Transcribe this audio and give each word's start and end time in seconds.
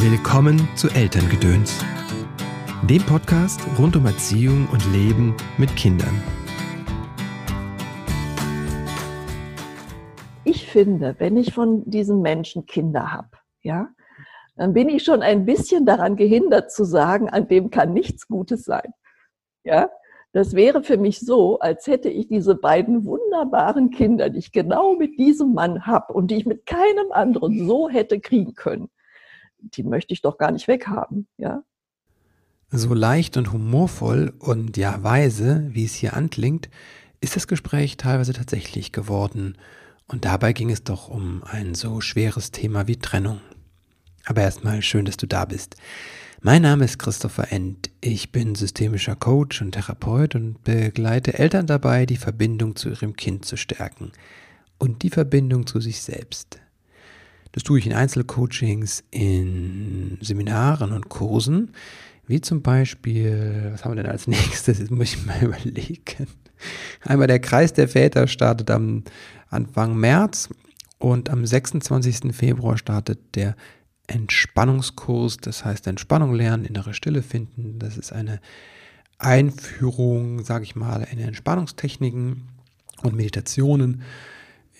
Willkommen 0.00 0.68
zu 0.76 0.86
Elterngedöns, 0.90 1.84
dem 2.88 3.02
Podcast 3.02 3.60
rund 3.80 3.96
um 3.96 4.06
Erziehung 4.06 4.68
und 4.70 4.80
Leben 4.92 5.34
mit 5.58 5.74
Kindern. 5.74 6.22
Ich 10.44 10.70
finde, 10.70 11.16
wenn 11.18 11.36
ich 11.36 11.52
von 11.52 11.82
diesen 11.90 12.22
Menschen 12.22 12.64
Kinder 12.64 13.10
habe, 13.10 13.30
ja, 13.62 13.88
dann 14.54 14.72
bin 14.72 14.88
ich 14.88 15.02
schon 15.02 15.20
ein 15.20 15.44
bisschen 15.44 15.84
daran 15.84 16.14
gehindert 16.14 16.70
zu 16.70 16.84
sagen, 16.84 17.28
an 17.28 17.48
dem 17.48 17.70
kann 17.70 17.92
nichts 17.92 18.28
Gutes 18.28 18.62
sein. 18.62 18.92
Ja, 19.64 19.90
das 20.30 20.54
wäre 20.54 20.84
für 20.84 20.96
mich 20.96 21.18
so, 21.18 21.58
als 21.58 21.88
hätte 21.88 22.08
ich 22.08 22.28
diese 22.28 22.54
beiden 22.54 23.04
wunderbaren 23.04 23.90
Kinder, 23.90 24.30
die 24.30 24.38
ich 24.38 24.52
genau 24.52 24.94
mit 24.94 25.18
diesem 25.18 25.54
Mann 25.54 25.86
habe 25.86 26.12
und 26.12 26.30
die 26.30 26.36
ich 26.36 26.46
mit 26.46 26.66
keinem 26.66 27.10
anderen 27.10 27.66
so 27.66 27.88
hätte 27.88 28.20
kriegen 28.20 28.54
können 28.54 28.88
die 29.60 29.82
möchte 29.82 30.12
ich 30.12 30.22
doch 30.22 30.38
gar 30.38 30.52
nicht 30.52 30.68
weghaben, 30.68 31.26
ja. 31.36 31.62
So 32.70 32.92
leicht 32.92 33.36
und 33.36 33.52
humorvoll 33.52 34.34
und 34.38 34.76
ja 34.76 35.02
weise, 35.02 35.68
wie 35.70 35.84
es 35.84 35.94
hier 35.94 36.14
anklingt, 36.14 36.68
ist 37.20 37.34
das 37.34 37.46
Gespräch 37.46 37.96
teilweise 37.96 38.34
tatsächlich 38.34 38.92
geworden. 38.92 39.56
Und 40.06 40.24
dabei 40.24 40.52
ging 40.52 40.70
es 40.70 40.84
doch 40.84 41.08
um 41.08 41.42
ein 41.44 41.74
so 41.74 42.00
schweres 42.00 42.50
Thema 42.50 42.86
wie 42.86 42.96
Trennung. 42.96 43.40
Aber 44.26 44.42
erstmal 44.42 44.82
schön, 44.82 45.06
dass 45.06 45.16
du 45.16 45.26
da 45.26 45.46
bist. 45.46 45.76
Mein 46.40 46.62
Name 46.62 46.84
ist 46.84 46.98
Christopher 46.98 47.50
End. 47.50 47.90
Ich 48.00 48.30
bin 48.30 48.54
systemischer 48.54 49.16
Coach 49.16 49.60
und 49.60 49.72
Therapeut 49.72 50.34
und 50.34 50.62
begleite 50.62 51.38
Eltern 51.38 51.66
dabei, 51.66 52.06
die 52.06 52.16
Verbindung 52.16 52.76
zu 52.76 52.90
ihrem 52.90 53.16
Kind 53.16 53.44
zu 53.44 53.56
stärken 53.56 54.12
und 54.78 55.02
die 55.02 55.10
Verbindung 55.10 55.66
zu 55.66 55.80
sich 55.80 56.00
selbst. 56.00 56.60
Das 57.52 57.62
tue 57.62 57.78
ich 57.78 57.86
in 57.86 57.92
Einzelcoachings, 57.92 59.04
in 59.10 60.18
Seminaren 60.20 60.92
und 60.92 61.08
Kursen, 61.08 61.72
wie 62.26 62.40
zum 62.40 62.62
Beispiel, 62.62 63.70
was 63.72 63.84
haben 63.84 63.96
wir 63.96 64.02
denn 64.02 64.12
als 64.12 64.26
nächstes? 64.26 64.78
Jetzt 64.78 64.90
muss 64.90 65.14
ich 65.14 65.26
mal 65.26 65.38
überlegen. 65.42 66.26
Einmal 67.02 67.26
der 67.26 67.40
Kreis 67.40 67.72
der 67.72 67.88
Väter 67.88 68.26
startet 68.26 68.70
am 68.70 69.04
Anfang 69.48 69.96
März 69.96 70.50
und 70.98 71.30
am 71.30 71.46
26. 71.46 72.34
Februar 72.34 72.76
startet 72.76 73.34
der 73.34 73.56
Entspannungskurs, 74.08 75.36
das 75.38 75.64
heißt 75.64 75.86
Entspannung 75.86 76.34
lernen, 76.34 76.64
innere 76.64 76.94
Stille 76.94 77.22
finden. 77.22 77.78
Das 77.78 77.96
ist 77.96 78.12
eine 78.12 78.40
Einführung, 79.18 80.44
sage 80.44 80.64
ich 80.64 80.76
mal, 80.76 81.06
in 81.10 81.18
Entspannungstechniken 81.18 82.48
und 83.02 83.14
Meditationen. 83.14 84.02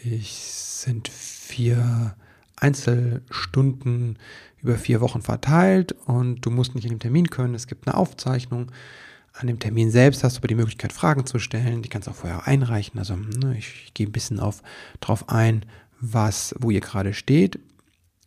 Ich 0.03 0.33
sind 0.35 1.09
vier 1.09 2.17
Einzelstunden 2.61 4.19
über 4.62 4.77
vier 4.77 5.01
Wochen 5.01 5.23
verteilt 5.23 5.92
und 6.06 6.41
du 6.45 6.51
musst 6.51 6.75
nicht 6.75 6.84
in 6.84 6.91
dem 6.91 6.98
Termin 6.98 7.31
können. 7.31 7.55
Es 7.55 7.67
gibt 7.67 7.87
eine 7.87 7.97
Aufzeichnung. 7.97 8.73
An 9.33 9.47
dem 9.47 9.61
Termin 9.61 9.91
selbst 9.91 10.25
hast 10.25 10.37
du 10.37 10.41
aber 10.41 10.48
die 10.48 10.56
Möglichkeit, 10.56 10.92
Fragen 10.92 11.27
zu 11.27 11.39
stellen. 11.39 11.83
Die 11.83 11.89
kannst 11.89 12.09
du 12.09 12.11
auch 12.11 12.17
vorher 12.17 12.47
einreichen. 12.48 12.98
Also 12.98 13.14
ne, 13.14 13.56
ich, 13.56 13.92
gehe 13.95 14.06
ein 14.06 14.12
bisschen 14.12 14.41
auf, 14.41 14.62
drauf 15.01 15.29
ein, 15.29 15.64
was, 16.01 16.55
wo 16.59 16.70
ihr 16.70 16.81
gerade 16.81 17.14
steht. 17.14 17.61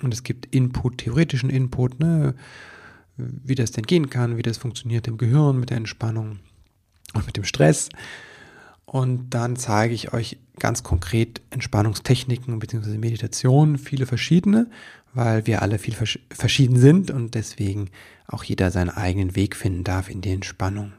Und 0.02 0.14
es 0.14 0.24
gibt 0.24 0.54
Input, 0.56 1.00
theoretischen 1.00 1.50
Input, 1.50 2.00
ne, 2.00 2.34
wie 3.18 3.56
das 3.56 3.72
denn 3.72 3.86
gehen 3.86 4.09
kann, 4.09 4.38
wie 4.38 4.42
das 4.42 4.58
funktioniert 4.58 5.08
im 5.08 5.18
Gehirn 5.18 5.59
mit 5.59 5.70
der 5.70 5.78
Entspannung 5.78 6.40
und 7.14 7.26
mit 7.26 7.36
dem 7.36 7.44
Stress. 7.44 7.90
Und 8.92 9.30
dann 9.30 9.56
zeige 9.56 9.94
ich 9.94 10.11
euch 10.11 10.38
ganz 10.59 10.84
konkret 10.84 11.42
Entspannungstechniken 11.50 12.59
bzw. 12.59 12.97
Meditationen, 12.97 13.78
viele 13.78 14.06
verschiedene, 14.06 14.70
weil 15.14 15.47
wir 15.47 15.61
alle 15.61 15.80
viel 15.80 15.95
verschieden 16.30 16.75
sind 16.75 17.09
und 17.09 17.34
deswegen 17.34 17.89
auch 18.28 18.44
jeder 18.44 18.69
seinen 18.69 18.89
eigenen 18.89 19.38
Weg 19.38 19.56
finden 19.56 19.86
darf 19.86 20.09
in 20.09 20.19
die 20.19 20.31
Entspannung. 20.31 20.92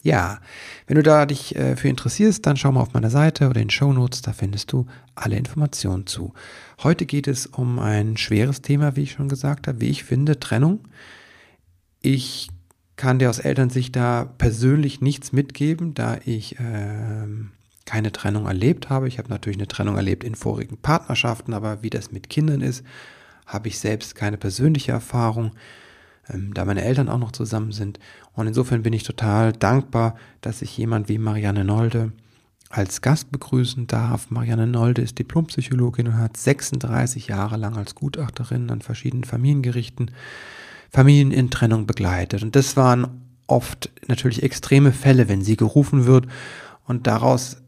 Ja, 0.00 0.40
wenn 0.86 0.94
du 0.94 1.02
da 1.02 1.26
dich 1.26 1.54
äh, 1.56 1.76
für 1.76 1.88
interessierst, 1.88 2.46
dann 2.46 2.56
schau 2.56 2.72
mal 2.72 2.80
auf 2.80 2.94
meiner 2.94 3.10
Seite 3.10 3.50
oder 3.50 3.60
in 3.60 3.68
Show 3.68 3.92
Notes, 3.92 4.22
da 4.22 4.32
findest 4.32 4.72
du 4.72 4.86
alle 5.14 5.36
Informationen 5.36 6.06
zu. 6.06 6.32
Heute 6.82 7.04
geht 7.04 7.28
es 7.28 7.44
um 7.46 7.78
ein 7.78 8.16
schweres 8.16 8.62
Thema, 8.62 8.96
wie 8.96 9.02
ich 9.02 9.12
schon 9.12 9.28
gesagt 9.28 9.68
habe, 9.68 9.82
wie 9.82 9.90
ich 9.90 10.04
finde, 10.04 10.40
Trennung. 10.40 10.80
Ich 12.00 12.48
kann 12.96 13.18
dir 13.18 13.30
aus 13.30 13.38
Elternsicht 13.38 13.94
da 13.94 14.24
persönlich 14.38 15.00
nichts 15.00 15.32
mitgeben, 15.32 15.94
da 15.94 16.18
ich 16.24 16.58
äh, 16.58 17.26
keine 17.84 18.12
Trennung 18.12 18.46
erlebt 18.46 18.90
habe. 18.90 19.06
Ich 19.08 19.18
habe 19.18 19.28
natürlich 19.28 19.58
eine 19.58 19.68
Trennung 19.68 19.96
erlebt 19.96 20.24
in 20.24 20.34
vorigen 20.34 20.76
Partnerschaften, 20.78 21.54
aber 21.54 21.82
wie 21.82 21.90
das 21.90 22.10
mit 22.10 22.30
Kindern 22.30 22.60
ist, 22.60 22.84
habe 23.46 23.68
ich 23.68 23.78
selbst 23.78 24.14
keine 24.14 24.38
persönliche 24.38 24.92
Erfahrung, 24.92 25.52
ähm, 26.28 26.52
da 26.54 26.64
meine 26.64 26.82
Eltern 26.82 27.08
auch 27.08 27.18
noch 27.18 27.32
zusammen 27.32 27.72
sind. 27.72 28.00
Und 28.34 28.46
insofern 28.46 28.82
bin 28.82 28.92
ich 28.92 29.04
total 29.04 29.52
dankbar, 29.52 30.16
dass 30.40 30.62
ich 30.62 30.76
jemand 30.76 31.08
wie 31.08 31.18
Marianne 31.18 31.64
Nolde 31.64 32.12
als 32.70 33.00
Gast 33.02 33.30
begrüßen 33.30 33.86
darf. 33.86 34.30
Marianne 34.30 34.66
Nolde 34.66 35.02
ist 35.02 35.18
Diplompsychologin 35.18 36.08
und 36.08 36.18
hat 36.18 36.36
36 36.36 37.28
Jahre 37.28 37.56
lang 37.56 37.76
als 37.76 37.94
Gutachterin 37.94 38.70
an 38.70 38.80
verschiedenen 38.80 39.24
Familiengerichten 39.24 40.10
Familien 40.90 41.32
in 41.32 41.50
Trennung 41.50 41.86
begleitet. 41.86 42.42
Und 42.42 42.56
das 42.56 42.76
waren 42.76 43.22
oft 43.46 43.90
natürlich 44.08 44.42
extreme 44.42 44.92
Fälle, 44.92 45.28
wenn 45.28 45.42
sie 45.42 45.56
gerufen 45.56 46.06
wird. 46.06 46.26
Und 46.84 47.06
daraus 47.06 47.58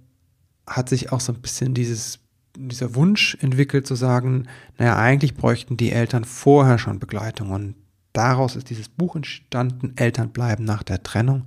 hat 0.66 0.88
sich 0.88 1.12
auch 1.12 1.20
so 1.20 1.32
ein 1.32 1.40
bisschen 1.40 1.74
dieses, 1.74 2.20
dieser 2.56 2.94
Wunsch 2.94 3.36
entwickelt 3.40 3.86
zu 3.86 3.94
sagen, 3.94 4.46
naja, 4.76 4.96
eigentlich 4.96 5.34
bräuchten 5.34 5.76
die 5.76 5.92
Eltern 5.92 6.24
vorher 6.24 6.78
schon 6.78 6.98
Begleitung. 6.98 7.50
Und 7.50 7.74
daraus 8.12 8.56
ist 8.56 8.70
dieses 8.70 8.88
Buch 8.88 9.16
entstanden, 9.16 9.92
Eltern 9.96 10.30
bleiben 10.30 10.64
nach 10.64 10.82
der 10.82 11.02
Trennung. 11.02 11.46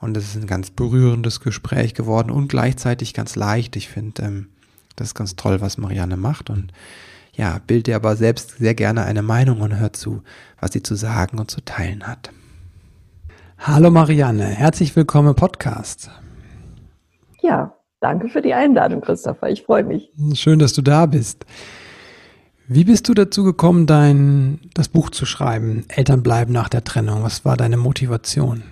Und 0.00 0.14
das 0.14 0.24
ist 0.24 0.36
ein 0.36 0.46
ganz 0.46 0.70
berührendes 0.70 1.40
Gespräch 1.40 1.94
geworden 1.94 2.30
und 2.30 2.48
gleichzeitig 2.48 3.12
ganz 3.12 3.36
leicht. 3.36 3.76
Ich 3.76 3.88
finde, 3.88 4.22
ähm, 4.22 4.48
das 4.96 5.08
ist 5.08 5.14
ganz 5.14 5.36
toll, 5.36 5.60
was 5.60 5.78
Marianne 5.78 6.16
macht. 6.16 6.48
Und 6.48 6.72
ja, 7.34 7.58
bildet 7.66 7.88
ihr 7.88 7.96
aber 7.96 8.16
selbst 8.16 8.58
sehr 8.58 8.74
gerne 8.74 9.04
eine 9.04 9.22
Meinung 9.22 9.60
und 9.60 9.78
hört 9.78 9.96
zu, 9.96 10.22
was 10.60 10.72
sie 10.72 10.82
zu 10.82 10.94
sagen 10.94 11.38
und 11.38 11.50
zu 11.50 11.60
teilen 11.64 12.06
hat. 12.06 12.30
Hallo 13.58 13.90
Marianne, 13.90 14.44
herzlich 14.44 14.96
willkommen 14.96 15.28
im 15.28 15.34
Podcast. 15.34 16.10
Ja, 17.42 17.74
danke 18.00 18.28
für 18.28 18.42
die 18.42 18.54
Einladung, 18.54 19.00
Christopher. 19.00 19.50
Ich 19.50 19.62
freue 19.62 19.84
mich. 19.84 20.10
Schön, 20.34 20.58
dass 20.58 20.72
du 20.72 20.82
da 20.82 21.06
bist. 21.06 21.44
Wie 22.66 22.84
bist 22.84 23.08
du 23.08 23.14
dazu 23.14 23.42
gekommen, 23.44 23.86
dein, 23.86 24.60
das 24.74 24.88
Buch 24.88 25.10
zu 25.10 25.26
schreiben, 25.26 25.84
Eltern 25.88 26.22
bleiben 26.22 26.52
nach 26.52 26.68
der 26.68 26.84
Trennung? 26.84 27.22
Was 27.22 27.44
war 27.44 27.56
deine 27.56 27.76
Motivation? 27.76 28.62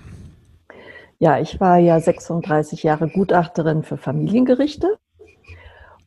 Ja, 1.18 1.40
ich 1.40 1.58
war 1.60 1.78
ja 1.78 1.98
36 1.98 2.84
Jahre 2.84 3.08
Gutachterin 3.08 3.82
für 3.82 3.96
Familiengerichte 3.96 4.98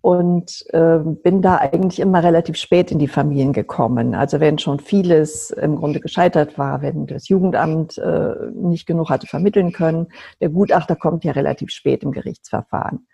und 0.01 0.65
äh, 0.73 0.97
bin 0.97 1.43
da 1.43 1.57
eigentlich 1.57 1.99
immer 1.99 2.23
relativ 2.23 2.57
spät 2.57 2.91
in 2.91 2.97
die 2.97 3.07
Familien 3.07 3.53
gekommen. 3.53 4.15
Also 4.15 4.39
wenn 4.39 4.57
schon 4.57 4.79
vieles 4.79 5.51
im 5.51 5.75
Grunde 5.75 5.99
gescheitert 5.99 6.57
war, 6.57 6.81
wenn 6.81 7.05
das 7.05 7.29
Jugendamt 7.29 7.99
äh, 7.99 8.33
nicht 8.53 8.87
genug 8.87 9.11
hatte 9.11 9.27
vermitteln 9.27 9.71
können, 9.71 10.07
der 10.39 10.49
Gutachter 10.49 10.95
kommt 10.95 11.23
ja 11.23 11.33
relativ 11.33 11.69
spät 11.69 12.01
im 12.01 12.11
Gerichtsverfahren. 12.11 13.05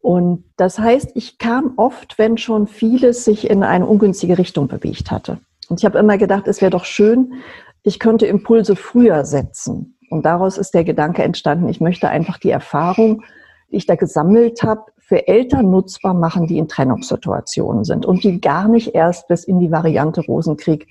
Und 0.00 0.44
das 0.56 0.78
heißt, 0.78 1.10
ich 1.14 1.36
kam 1.36 1.74
oft, 1.76 2.18
wenn 2.18 2.38
schon 2.38 2.66
vieles 2.66 3.24
sich 3.24 3.50
in 3.50 3.62
eine 3.62 3.84
ungünstige 3.84 4.38
Richtung 4.38 4.66
bewegt 4.66 5.10
hatte. 5.10 5.38
Und 5.68 5.80
ich 5.80 5.84
habe 5.84 5.98
immer 5.98 6.16
gedacht, 6.16 6.48
es 6.48 6.62
wäre 6.62 6.70
doch 6.70 6.86
schön, 6.86 7.34
ich 7.82 7.98
könnte 7.98 8.26
Impulse 8.26 8.76
früher 8.76 9.26
setzen. 9.26 9.98
Und 10.08 10.24
daraus 10.24 10.56
ist 10.56 10.72
der 10.72 10.84
Gedanke 10.84 11.22
entstanden, 11.22 11.68
ich 11.68 11.80
möchte 11.80 12.08
einfach 12.08 12.38
die 12.38 12.50
Erfahrung, 12.50 13.22
die 13.70 13.76
ich 13.76 13.86
da 13.86 13.96
gesammelt 13.96 14.62
habe, 14.62 14.84
für 15.08 15.26
Eltern 15.26 15.70
nutzbar 15.70 16.12
machen, 16.12 16.46
die 16.46 16.58
in 16.58 16.68
Trennungssituationen 16.68 17.84
sind 17.84 18.04
und 18.04 18.22
die 18.24 18.42
gar 18.42 18.68
nicht 18.68 18.94
erst 18.94 19.26
bis 19.26 19.42
in 19.44 19.58
die 19.58 19.70
Variante 19.70 20.20
Rosenkrieg 20.20 20.86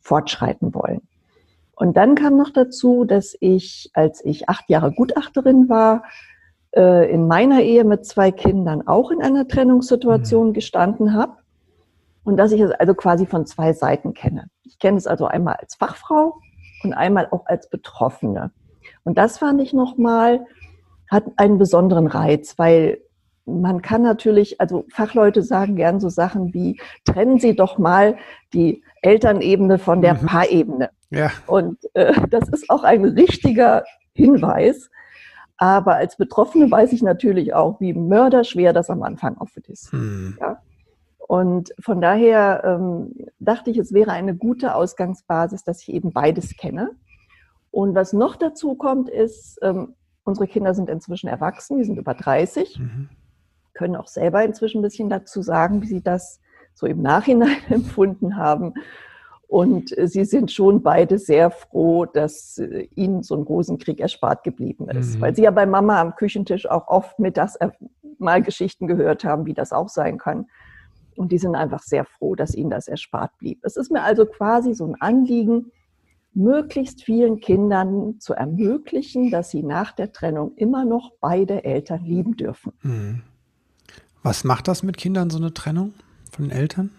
fortschreiten 0.00 0.72
wollen. 0.72 1.02
Und 1.74 1.98
dann 1.98 2.14
kam 2.14 2.38
noch 2.38 2.48
dazu, 2.48 3.04
dass 3.04 3.36
ich, 3.40 3.90
als 3.92 4.24
ich 4.24 4.48
acht 4.48 4.70
Jahre 4.70 4.90
Gutachterin 4.90 5.68
war, 5.68 6.04
äh, 6.74 7.12
in 7.12 7.28
meiner 7.28 7.60
Ehe 7.60 7.84
mit 7.84 8.06
zwei 8.06 8.30
Kindern 8.30 8.88
auch 8.88 9.10
in 9.10 9.20
einer 9.20 9.46
Trennungssituation 9.46 10.48
mhm. 10.48 10.52
gestanden 10.54 11.12
habe 11.12 11.34
und 12.24 12.38
dass 12.38 12.52
ich 12.52 12.62
es 12.62 12.70
also 12.70 12.94
quasi 12.94 13.26
von 13.26 13.44
zwei 13.44 13.74
Seiten 13.74 14.14
kenne. 14.14 14.46
Ich 14.62 14.78
kenne 14.78 14.96
es 14.96 15.06
also 15.06 15.26
einmal 15.26 15.56
als 15.56 15.74
Fachfrau 15.74 16.38
und 16.84 16.94
einmal 16.94 17.28
auch 17.32 17.44
als 17.44 17.68
Betroffene. 17.68 18.50
Und 19.04 19.18
das 19.18 19.36
fand 19.36 19.60
ich 19.60 19.74
nochmal, 19.74 20.46
hat 21.10 21.24
einen 21.36 21.58
besonderen 21.58 22.06
Reiz, 22.06 22.54
weil 22.56 23.02
man 23.48 23.82
kann 23.82 24.02
natürlich, 24.02 24.60
also 24.60 24.84
Fachleute 24.92 25.42
sagen 25.42 25.76
gern 25.76 26.00
so 26.00 26.08
Sachen 26.08 26.54
wie, 26.54 26.80
trennen 27.04 27.38
Sie 27.38 27.56
doch 27.56 27.78
mal 27.78 28.16
die 28.52 28.82
Elternebene 29.02 29.78
von 29.78 30.02
der 30.02 30.14
mhm. 30.14 30.26
Paarebene. 30.26 30.90
Ja. 31.10 31.30
Und 31.46 31.78
äh, 31.94 32.14
das 32.30 32.48
ist 32.48 32.68
auch 32.70 32.84
ein 32.84 33.04
richtiger 33.04 33.84
Hinweis. 34.12 34.90
Aber 35.56 35.96
als 35.96 36.16
Betroffene 36.16 36.70
weiß 36.70 36.92
ich 36.92 37.02
natürlich 37.02 37.52
auch, 37.54 37.80
wie 37.80 37.92
mörderschwer 37.92 38.72
das 38.72 38.90
am 38.90 39.02
Anfang 39.02 39.36
oft 39.38 39.56
ist. 39.68 39.92
Mhm. 39.92 40.38
Ja? 40.40 40.62
Und 41.18 41.74
von 41.80 42.00
daher 42.00 42.62
ähm, 42.64 43.12
dachte 43.38 43.70
ich, 43.70 43.78
es 43.78 43.92
wäre 43.92 44.12
eine 44.12 44.34
gute 44.34 44.74
Ausgangsbasis, 44.74 45.64
dass 45.64 45.82
ich 45.82 45.92
eben 45.92 46.12
beides 46.12 46.56
kenne. 46.56 46.92
Und 47.70 47.94
was 47.94 48.12
noch 48.12 48.36
dazu 48.36 48.76
kommt, 48.76 49.10
ist, 49.10 49.58
ähm, 49.62 49.94
unsere 50.24 50.46
Kinder 50.46 50.74
sind 50.74 50.88
inzwischen 50.88 51.28
erwachsen, 51.28 51.78
die 51.78 51.84
sind 51.84 51.98
über 51.98 52.14
30, 52.14 52.78
mhm. 52.78 53.08
Können 53.78 53.96
auch 53.96 54.08
selber 54.08 54.44
inzwischen 54.44 54.80
ein 54.80 54.82
bisschen 54.82 55.08
dazu 55.08 55.40
sagen, 55.40 55.82
wie 55.82 55.86
sie 55.86 56.02
das 56.02 56.40
so 56.74 56.86
im 56.86 57.00
Nachhinein 57.00 57.56
empfunden 57.70 58.36
haben. 58.36 58.74
Und 59.46 59.94
sie 59.96 60.26
sind 60.26 60.52
schon 60.52 60.82
beide 60.82 61.18
sehr 61.18 61.50
froh, 61.50 62.04
dass 62.04 62.58
äh, 62.58 62.88
ihnen 62.96 63.22
so 63.22 63.34
ein 63.34 63.44
Rosenkrieg 63.44 63.98
erspart 63.98 64.44
geblieben 64.44 64.90
ist. 64.90 65.16
Mhm. 65.16 65.20
Weil 65.22 65.34
sie 65.34 65.42
ja 65.42 65.50
bei 65.50 65.64
Mama 65.64 65.98
am 66.00 66.16
Küchentisch 66.16 66.68
auch 66.68 66.88
oft 66.88 67.18
mit 67.18 67.38
das 67.38 67.56
mal 68.18 68.42
Geschichten 68.42 68.86
gehört 68.88 69.24
haben, 69.24 69.46
wie 69.46 69.54
das 69.54 69.72
auch 69.72 69.88
sein 69.88 70.18
kann. 70.18 70.46
Und 71.16 71.32
die 71.32 71.38
sind 71.38 71.54
einfach 71.54 71.82
sehr 71.82 72.04
froh, 72.04 72.34
dass 72.34 72.54
ihnen 72.54 72.70
das 72.70 72.88
erspart 72.88 73.30
blieb. 73.38 73.60
Es 73.62 73.76
ist 73.76 73.90
mir 73.90 74.02
also 74.02 74.26
quasi 74.26 74.74
so 74.74 74.84
ein 74.86 75.00
Anliegen, 75.00 75.72
möglichst 76.34 77.02
vielen 77.02 77.40
Kindern 77.40 78.20
zu 78.20 78.34
ermöglichen, 78.34 79.30
dass 79.30 79.50
sie 79.50 79.62
nach 79.62 79.92
der 79.92 80.12
Trennung 80.12 80.52
immer 80.56 80.84
noch 80.84 81.12
beide 81.20 81.64
Eltern 81.64 82.04
lieben 82.04 82.36
dürfen. 82.36 82.72
Mhm. 82.82 83.22
Was 84.22 84.44
macht 84.44 84.68
das 84.68 84.82
mit 84.82 84.96
Kindern, 84.96 85.30
so 85.30 85.38
eine 85.38 85.54
Trennung 85.54 85.94
von 86.30 86.48
den 86.48 86.56
Eltern? 86.56 86.90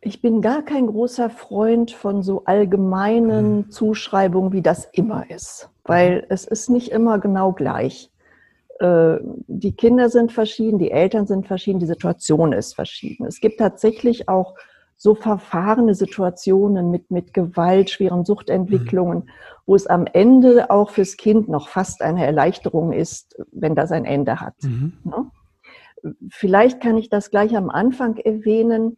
Ich 0.00 0.20
bin 0.20 0.42
gar 0.42 0.62
kein 0.62 0.86
großer 0.86 1.30
Freund 1.30 1.90
von 1.90 2.22
so 2.22 2.44
allgemeinen 2.44 3.56
mhm. 3.56 3.70
Zuschreibungen, 3.70 4.52
wie 4.52 4.60
das 4.60 4.86
immer 4.92 5.30
ist, 5.30 5.70
weil 5.84 6.26
es 6.28 6.44
ist 6.44 6.68
nicht 6.68 6.90
immer 6.90 7.18
genau 7.18 7.52
gleich. 7.52 8.10
Äh, 8.80 9.16
die 9.22 9.72
Kinder 9.72 10.10
sind 10.10 10.30
verschieden, 10.30 10.78
die 10.78 10.90
Eltern 10.90 11.26
sind 11.26 11.46
verschieden, 11.46 11.78
die 11.78 11.86
Situation 11.86 12.52
ist 12.52 12.74
verschieden. 12.74 13.26
Es 13.26 13.40
gibt 13.40 13.58
tatsächlich 13.58 14.28
auch 14.28 14.54
so 14.96 15.14
verfahrene 15.14 15.94
Situationen 15.94 16.90
mit, 16.90 17.10
mit 17.10 17.34
Gewalt, 17.34 17.90
schweren 17.90 18.24
Suchtentwicklungen, 18.24 19.18
mhm. 19.18 19.28
wo 19.66 19.74
es 19.74 19.86
am 19.86 20.06
Ende 20.12 20.70
auch 20.70 20.90
fürs 20.90 21.16
Kind 21.16 21.48
noch 21.48 21.68
fast 21.68 22.02
eine 22.02 22.24
Erleichterung 22.24 22.92
ist, 22.92 23.36
wenn 23.52 23.74
das 23.74 23.92
ein 23.92 24.04
Ende 24.04 24.40
hat. 24.40 24.54
Mhm. 24.62 24.92
Ne? 25.04 25.30
Vielleicht 26.30 26.80
kann 26.80 26.96
ich 26.96 27.08
das 27.08 27.30
gleich 27.30 27.56
am 27.56 27.70
Anfang 27.70 28.16
erwähnen. 28.18 28.96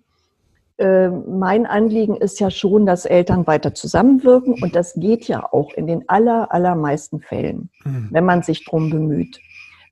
Äh, 0.79 1.09
mein 1.09 1.65
Anliegen 1.65 2.17
ist 2.17 2.41
ja 2.41 2.51
schon, 2.51 2.85
dass 2.85 3.07
Eltern 3.07 3.47
weiter 3.47 3.75
zusammenwirken 3.75 4.63
und 4.63 4.77
das 4.77 4.95
geht 4.95 5.27
ja 5.27 5.51
auch 5.51 5.73
in 5.73 5.87
den 5.87 6.09
aller, 6.09 6.53
allermeisten 6.53 7.21
Fällen, 7.21 7.71
mhm. 7.85 8.09
wenn 8.11 8.25
man 8.25 8.43
sich 8.43 8.65
drum 8.65 8.91
bemüht. 8.91 9.41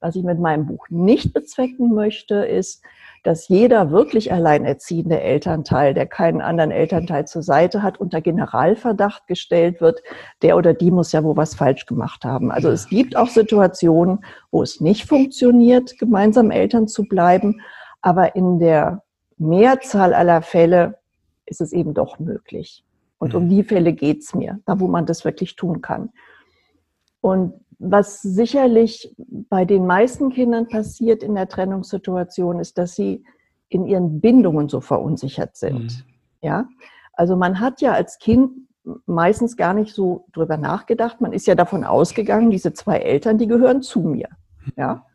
Was 0.01 0.17
ich 0.17 0.23
mit 0.23 0.39
meinem 0.39 0.67
Buch 0.67 0.87
nicht 0.91 1.33
bezwecken 1.33 1.95
möchte, 1.95 2.35
ist, 2.45 2.83
dass 3.25 3.49
jeder 3.49 3.91
wirklich 3.91 4.33
alleinerziehende 4.33 5.21
Elternteil, 5.21 5.95
der 5.95 6.07
keinen 6.07 6.43
anderen 6.43 6.71
Elternteil 6.71 7.27
zur 7.27 7.43
Seite 7.43 7.83
hat, 7.83 7.99
unter 7.99 8.21
Generalverdacht 8.21 9.27
gestellt 9.27 9.81
wird, 9.81 10.03
der 10.43 10.59
oder 10.59 10.75
die 10.75 10.91
muss 10.91 11.11
ja 11.13 11.25
wohl 11.25 11.37
was 11.37 11.55
falsch 11.55 11.87
gemacht 11.87 12.25
haben. 12.25 12.53
Also 12.53 12.69
es 12.69 12.89
gibt 12.89 13.17
auch 13.17 13.29
Situationen, 13.29 14.25
wo 14.51 14.63
es 14.63 14.81
nicht 14.81 15.09
funktioniert, 15.09 15.99
gemeinsam 15.99 16.51
Eltern 16.51 16.87
zu 16.87 17.05
bleiben, 17.05 17.63
aber 18.03 18.37
in 18.37 18.59
der 18.59 19.03
Mehrzahl 19.39 20.13
aller 20.13 20.43
Fälle 20.43 20.99
ist 21.47 21.63
es 21.63 21.73
eben 21.73 21.95
doch 21.95 22.19
möglich. 22.19 22.85
Und 23.19 23.35
um 23.35 23.45
mhm. 23.45 23.49
die 23.49 23.65
Fälle 23.65 23.95
geht 23.95 24.21
es 24.21 24.35
mir, 24.35 24.61
da 24.67 24.79
wo 24.81 24.87
man 24.87 25.07
das 25.07 25.25
wirklich 25.25 25.57
tun 25.57 25.81
kann. 25.81 26.11
Und 27.23 27.55
was 27.79 28.23
sicherlich 28.23 29.15
bei 29.49 29.65
den 29.65 29.87
meisten 29.87 30.31
Kindern 30.31 30.69
passiert 30.69 31.23
in 31.23 31.35
der 31.35 31.49
Trennungssituation, 31.49 32.61
ist, 32.61 32.79
dass 32.79 32.95
sie 32.95 33.25
in 33.69 33.87
ihren 33.87 34.21
Bindungen 34.21 34.69
so 34.69 34.81
verunsichert 34.81 35.57
sind. 35.57 35.85
Mhm. 35.85 36.05
Ja, 36.43 36.69
also 37.15 37.37
man 37.37 37.61
hat 37.61 37.81
ja 37.81 37.93
als 37.93 38.19
Kind 38.19 38.69
meistens 39.07 39.57
gar 39.57 39.73
nicht 39.73 39.95
so 39.95 40.27
drüber 40.33 40.57
nachgedacht. 40.57 41.21
Man 41.21 41.33
ist 41.33 41.47
ja 41.47 41.55
davon 41.55 41.85
ausgegangen, 41.85 42.51
diese 42.51 42.75
zwei 42.75 42.99
Eltern, 42.99 43.39
die 43.39 43.47
gehören 43.47 43.83
zu 43.83 44.01
mir. 44.01 44.29
Ja, 44.77 45.07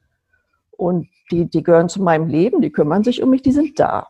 und 0.71 1.07
die, 1.31 1.45
die 1.49 1.63
gehören 1.63 1.89
zu 1.89 2.01
meinem 2.01 2.27
Leben, 2.27 2.61
die 2.61 2.71
kümmern 2.71 3.03
sich 3.03 3.21
um 3.21 3.29
mich, 3.29 3.41
die 3.41 3.51
sind 3.51 3.79
da. 3.79 4.07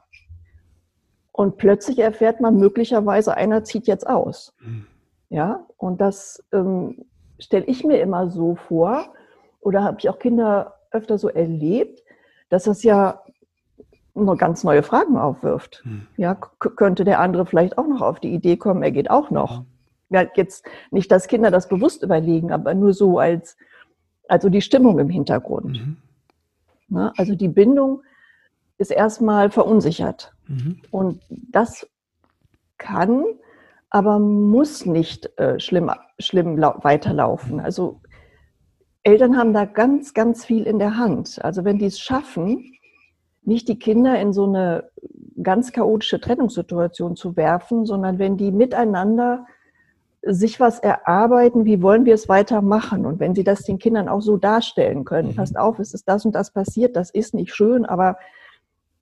Und 1.32 1.58
plötzlich 1.58 2.00
erfährt 2.00 2.42
man 2.42 2.58
möglicherweise, 2.58 3.36
einer 3.36 3.64
zieht 3.64 3.88
jetzt 3.88 4.08
aus. 4.08 4.54
Mhm. 4.60 4.86
Ja, 5.30 5.66
und 5.78 6.02
das 6.02 6.44
ähm, 6.52 7.06
stelle 7.40 7.66
ich 7.66 7.84
mir 7.84 8.00
immer 8.02 8.30
so 8.30 8.56
vor, 8.56 9.14
oder 9.62 9.84
habe 9.84 9.98
ich 10.00 10.10
auch 10.10 10.20
Kinder 10.20 10.76
öfter 10.92 11.18
so 11.18 11.30
erlebt, 11.30 12.04
dass 12.50 12.64
das 12.64 12.84
ja 12.84 13.22
nur 14.16 14.38
ganz 14.38 14.64
neue 14.64 14.84
Fragen 14.84 15.18
aufwirft. 15.18 15.82
Hm. 15.84 16.08
Ja, 16.18 16.36
könnte 16.36 17.04
der 17.04 17.20
andere 17.20 17.46
vielleicht 17.46 17.78
auch 17.78 17.88
noch 17.88 18.02
auf 18.02 18.20
die 18.20 18.34
Idee 18.34 18.58
kommen, 18.58 18.84
er 18.84 18.92
geht 18.92 19.10
auch 19.10 19.32
noch. 19.32 19.64
Ja, 20.10 20.26
jetzt 20.36 20.66
nicht, 20.92 21.12
dass 21.12 21.28
Kinder 21.28 21.52
das 21.52 21.68
bewusst 21.68 22.04
überlegen, 22.04 22.52
aber 22.52 22.74
nur 22.74 22.94
so 22.94 23.20
als, 23.20 23.58
also 24.28 24.50
die 24.50 24.62
Stimmung 24.62 25.00
im 25.00 25.10
Hintergrund. 25.10 25.86
Mhm. 25.86 25.98
Na, 26.88 27.14
also 27.18 27.36
die 27.36 27.48
Bindung 27.48 28.02
ist 28.80 28.92
erstmal 28.92 29.52
verunsichert. 29.52 30.34
Mhm. 30.48 30.82
Und 30.90 31.22
das 31.30 31.88
kann 32.80 33.26
aber 33.90 34.20
muss 34.20 34.86
nicht 34.86 35.38
äh, 35.40 35.60
schlimm, 35.60 35.92
schlimm 36.20 36.62
weiterlaufen. 36.62 37.60
Also 37.60 38.02
Eltern 39.04 39.38
haben 39.38 39.54
da 39.54 39.66
ganz, 39.66 40.14
ganz 40.14 40.46
viel 40.46 40.64
in 40.64 40.80
der 40.80 40.98
Hand. 40.98 41.44
Also 41.44 41.64
wenn 41.64 41.80
die 41.80 41.86
es 41.86 42.00
schaffen, 42.00 42.74
nicht 43.42 43.68
die 43.68 43.80
Kinder 43.80 44.20
in 44.20 44.34
so 44.34 44.46
eine 44.46 44.90
ganz 45.42 45.72
chaotische 45.72 46.20
Trennungssituation 46.20 47.16
zu 47.16 47.36
werfen, 47.36 47.86
sondern 47.86 48.20
wenn 48.20 48.38
die 48.38 48.52
miteinander 48.52 49.46
sich 50.22 50.60
was 50.60 50.80
erarbeiten, 50.80 51.66
wie 51.66 51.82
wollen 51.82 52.06
wir 52.06 52.14
es 52.14 52.28
weitermachen? 52.28 53.06
Und 53.06 53.20
wenn 53.20 53.36
sie 53.36 53.46
das 53.46 53.64
den 53.64 53.80
Kindern 53.80 54.10
auch 54.10 54.22
so 54.22 54.38
darstellen 54.38 55.06
können, 55.06 55.30
mhm. 55.30 55.36
passt 55.36 55.58
auf, 55.58 55.80
es 55.80 55.94
ist 55.94 56.08
das 56.10 56.26
und 56.26 56.36
das 56.36 56.52
passiert, 56.52 56.96
das 56.96 57.10
ist 57.10 57.34
nicht 57.34 57.56
schön, 57.56 57.86
aber 57.86 58.18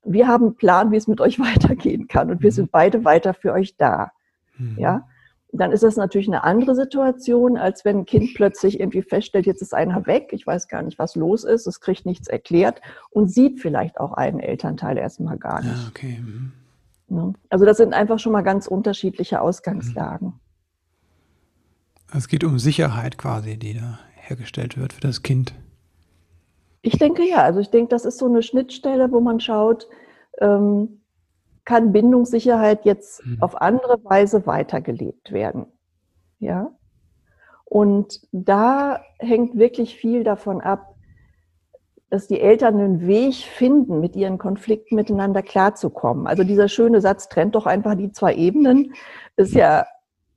wir 0.03 0.27
haben 0.27 0.45
einen 0.45 0.55
Plan, 0.55 0.91
wie 0.91 0.95
es 0.95 1.07
mit 1.07 1.19
euch 1.19 1.39
weitergehen 1.39 2.07
kann 2.07 2.29
und 2.29 2.41
wir 2.41 2.51
mhm. 2.51 2.55
sind 2.55 2.71
beide 2.71 3.03
weiter 3.03 3.33
für 3.33 3.51
euch 3.51 3.75
da. 3.77 4.11
Mhm. 4.57 4.77
Ja, 4.77 5.07
dann 5.53 5.71
ist 5.71 5.83
das 5.83 5.95
natürlich 5.95 6.27
eine 6.27 6.43
andere 6.43 6.75
Situation, 6.75 7.57
als 7.57 7.85
wenn 7.85 7.99
ein 7.99 8.05
Kind 8.05 8.33
plötzlich 8.35 8.79
irgendwie 8.79 9.01
feststellt, 9.01 9.45
jetzt 9.45 9.61
ist 9.61 9.73
einer 9.73 10.05
weg, 10.05 10.29
ich 10.31 10.45
weiß 10.45 10.67
gar 10.67 10.81
nicht, 10.81 10.99
was 10.99 11.15
los 11.15 11.43
ist, 11.43 11.67
es 11.67 11.79
kriegt 11.79 12.05
nichts 12.05 12.27
erklärt 12.27 12.81
und 13.09 13.31
sieht 13.31 13.59
vielleicht 13.61 13.99
auch 13.99 14.13
einen 14.13 14.39
Elternteil 14.39 14.97
erstmal 14.97 15.37
gar 15.37 15.61
nicht. 15.61 15.71
Ja, 15.71 15.87
okay. 15.89 16.19
Mhm. 16.19 16.51
Ne? 17.09 17.33
Also 17.49 17.65
das 17.65 17.77
sind 17.77 17.93
einfach 17.93 18.19
schon 18.19 18.33
mal 18.33 18.41
ganz 18.41 18.67
unterschiedliche 18.67 19.41
Ausgangslagen. 19.41 20.33
Es 22.13 22.27
geht 22.27 22.43
um 22.43 22.59
Sicherheit 22.59 23.17
quasi, 23.17 23.57
die 23.57 23.73
da 23.73 23.99
hergestellt 24.15 24.77
wird 24.77 24.93
für 24.93 25.01
das 25.01 25.23
Kind. 25.23 25.53
Ich 26.81 26.97
denke 26.97 27.27
ja, 27.27 27.43
also 27.43 27.59
ich 27.59 27.69
denke, 27.69 27.89
das 27.89 28.05
ist 28.05 28.17
so 28.17 28.27
eine 28.27 28.43
Schnittstelle, 28.43 29.11
wo 29.11 29.19
man 29.19 29.39
schaut, 29.39 29.87
ähm, 30.39 31.01
kann 31.67 31.91
Bindungssicherheit 31.91 32.85
jetzt 32.85 33.25
mhm. 33.25 33.39
auf 33.41 33.61
andere 33.61 34.01
Weise 34.05 34.47
weitergelebt 34.47 35.33
werden. 35.33 35.65
Ja. 36.39 36.71
Und 37.65 38.21
da 38.31 39.01
hängt 39.19 39.57
wirklich 39.57 39.97
viel 39.97 40.23
davon 40.23 40.61
ab, 40.61 40.95
dass 42.09 42.27
die 42.27 42.39
Eltern 42.39 42.79
einen 42.79 43.05
Weg 43.05 43.35
finden, 43.35 43.99
mit 43.99 44.15
ihren 44.15 44.37
Konflikten 44.37 44.95
miteinander 44.95 45.41
klarzukommen. 45.41 46.25
Also 46.25 46.45
dieser 46.45 46.69
schöne 46.69 47.01
Satz 47.01 47.27
trennt 47.27 47.55
doch 47.55 47.65
einfach 47.65 47.95
die 47.95 48.13
zwei 48.13 48.33
Ebenen, 48.33 48.93
ist 49.35 49.53
ja 49.53 49.85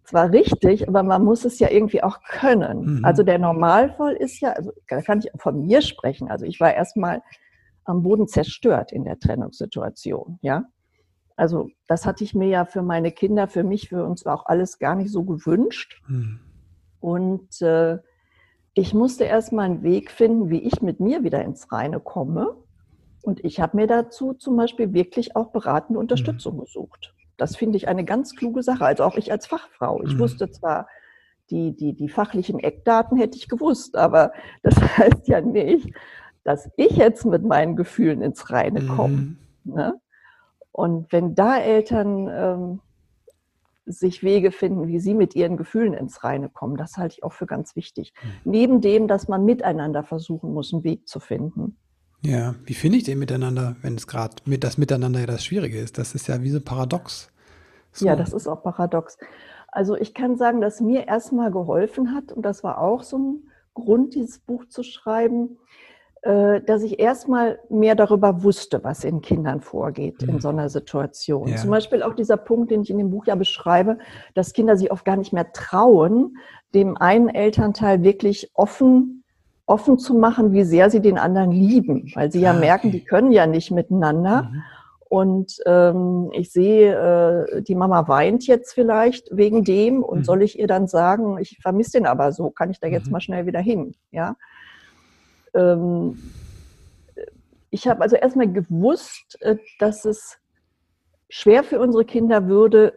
zwar 0.03 0.33
richtig, 0.33 0.89
aber 0.89 1.05
man 1.05 1.25
muss 1.25 1.45
es 1.45 1.61
ja 1.61 1.71
irgendwie 1.71 2.03
auch 2.03 2.19
können. 2.29 2.97
Mhm. 2.97 3.05
Also 3.05 3.23
der 3.23 3.39
Normalfall 3.39 4.15
ist 4.15 4.41
ja, 4.41 4.51
also 4.51 4.73
da 4.89 5.01
kann 5.01 5.21
ich 5.21 5.31
von 5.41 5.65
mir 5.65 5.81
sprechen. 5.81 6.29
Also 6.29 6.45
ich 6.45 6.59
war 6.59 6.75
erstmal 6.75 7.23
am 7.85 8.03
Boden 8.03 8.27
zerstört 8.27 8.91
in 8.91 9.05
der 9.05 9.21
Trennungssituation, 9.21 10.41
ja. 10.43 10.65
Also 11.41 11.71
das 11.87 12.05
hatte 12.05 12.23
ich 12.23 12.35
mir 12.35 12.49
ja 12.49 12.67
für 12.67 12.83
meine 12.83 13.13
Kinder, 13.13 13.49
für 13.49 13.65
mich, 13.65 13.89
für 13.89 14.05
uns 14.05 14.27
auch 14.27 14.45
alles 14.45 14.79
gar 14.79 14.95
nicht 14.95 15.11
so 15.11 15.25
gewünscht. 15.25 16.03
Hm. 16.05 16.39
Und 17.01 17.63
äh, 17.63 17.97
ich 18.75 18.93
musste 18.93 19.25
erstmal 19.25 19.65
einen 19.65 19.83
Weg 19.83 20.11
finden, 20.11 20.51
wie 20.51 20.59
ich 20.59 20.83
mit 20.83 21.01
mir 21.01 21.25
wieder 21.25 21.43
ins 21.43 21.73
Reine 21.73 21.99
komme. 21.99 22.59
Und 23.23 23.43
ich 23.43 23.59
habe 23.59 23.79
mir 23.79 23.87
dazu 23.87 24.35
zum 24.35 24.55
Beispiel 24.55 24.93
wirklich 24.93 25.35
auch 25.35 25.51
beratende 25.51 25.99
hm. 25.99 26.03
Unterstützung 26.03 26.59
hm. 26.59 26.61
gesucht. 26.61 27.15
Das 27.39 27.57
finde 27.57 27.79
ich 27.79 27.89
eine 27.89 28.05
ganz 28.05 28.37
kluge 28.37 28.63
Sache. 28.63 28.85
Also 28.85 29.05
auch 29.05 29.17
ich 29.17 29.33
als 29.33 29.47
Fachfrau. 29.47 30.03
Ich 30.03 30.13
hm. 30.13 30.19
wusste 30.19 30.51
zwar, 30.51 30.89
die, 31.49 31.75
die, 31.75 31.95
die 31.95 32.11
fachlichen 32.11 32.59
Eckdaten 32.59 33.17
hätte 33.17 33.39
ich 33.39 33.49
gewusst, 33.49 33.97
aber 33.97 34.33
das 34.63 34.79
heißt 34.79 35.27
ja 35.27 35.41
nicht, 35.41 35.95
dass 36.45 36.69
ich 36.77 36.99
jetzt 36.99 37.25
mit 37.25 37.45
meinen 37.45 37.77
Gefühlen 37.77 38.21
ins 38.21 38.51
Reine 38.51 38.87
komme. 38.87 39.17
Mhm. 39.17 39.37
Ne? 39.65 39.95
Und 40.73 41.13
wenn 41.13 41.35
da 41.35 41.59
Eltern 41.59 42.29
ähm, 42.33 42.81
sich 43.87 44.23
Wege 44.23 44.53
finden, 44.53 44.89
wie 44.89 45.01
sie 45.01 45.15
mit 45.15 45.35
ihren 45.35 45.57
Gefühlen 45.57 45.95
ins 45.95 46.23
Reine 46.23 46.49
kommen, 46.49 46.77
das 46.77 46.97
halte 46.97 47.17
ich 47.19 47.25
auch 47.25 47.33
für 47.33 47.47
ganz 47.47 47.77
wichtig. 47.77 48.13
Mhm. 48.23 48.29
Neben 48.45 48.81
dem, 48.81 49.09
dass 49.09 49.29
man 49.29 49.45
miteinander 49.45 50.05
versuchen 50.05 50.53
muss, 50.53 50.73
einen 50.73 50.85
Weg 50.85 51.09
zu 51.09 51.21
finden. 51.21 51.77
Ja, 52.23 52.55
wie 52.65 52.75
finde 52.75 52.99
ich 52.99 53.05
den 53.05 53.19
miteinander, 53.19 53.77
wenn 53.81 53.95
es 53.95 54.07
gerade 54.07 54.37
mit 54.45 54.63
das 54.63 54.77
Miteinander 54.77 55.21
ja 55.21 55.27
das 55.27 55.45
Schwierige 55.45 55.79
ist? 55.81 55.97
Das 55.97 56.15
ist 56.15 56.29
ja 56.29 56.43
wie 56.43 56.51
so 56.51 56.61
paradox. 56.61 57.33
So. 57.93 58.07
Ja, 58.07 58.15
das 58.15 58.33
ist 58.33 58.47
auch 58.47 58.63
paradox. 58.63 59.17
Also 59.69 59.97
ich 59.97 60.15
kann 60.15 60.37
sagen, 60.37 60.61
dass 60.61 60.81
mir 60.81 61.09
erstmal 61.09 61.51
geholfen 61.51 62.15
hat, 62.15 62.33
und 62.33 62.43
das 62.43 62.63
war 62.63 62.79
auch 62.79 63.03
so 63.03 63.19
ein 63.19 63.51
Grund, 63.75 64.15
dieses 64.15 64.39
Buch 64.41 64.67
zu 64.67 64.83
schreiben, 64.83 65.59
dass 66.23 66.83
ich 66.83 67.01
erstmal 67.01 67.59
mehr 67.71 67.95
darüber 67.95 68.43
wusste, 68.43 68.85
was 68.85 69.05
in 69.05 69.23
Kindern 69.23 69.63
vorgeht 69.63 70.21
mhm. 70.21 70.35
in 70.35 70.41
so 70.41 70.49
einer 70.49 70.69
Situation. 70.69 71.49
Ja. 71.49 71.57
Zum 71.57 71.71
Beispiel 71.71 72.03
auch 72.03 72.15
dieser 72.15 72.37
Punkt, 72.37 72.71
den 72.71 72.83
ich 72.83 72.91
in 72.91 72.99
dem 72.99 73.11
Buch 73.11 73.27
ja 73.27 73.37
beschreibe, 73.37 73.99
dass 74.35 74.53
Kinder 74.53 74.77
sich 74.77 74.93
oft 74.93 75.07
gar 75.07 75.17
nicht 75.17 75.33
mehr 75.33 75.53
trauen, 75.53 76.37
dem 76.75 76.97
einen 76.97 77.29
Elternteil 77.29 78.03
wirklich 78.03 78.51
offen, 78.55 79.25
offen 79.67 79.99
zu 79.99 80.15
machen, 80.15 80.53
wie 80.53 80.65
sehr 80.65 80.91
sie 80.91 81.01
den 81.01 81.17
anderen 81.17 81.53
lieben, 81.53 82.11
weil 82.15 82.31
sie 82.31 82.41
ja 82.41 82.51
ah, 82.51 82.59
merken, 82.59 82.91
die 82.91 83.05
können 83.05 83.33
ja 83.33 83.47
nicht 83.47 83.71
miteinander. 83.71 84.43
Mhm. 84.43 84.63
Und 85.09 85.57
ähm, 85.67 86.31
ich 86.33 86.53
sehe, 86.53 87.47
äh, 87.49 87.63
die 87.63 87.75
Mama 87.75 88.07
weint 88.07 88.47
jetzt 88.47 88.73
vielleicht 88.75 89.29
wegen 89.37 89.65
dem 89.65 90.05
und 90.05 90.19
mhm. 90.19 90.25
soll 90.25 90.43
ich 90.43 90.59
ihr 90.59 90.69
dann 90.69 90.87
sagen, 90.87 91.39
ich 91.39 91.59
vermisse 91.61 91.93
den 91.93 92.07
aber 92.07 92.31
so, 92.31 92.51
kann 92.51 92.71
ich 92.71 92.79
da 92.79 92.87
jetzt 92.87 93.07
mhm. 93.07 93.13
mal 93.13 93.21
schnell 93.21 93.47
wieder 93.47 93.61
hin? 93.61 93.95
Ja. 94.13 94.37
Ähm, 95.55 96.19
ich 97.71 97.87
habe 97.87 98.03
also 98.03 98.17
erstmal 98.17 98.53
gewusst, 98.53 99.39
äh, 99.41 99.57
dass 99.79 100.05
es 100.05 100.39
schwer 101.29 101.63
für 101.63 101.81
unsere 101.81 102.05
Kinder 102.05 102.49
würde, 102.49 102.93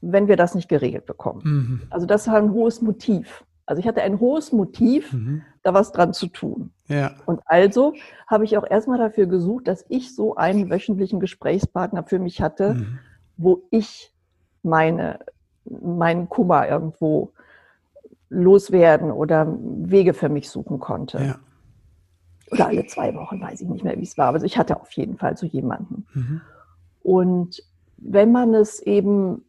wenn 0.00 0.28
wir 0.28 0.36
das 0.36 0.54
nicht 0.54 0.68
geregelt 0.68 1.06
bekommen. 1.06 1.40
Mhm. 1.44 1.82
Also 1.90 2.06
das 2.06 2.26
war 2.28 2.36
ein 2.36 2.52
hohes 2.52 2.82
Motiv. 2.82 3.44
Also 3.66 3.80
ich 3.80 3.86
hatte 3.86 4.02
ein 4.02 4.18
hohes 4.18 4.52
Motiv, 4.52 5.12
mhm. 5.12 5.42
da 5.62 5.74
was 5.74 5.92
dran 5.92 6.12
zu 6.12 6.28
tun. 6.28 6.72
Ja. 6.86 7.12
Und 7.26 7.40
also 7.44 7.94
habe 8.26 8.44
ich 8.44 8.56
auch 8.56 8.68
erstmal 8.68 8.98
dafür 8.98 9.26
gesucht, 9.26 9.68
dass 9.68 9.84
ich 9.88 10.14
so 10.14 10.36
einen 10.36 10.70
wöchentlichen 10.70 11.20
Gesprächspartner 11.20 12.04
für 12.04 12.18
mich 12.18 12.40
hatte, 12.40 12.74
mhm. 12.74 12.98
wo 13.36 13.62
ich 13.70 14.14
meine, 14.62 15.20
meinen 15.64 16.28
Kummer 16.28 16.66
irgendwo 16.68 17.32
loswerden 18.30 19.10
oder 19.10 19.54
Wege 19.60 20.14
für 20.14 20.28
mich 20.28 20.48
suchen 20.48 20.78
konnte. 20.80 21.18
Ja. 21.18 21.38
Oder 22.50 22.66
alle 22.68 22.86
zwei 22.86 23.14
Wochen, 23.14 23.40
weiß 23.40 23.60
ich 23.60 23.68
nicht 23.68 23.84
mehr, 23.84 23.96
wie 23.98 24.04
es 24.04 24.18
war. 24.18 24.32
Also 24.32 24.46
ich 24.46 24.58
hatte 24.58 24.80
auf 24.80 24.92
jeden 24.92 25.18
Fall 25.18 25.36
so 25.36 25.46
jemanden. 25.46 26.06
Mhm. 26.14 26.40
Und 27.02 27.62
wenn 28.00 28.30
man 28.30 28.54
es 28.54 28.80
eben 28.80 29.44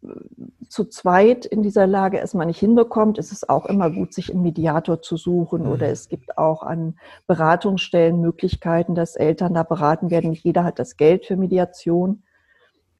zu 0.69 0.85
zweit 0.85 1.45
in 1.45 1.61
dieser 1.61 1.85
Lage 1.85 2.17
erstmal 2.17 2.47
nicht 2.47 2.59
hinbekommt, 2.59 3.17
ist 3.17 3.31
es 3.31 3.47
auch 3.47 3.65
immer 3.65 3.91
gut, 3.91 4.13
sich 4.13 4.31
einen 4.31 4.41
Mediator 4.41 5.01
zu 5.01 5.17
suchen. 5.17 5.63
Mhm. 5.63 5.71
Oder 5.71 5.89
es 5.89 6.09
gibt 6.09 6.37
auch 6.37 6.63
an 6.63 6.95
Beratungsstellen 7.27 8.19
Möglichkeiten, 8.19 8.95
dass 8.95 9.15
Eltern 9.15 9.53
da 9.53 9.63
beraten 9.63 10.09
werden. 10.09 10.31
Nicht 10.31 10.43
jeder 10.43 10.63
hat 10.63 10.79
das 10.79 10.97
Geld 10.97 11.25
für 11.25 11.37
Mediation. 11.37 12.23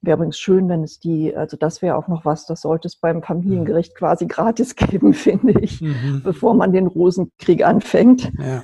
Wäre 0.01 0.17
übrigens 0.17 0.39
schön, 0.39 0.69
wenn 0.69 0.83
es 0.83 0.99
die, 0.99 1.35
also 1.35 1.57
das 1.57 1.81
wäre 1.81 1.97
auch 1.97 2.07
noch 2.07 2.23
was, 2.23 2.45
das 2.45 2.61
sollte 2.61 2.87
es 2.87 2.95
beim 2.95 3.21
Familiengericht 3.21 3.95
quasi 3.95 4.25
gratis 4.27 4.75
geben, 4.75 5.13
finde 5.13 5.59
ich, 5.59 5.81
mhm. 5.81 6.21
bevor 6.23 6.53
man 6.53 6.71
den 6.71 6.87
Rosenkrieg 6.87 7.65
anfängt. 7.65 8.31
Ja. 8.39 8.63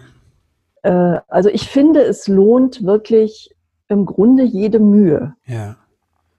Äh, 0.86 1.20
also 1.28 1.50
ich 1.50 1.70
finde, 1.70 2.02
es 2.02 2.28
lohnt 2.28 2.84
wirklich 2.86 3.56
im 3.88 4.06
Grunde 4.06 4.44
jede 4.44 4.80
Mühe. 4.80 5.36
Ja 5.46 5.78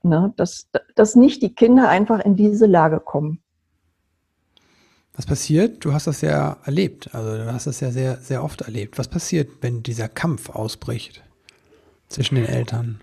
Ne? 0.07 0.33
Dass, 0.37 0.69
dass 0.95 1.17
nicht 1.17 1.43
die 1.43 1.55
Kinder 1.55 1.89
einfach 1.89 2.25
in 2.25 2.37
diese 2.37 2.67
Lage 2.67 3.01
kommen. 3.01 3.41
Was 5.15 5.27
passiert? 5.27 5.85
Du 5.85 5.93
hast 5.93 6.07
das 6.07 6.21
ja 6.21 6.59
erlebt, 6.65 7.15
also 7.15 7.37
du 7.37 7.53
hast 7.53 7.67
das 7.67 7.81
ja 7.81 7.91
sehr, 7.91 8.17
sehr 8.19 8.45
oft 8.45 8.63
erlebt. 8.63 8.99
Was 8.99 9.09
passiert, 9.09 9.49
wenn 9.63 9.83
dieser 9.83 10.09
Kampf 10.09 10.51
ausbricht 10.51 11.23
zwischen 12.09 12.35
den 12.35 12.45
Eltern? 12.45 13.01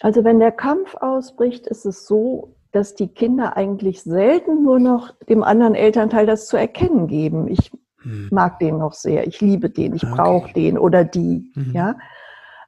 Also 0.00 0.24
wenn 0.24 0.38
der 0.38 0.52
Kampf 0.52 0.94
ausbricht, 0.96 1.66
ist 1.66 1.86
es 1.86 2.06
so, 2.06 2.54
dass 2.72 2.94
die 2.94 3.08
Kinder 3.08 3.56
eigentlich 3.56 4.02
selten 4.02 4.62
nur 4.62 4.78
noch 4.78 5.14
dem 5.28 5.42
anderen 5.42 5.74
Elternteil 5.74 6.26
das 6.26 6.48
zu 6.48 6.56
erkennen 6.56 7.06
geben. 7.06 7.48
Ich 7.48 7.72
hm. 8.04 8.28
mag 8.30 8.58
den 8.58 8.78
noch 8.78 8.92
sehr, 8.92 9.26
ich 9.26 9.40
liebe 9.40 9.68
den, 9.68 9.94
ich 9.94 10.04
ah, 10.04 10.12
okay. 10.12 10.16
brauche 10.16 10.52
den 10.52 10.78
oder 10.78 11.04
die. 11.04 11.50
Mhm. 11.54 11.72
Ja, 11.72 11.96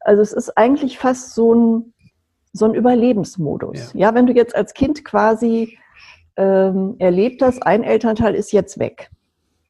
also 0.00 0.22
es 0.22 0.32
ist 0.32 0.56
eigentlich 0.58 0.98
fast 0.98 1.34
so 1.34 1.54
ein 1.54 1.92
so 2.56 2.64
ein 2.64 2.74
Überlebensmodus. 2.74 3.92
Ja. 3.92 4.08
ja, 4.08 4.14
wenn 4.14 4.26
du 4.26 4.32
jetzt 4.32 4.56
als 4.56 4.74
Kind 4.74 5.04
quasi 5.04 5.78
ähm, 6.36 6.96
erlebt 6.98 7.42
hast, 7.42 7.62
ein 7.62 7.82
Elternteil 7.82 8.34
ist 8.34 8.52
jetzt 8.52 8.78
weg. 8.78 9.10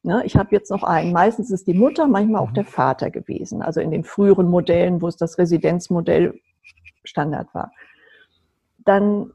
Ne, 0.03 0.21
ich 0.23 0.37
habe 0.37 0.49
jetzt 0.51 0.71
noch 0.71 0.83
einen. 0.83 1.11
Meistens 1.11 1.51
ist 1.51 1.67
die 1.67 1.73
Mutter, 1.73 2.07
manchmal 2.07 2.41
auch 2.41 2.51
mhm. 2.51 2.55
der 2.55 2.65
Vater 2.65 3.09
gewesen. 3.09 3.61
Also 3.61 3.81
in 3.81 3.91
den 3.91 4.03
früheren 4.03 4.47
Modellen, 4.47 5.01
wo 5.01 5.07
es 5.07 5.17
das 5.17 5.37
Residenzmodell 5.37 6.39
Standard 7.03 7.53
war. 7.53 7.71
Dann 8.85 9.31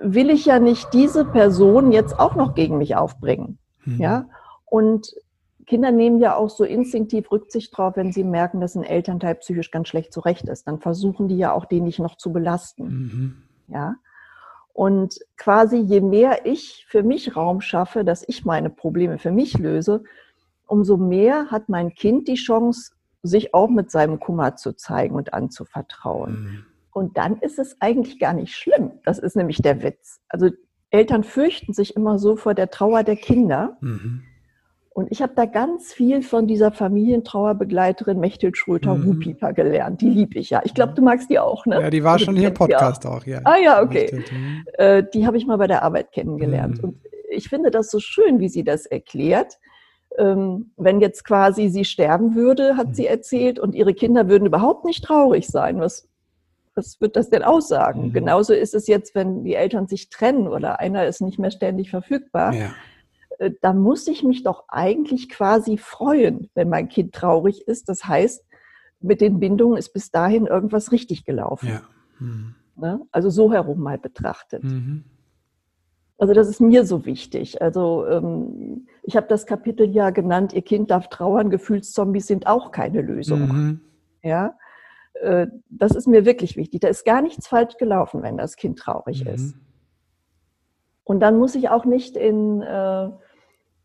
will 0.00 0.30
ich 0.30 0.46
ja 0.46 0.58
nicht 0.58 0.92
diese 0.92 1.24
Person 1.24 1.92
jetzt 1.92 2.18
auch 2.18 2.36
noch 2.36 2.54
gegen 2.54 2.78
mich 2.78 2.96
aufbringen. 2.96 3.58
Mhm. 3.84 4.00
Ja, 4.00 4.24
und 4.66 5.14
Kinder 5.68 5.92
nehmen 5.92 6.18
ja 6.18 6.34
auch 6.34 6.48
so 6.48 6.64
instinktiv 6.64 7.30
Rücksicht 7.30 7.76
drauf, 7.76 7.96
wenn 7.96 8.10
sie 8.10 8.24
merken, 8.24 8.60
dass 8.60 8.74
ein 8.74 8.84
Elternteil 8.84 9.34
psychisch 9.34 9.70
ganz 9.70 9.88
schlecht 9.88 10.14
zurecht 10.14 10.48
ist. 10.48 10.66
Dann 10.66 10.80
versuchen 10.80 11.28
die 11.28 11.36
ja 11.36 11.52
auch, 11.52 11.66
den 11.66 11.84
nicht 11.84 11.98
noch 11.98 12.16
zu 12.16 12.32
belasten. 12.32 12.84
Mhm. 12.86 13.42
Ja. 13.68 13.96
Und 14.72 15.20
quasi 15.36 15.76
je 15.76 16.00
mehr 16.00 16.46
ich 16.46 16.86
für 16.88 17.02
mich 17.02 17.36
Raum 17.36 17.60
schaffe, 17.60 18.02
dass 18.02 18.24
ich 18.26 18.46
meine 18.46 18.70
Probleme 18.70 19.18
für 19.18 19.30
mich 19.30 19.58
löse, 19.58 20.04
umso 20.66 20.96
mehr 20.96 21.50
hat 21.50 21.68
mein 21.68 21.94
Kind 21.94 22.28
die 22.28 22.36
Chance, 22.36 22.92
sich 23.22 23.52
auch 23.52 23.68
mit 23.68 23.90
seinem 23.90 24.20
Kummer 24.20 24.56
zu 24.56 24.72
zeigen 24.72 25.16
und 25.16 25.34
anzuvertrauen. 25.34 26.32
Mhm. 26.32 26.66
Und 26.92 27.18
dann 27.18 27.36
ist 27.38 27.58
es 27.58 27.76
eigentlich 27.80 28.18
gar 28.18 28.32
nicht 28.32 28.54
schlimm. 28.54 28.92
Das 29.04 29.18
ist 29.18 29.36
nämlich 29.36 29.58
der 29.58 29.82
Witz. 29.82 30.20
Also 30.28 30.50
Eltern 30.90 31.24
fürchten 31.24 31.74
sich 31.74 31.94
immer 31.94 32.18
so 32.18 32.36
vor 32.36 32.54
der 32.54 32.70
Trauer 32.70 33.02
der 33.02 33.16
Kinder. 33.16 33.76
Mhm. 33.80 34.22
Und 34.98 35.12
ich 35.12 35.22
habe 35.22 35.32
da 35.36 35.46
ganz 35.46 35.92
viel 35.92 36.22
von 36.22 36.48
dieser 36.48 36.72
Familientrauerbegleiterin 36.72 38.18
Mechthild 38.18 38.56
Schröter-Ruhpieper 38.56 39.50
mhm. 39.50 39.54
gelernt. 39.54 40.00
Die 40.00 40.10
liebe 40.10 40.40
ich 40.40 40.50
ja. 40.50 40.60
Ich 40.64 40.74
glaube, 40.74 40.94
du 40.94 41.02
magst 41.02 41.30
die 41.30 41.38
auch, 41.38 41.66
ne? 41.66 41.80
Ja, 41.80 41.88
die 41.88 42.02
war 42.02 42.14
also, 42.14 42.24
schon 42.24 42.34
hier 42.34 42.48
im 42.48 42.54
Podcast 42.54 43.06
auch. 43.06 43.18
auch, 43.18 43.24
ja. 43.24 43.40
Ah 43.44 43.58
ja, 43.58 43.80
okay. 43.80 44.24
Mhm. 44.28 44.64
Äh, 44.72 45.04
die 45.14 45.24
habe 45.24 45.36
ich 45.36 45.46
mal 45.46 45.56
bei 45.56 45.68
der 45.68 45.84
Arbeit 45.84 46.10
kennengelernt. 46.10 46.78
Mhm. 46.78 46.84
Und 46.88 46.96
ich 47.30 47.48
finde 47.48 47.70
das 47.70 47.92
so 47.92 48.00
schön, 48.00 48.40
wie 48.40 48.48
sie 48.48 48.64
das 48.64 48.86
erklärt. 48.86 49.60
Ähm, 50.18 50.72
wenn 50.76 51.00
jetzt 51.00 51.24
quasi 51.24 51.68
sie 51.68 51.84
sterben 51.84 52.34
würde, 52.34 52.76
hat 52.76 52.88
mhm. 52.88 52.94
sie 52.94 53.06
erzählt, 53.06 53.60
und 53.60 53.76
ihre 53.76 53.94
Kinder 53.94 54.28
würden 54.28 54.46
überhaupt 54.46 54.84
nicht 54.84 55.04
traurig 55.04 55.46
sein. 55.46 55.78
Was, 55.78 56.08
was 56.74 57.00
wird 57.00 57.14
das 57.14 57.30
denn 57.30 57.44
aussagen? 57.44 58.06
Mhm. 58.06 58.14
Genauso 58.14 58.52
ist 58.52 58.74
es 58.74 58.88
jetzt, 58.88 59.14
wenn 59.14 59.44
die 59.44 59.54
Eltern 59.54 59.86
sich 59.86 60.08
trennen 60.08 60.48
oder 60.48 60.80
einer 60.80 61.06
ist 61.06 61.20
nicht 61.20 61.38
mehr 61.38 61.52
ständig 61.52 61.88
verfügbar. 61.88 62.52
Ja 62.52 62.70
da 63.60 63.72
muss 63.72 64.08
ich 64.08 64.22
mich 64.22 64.42
doch 64.42 64.64
eigentlich 64.68 65.28
quasi 65.28 65.78
freuen, 65.78 66.50
wenn 66.54 66.68
mein 66.68 66.88
Kind 66.88 67.14
traurig 67.14 67.68
ist. 67.68 67.88
Das 67.88 68.04
heißt, 68.04 68.44
mit 69.00 69.20
den 69.20 69.38
Bindungen 69.38 69.78
ist 69.78 69.92
bis 69.92 70.10
dahin 70.10 70.46
irgendwas 70.46 70.90
richtig 70.90 71.24
gelaufen. 71.24 71.68
Ja. 71.68 71.82
Mhm. 72.18 72.54
Also 73.10 73.30
so 73.30 73.52
herum 73.52 73.80
mal 73.80 73.98
betrachtet. 73.98 74.64
Mhm. 74.64 75.04
Also 76.16 76.34
das 76.34 76.48
ist 76.48 76.60
mir 76.60 76.84
so 76.84 77.06
wichtig. 77.06 77.62
Also 77.62 78.06
ähm, 78.06 78.88
ich 79.02 79.16
habe 79.16 79.28
das 79.28 79.46
Kapitel 79.46 79.88
ja 79.88 80.10
genannt, 80.10 80.52
Ihr 80.52 80.62
Kind 80.62 80.90
darf 80.90 81.08
trauern, 81.08 81.50
Gefühlszombies 81.50 82.26
sind 82.26 82.46
auch 82.46 82.72
keine 82.72 83.02
Lösung. 83.02 83.40
Mhm. 83.40 83.80
Ja, 84.22 84.56
äh, 85.14 85.46
das 85.70 85.92
ist 85.94 86.08
mir 86.08 86.24
wirklich 86.24 86.56
wichtig. 86.56 86.80
Da 86.80 86.88
ist 86.88 87.04
gar 87.04 87.22
nichts 87.22 87.46
falsch 87.46 87.76
gelaufen, 87.76 88.22
wenn 88.22 88.36
das 88.36 88.56
Kind 88.56 88.80
traurig 88.80 89.24
mhm. 89.24 89.30
ist. 89.30 89.56
Und 91.04 91.20
dann 91.20 91.38
muss 91.38 91.54
ich 91.54 91.68
auch 91.68 91.84
nicht 91.84 92.16
in 92.16 92.62
äh, 92.62 93.06
äh, 93.06 93.10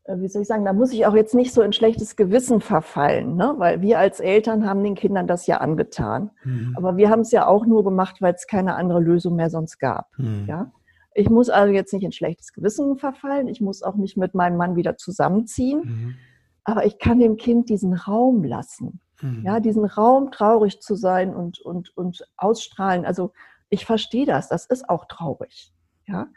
wie 0.06 0.28
soll 0.28 0.42
ich 0.42 0.48
sagen, 0.48 0.66
da 0.66 0.74
muss 0.74 0.92
ich 0.92 1.06
auch 1.06 1.16
jetzt 1.16 1.34
nicht 1.34 1.54
so 1.54 1.62
in 1.62 1.72
schlechtes 1.72 2.16
Gewissen 2.16 2.60
verfallen, 2.60 3.36
ne? 3.38 3.54
weil 3.58 3.82
wir 3.82 4.00
als 4.00 4.20
Eltern 4.20 4.68
haben 4.68 4.84
den 4.84 4.96
Kindern 4.96 5.28
das 5.28 5.48
ja 5.48 5.58
angetan. 5.58 6.32
Mhm. 6.44 6.74
Aber 6.76 6.98
wir 6.98 7.10
haben 7.10 7.22
es 7.22 7.32
ja 7.32 7.48
auch 7.48 7.66
nur 7.66 7.86
gemacht, 7.86 8.22
weil 8.22 8.34
es 8.34 8.46
keine 8.46 8.76
andere 8.76 9.00
Lösung 9.00 9.36
mehr 9.36 9.50
sonst 9.50 9.80
gab. 9.80 10.08
Mhm. 10.18 10.46
Ja? 10.48 10.72
Ich 11.14 11.30
muss 11.30 11.50
also 11.50 11.74
jetzt 11.74 11.94
nicht 11.94 12.04
in 12.04 12.12
schlechtes 12.12 12.52
Gewissen 12.52 12.98
verfallen, 12.98 13.48
ich 13.48 13.62
muss 13.62 13.82
auch 13.82 13.96
nicht 13.96 14.18
mit 14.18 14.34
meinem 14.34 14.58
Mann 14.58 14.76
wieder 14.76 14.98
zusammenziehen, 14.98 15.82
mhm. 15.84 16.16
aber 16.66 16.86
ich 16.86 17.00
kann 17.00 17.20
dem 17.20 17.38
Kind 17.38 17.70
diesen 17.70 17.94
Raum 17.94 18.44
lassen. 18.44 19.00
Mhm. 19.22 19.44
Ja, 19.46 19.62
diesen 19.62 19.86
Raum, 19.86 20.32
traurig 20.32 20.82
zu 20.82 20.96
sein 20.96 21.34
und, 21.34 21.62
und, 21.62 21.96
und 21.96 22.28
ausstrahlen. 22.36 23.06
Also 23.06 23.32
ich 23.70 23.86
verstehe 23.86 24.26
das, 24.26 24.50
das 24.50 24.66
ist 24.66 24.90
auch 24.90 25.06
traurig. 25.06 25.72
Ja. 26.08 26.28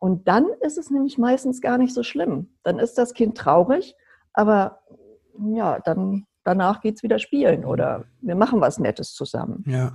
Mhm. 0.00 0.08
Und 0.08 0.28
dann 0.28 0.46
ist 0.60 0.78
es 0.78 0.90
nämlich 0.90 1.18
meistens 1.18 1.60
gar 1.60 1.78
nicht 1.78 1.94
so 1.94 2.02
schlimm. 2.02 2.50
Dann 2.62 2.78
ist 2.78 2.98
das 2.98 3.14
Kind 3.14 3.36
traurig, 3.36 3.94
aber 4.32 4.80
ja, 5.38 5.78
dann 5.80 6.26
danach 6.44 6.80
geht 6.80 6.96
es 6.96 7.02
wieder 7.02 7.18
spielen 7.18 7.64
oder 7.64 8.04
wir 8.20 8.36
machen 8.36 8.60
was 8.60 8.78
Nettes 8.78 9.12
zusammen. 9.12 9.64
Ja. 9.66 9.92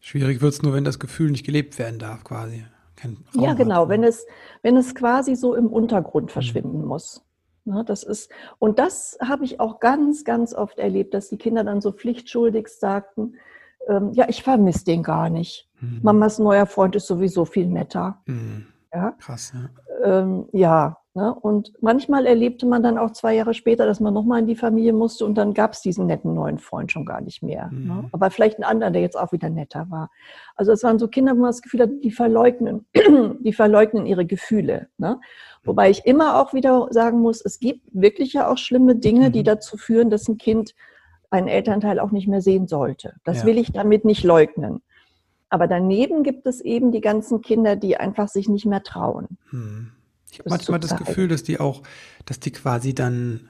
Schwierig 0.00 0.40
wird 0.40 0.52
es 0.52 0.62
nur, 0.62 0.72
wenn 0.72 0.84
das 0.84 0.98
Gefühl 0.98 1.30
nicht 1.30 1.44
gelebt 1.44 1.78
werden 1.78 1.98
darf, 1.98 2.24
quasi. 2.24 2.64
ja, 3.34 3.54
genau, 3.54 3.88
wenn 3.88 4.02
es, 4.02 4.26
wenn 4.62 4.76
es 4.76 4.94
quasi 4.94 5.36
so 5.36 5.54
im 5.54 5.68
Untergrund 5.68 6.32
verschwinden 6.32 6.82
mhm. 6.82 6.86
muss. 6.86 7.24
Ne, 7.64 7.84
das 7.84 8.02
ist, 8.02 8.30
und 8.58 8.78
das 8.78 9.18
habe 9.20 9.44
ich 9.44 9.60
auch 9.60 9.78
ganz, 9.78 10.24
ganz 10.24 10.54
oft 10.54 10.78
erlebt, 10.78 11.12
dass 11.12 11.28
die 11.28 11.36
Kinder 11.36 11.64
dann 11.64 11.82
so 11.82 11.92
pflichtschuldig 11.92 12.68
sagten, 12.68 13.34
ähm, 13.88 14.12
ja, 14.12 14.26
ich 14.28 14.42
vermisse 14.42 14.84
den 14.84 15.02
gar 15.02 15.30
nicht. 15.30 15.68
Mhm. 15.80 16.00
Mamas 16.02 16.38
neuer 16.38 16.66
Freund 16.66 16.96
ist 16.96 17.06
sowieso 17.06 17.44
viel 17.44 17.66
netter. 17.66 18.18
Mhm. 18.26 18.66
Ja? 18.92 19.12
Krass, 19.18 19.52
ja. 19.54 20.20
Ähm, 20.20 20.46
ja, 20.52 20.96
Ne? 21.18 21.34
Und 21.34 21.72
manchmal 21.80 22.26
erlebte 22.26 22.64
man 22.64 22.80
dann 22.80 22.96
auch 22.96 23.10
zwei 23.10 23.34
Jahre 23.34 23.52
später, 23.52 23.86
dass 23.86 23.98
man 23.98 24.14
nochmal 24.14 24.38
in 24.38 24.46
die 24.46 24.54
Familie 24.54 24.92
musste 24.92 25.24
und 25.24 25.34
dann 25.34 25.52
gab 25.52 25.72
es 25.72 25.80
diesen 25.80 26.06
netten 26.06 26.32
neuen 26.32 26.60
Freund 26.60 26.92
schon 26.92 27.04
gar 27.04 27.20
nicht 27.20 27.42
mehr. 27.42 27.70
Ne? 27.72 27.78
Mhm. 27.78 27.86
Ne? 27.86 28.08
Aber 28.12 28.30
vielleicht 28.30 28.58
einen 28.58 28.64
anderen, 28.64 28.92
der 28.92 29.02
jetzt 29.02 29.18
auch 29.18 29.32
wieder 29.32 29.50
netter 29.50 29.86
war. 29.90 30.10
Also 30.54 30.70
es 30.70 30.84
waren 30.84 31.00
so 31.00 31.08
Kinder, 31.08 31.32
wo 31.32 31.40
man 31.40 31.48
das 31.48 31.60
Gefühl 31.60 31.80
hat, 31.80 31.90
die 32.04 32.12
verleugnen, 32.12 32.86
die 33.40 33.52
verleugnen 33.52 34.06
ihre 34.06 34.26
Gefühle. 34.26 34.90
Ne? 34.96 35.18
Wobei 35.64 35.90
ich 35.90 36.06
immer 36.06 36.40
auch 36.40 36.54
wieder 36.54 36.86
sagen 36.90 37.18
muss, 37.18 37.40
es 37.44 37.58
gibt 37.58 37.82
wirklich 37.92 38.34
ja 38.34 38.48
auch 38.48 38.58
schlimme 38.58 38.94
Dinge, 38.94 39.32
die 39.32 39.40
mhm. 39.40 39.46
dazu 39.46 39.76
führen, 39.76 40.10
dass 40.10 40.28
ein 40.28 40.38
Kind 40.38 40.76
einen 41.30 41.48
Elternteil 41.48 41.98
auch 41.98 42.10
nicht 42.10 42.28
mehr 42.28 42.40
sehen 42.40 42.68
sollte. 42.68 43.14
Das 43.24 43.38
ja. 43.38 43.44
will 43.44 43.58
ich 43.58 43.72
damit 43.72 44.04
nicht 44.04 44.24
leugnen. 44.24 44.82
Aber 45.50 45.66
daneben 45.66 46.22
gibt 46.22 46.46
es 46.46 46.60
eben 46.60 46.92
die 46.92 47.00
ganzen 47.00 47.40
Kinder, 47.42 47.76
die 47.76 47.96
einfach 47.96 48.28
sich 48.28 48.48
nicht 48.48 48.66
mehr 48.66 48.82
trauen. 48.82 49.38
Mhm. 49.50 49.92
Ich 50.30 50.38
habe 50.40 50.50
manchmal 50.50 50.80
das 50.80 50.96
Gefühl, 50.96 51.28
dass 51.28 51.42
die 51.42 51.58
auch, 51.58 51.82
dass 52.26 52.38
die 52.38 52.50
quasi 52.50 52.94
dann 52.94 53.48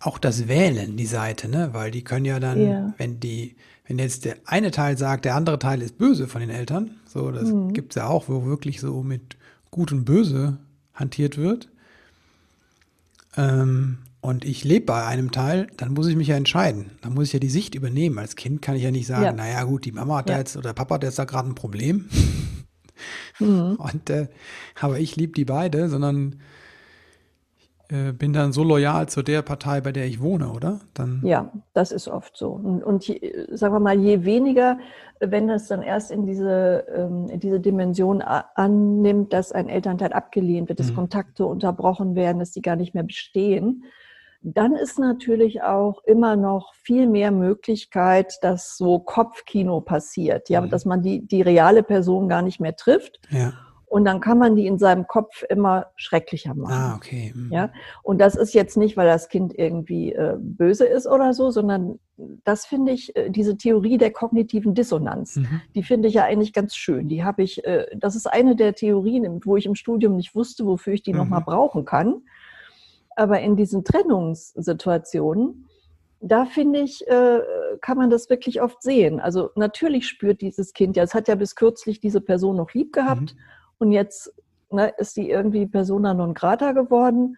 auch 0.00 0.18
das 0.18 0.48
wählen, 0.48 0.96
die 0.96 1.06
Seite, 1.06 1.48
ne? 1.48 1.70
Weil 1.72 1.92
die 1.92 2.02
können 2.02 2.24
ja 2.24 2.40
dann, 2.40 2.60
ja. 2.60 2.94
wenn 2.96 3.20
die, 3.20 3.54
wenn 3.86 4.00
jetzt 4.00 4.24
der 4.24 4.36
eine 4.44 4.72
Teil 4.72 4.98
sagt, 4.98 5.24
der 5.24 5.36
andere 5.36 5.60
Teil 5.60 5.80
ist 5.80 5.98
böse 5.98 6.26
von 6.26 6.40
den 6.40 6.50
Eltern, 6.50 6.96
so, 7.06 7.30
das 7.30 7.50
mhm. 7.50 7.72
gibt 7.72 7.92
es 7.92 7.96
ja 7.96 8.08
auch, 8.08 8.28
wo 8.28 8.44
wirklich 8.44 8.80
so 8.80 9.04
mit 9.04 9.36
Gut 9.70 9.92
und 9.92 10.04
Böse 10.04 10.58
hantiert 10.94 11.38
wird. 11.38 11.68
Ähm, 13.36 13.98
und 14.22 14.44
ich 14.44 14.62
lebe 14.62 14.86
bei 14.86 15.04
einem 15.04 15.32
Teil, 15.32 15.66
dann 15.76 15.94
muss 15.94 16.06
ich 16.06 16.14
mich 16.14 16.28
ja 16.28 16.36
entscheiden. 16.36 16.92
Dann 17.02 17.12
muss 17.12 17.26
ich 17.26 17.32
ja 17.32 17.40
die 17.40 17.50
Sicht 17.50 17.74
übernehmen. 17.74 18.20
Als 18.20 18.36
Kind 18.36 18.62
kann 18.62 18.76
ich 18.76 18.84
ja 18.84 18.92
nicht 18.92 19.08
sagen, 19.08 19.24
ja. 19.24 19.32
naja 19.32 19.64
gut, 19.64 19.84
die 19.84 19.90
Mama 19.90 20.18
hat 20.18 20.28
ja. 20.28 20.36
da 20.36 20.38
jetzt 20.38 20.56
oder 20.56 20.72
Papa 20.72 20.94
hat 20.94 21.02
jetzt 21.02 21.18
da 21.18 21.24
gerade 21.24 21.48
ein 21.48 21.56
Problem. 21.56 22.08
Mhm. 23.40 23.74
Und, 23.78 24.10
äh, 24.10 24.28
aber 24.80 25.00
ich 25.00 25.16
liebe 25.16 25.32
die 25.32 25.44
beide, 25.44 25.88
sondern 25.88 26.36
äh, 27.88 28.12
bin 28.12 28.32
dann 28.32 28.52
so 28.52 28.62
loyal 28.62 29.08
zu 29.08 29.24
der 29.24 29.42
Partei, 29.42 29.80
bei 29.80 29.90
der 29.90 30.06
ich 30.06 30.22
wohne, 30.22 30.52
oder? 30.52 30.78
Dann 30.94 31.20
ja, 31.24 31.50
das 31.74 31.90
ist 31.90 32.06
oft 32.06 32.36
so. 32.36 32.52
Und, 32.52 32.84
und 32.84 33.08
je, 33.08 33.18
sagen 33.50 33.74
wir 33.74 33.80
mal, 33.80 33.98
je 33.98 34.24
weniger, 34.24 34.78
wenn 35.18 35.48
das 35.48 35.66
dann 35.66 35.82
erst 35.82 36.12
in 36.12 36.26
diese, 36.26 36.86
ähm, 36.94 37.26
in 37.28 37.40
diese 37.40 37.58
Dimension 37.58 38.22
annimmt, 38.22 39.32
dass 39.32 39.50
ein 39.50 39.68
Elternteil 39.68 40.12
abgelehnt 40.12 40.68
wird, 40.68 40.78
dass 40.78 40.92
mhm. 40.92 40.96
Kontakte 40.96 41.44
unterbrochen 41.44 42.14
werden, 42.14 42.38
dass 42.38 42.52
die 42.52 42.62
gar 42.62 42.76
nicht 42.76 42.94
mehr 42.94 43.02
bestehen, 43.02 43.82
dann 44.42 44.74
ist 44.74 44.98
natürlich 44.98 45.62
auch 45.62 46.02
immer 46.04 46.36
noch 46.36 46.74
viel 46.74 47.06
mehr 47.06 47.30
Möglichkeit, 47.30 48.38
dass 48.42 48.76
so 48.76 48.98
Kopfkino 48.98 49.80
passiert, 49.80 50.48
ja, 50.48 50.60
mhm. 50.60 50.70
dass 50.70 50.84
man 50.84 51.02
die, 51.02 51.26
die 51.26 51.42
reale 51.42 51.82
Person 51.82 52.28
gar 52.28 52.42
nicht 52.42 52.60
mehr 52.60 52.76
trifft. 52.76 53.20
Ja. 53.30 53.52
Und 53.92 54.06
dann 54.06 54.20
kann 54.20 54.38
man 54.38 54.56
die 54.56 54.66
in 54.66 54.78
seinem 54.78 55.06
Kopf 55.06 55.42
immer 55.50 55.88
schrecklicher 55.96 56.54
machen. 56.54 56.72
Ah, 56.72 56.96
okay. 56.96 57.30
Mhm. 57.34 57.52
Ja, 57.52 57.70
und 58.02 58.22
das 58.22 58.36
ist 58.36 58.54
jetzt 58.54 58.78
nicht, 58.78 58.96
weil 58.96 59.06
das 59.06 59.28
Kind 59.28 59.52
irgendwie 59.54 60.14
äh, 60.14 60.36
böse 60.40 60.86
ist 60.86 61.06
oder 61.06 61.34
so, 61.34 61.50
sondern 61.50 61.98
das 62.42 62.64
finde 62.64 62.92
ich, 62.92 63.14
äh, 63.16 63.28
diese 63.28 63.58
Theorie 63.58 63.98
der 63.98 64.10
kognitiven 64.10 64.74
Dissonanz, 64.74 65.36
mhm. 65.36 65.60
die 65.74 65.82
finde 65.82 66.08
ich 66.08 66.14
ja 66.14 66.24
eigentlich 66.24 66.54
ganz 66.54 66.74
schön. 66.74 67.08
Die 67.08 67.22
habe 67.22 67.42
ich, 67.42 67.66
äh, 67.66 67.84
das 67.94 68.16
ist 68.16 68.26
eine 68.26 68.56
der 68.56 68.74
Theorien, 68.74 69.40
wo 69.44 69.58
ich 69.58 69.66
im 69.66 69.74
Studium 69.74 70.16
nicht 70.16 70.34
wusste, 70.34 70.64
wofür 70.64 70.94
ich 70.94 71.02
die 71.02 71.12
mhm. 71.12 71.18
nochmal 71.18 71.42
brauchen 71.42 71.84
kann. 71.84 72.22
Aber 73.16 73.40
in 73.40 73.56
diesen 73.56 73.84
Trennungssituationen, 73.84 75.68
da 76.20 76.44
finde 76.44 76.80
ich, 76.80 77.06
äh, 77.08 77.40
kann 77.80 77.98
man 77.98 78.10
das 78.10 78.30
wirklich 78.30 78.62
oft 78.62 78.82
sehen. 78.82 79.20
Also 79.20 79.50
natürlich 79.56 80.06
spürt 80.06 80.40
dieses 80.40 80.72
Kind 80.72 80.96
ja, 80.96 81.02
es 81.02 81.14
hat 81.14 81.28
ja 81.28 81.34
bis 81.34 81.56
kürzlich 81.56 82.00
diese 82.00 82.20
Person 82.20 82.56
noch 82.56 82.72
lieb 82.74 82.92
gehabt 82.92 83.34
mhm. 83.34 83.40
und 83.78 83.92
jetzt 83.92 84.32
ne, 84.70 84.92
ist 84.98 85.16
die 85.16 85.28
irgendwie 85.28 85.66
Persona 85.66 86.14
non 86.14 86.34
grata 86.34 86.72
geworden. 86.72 87.36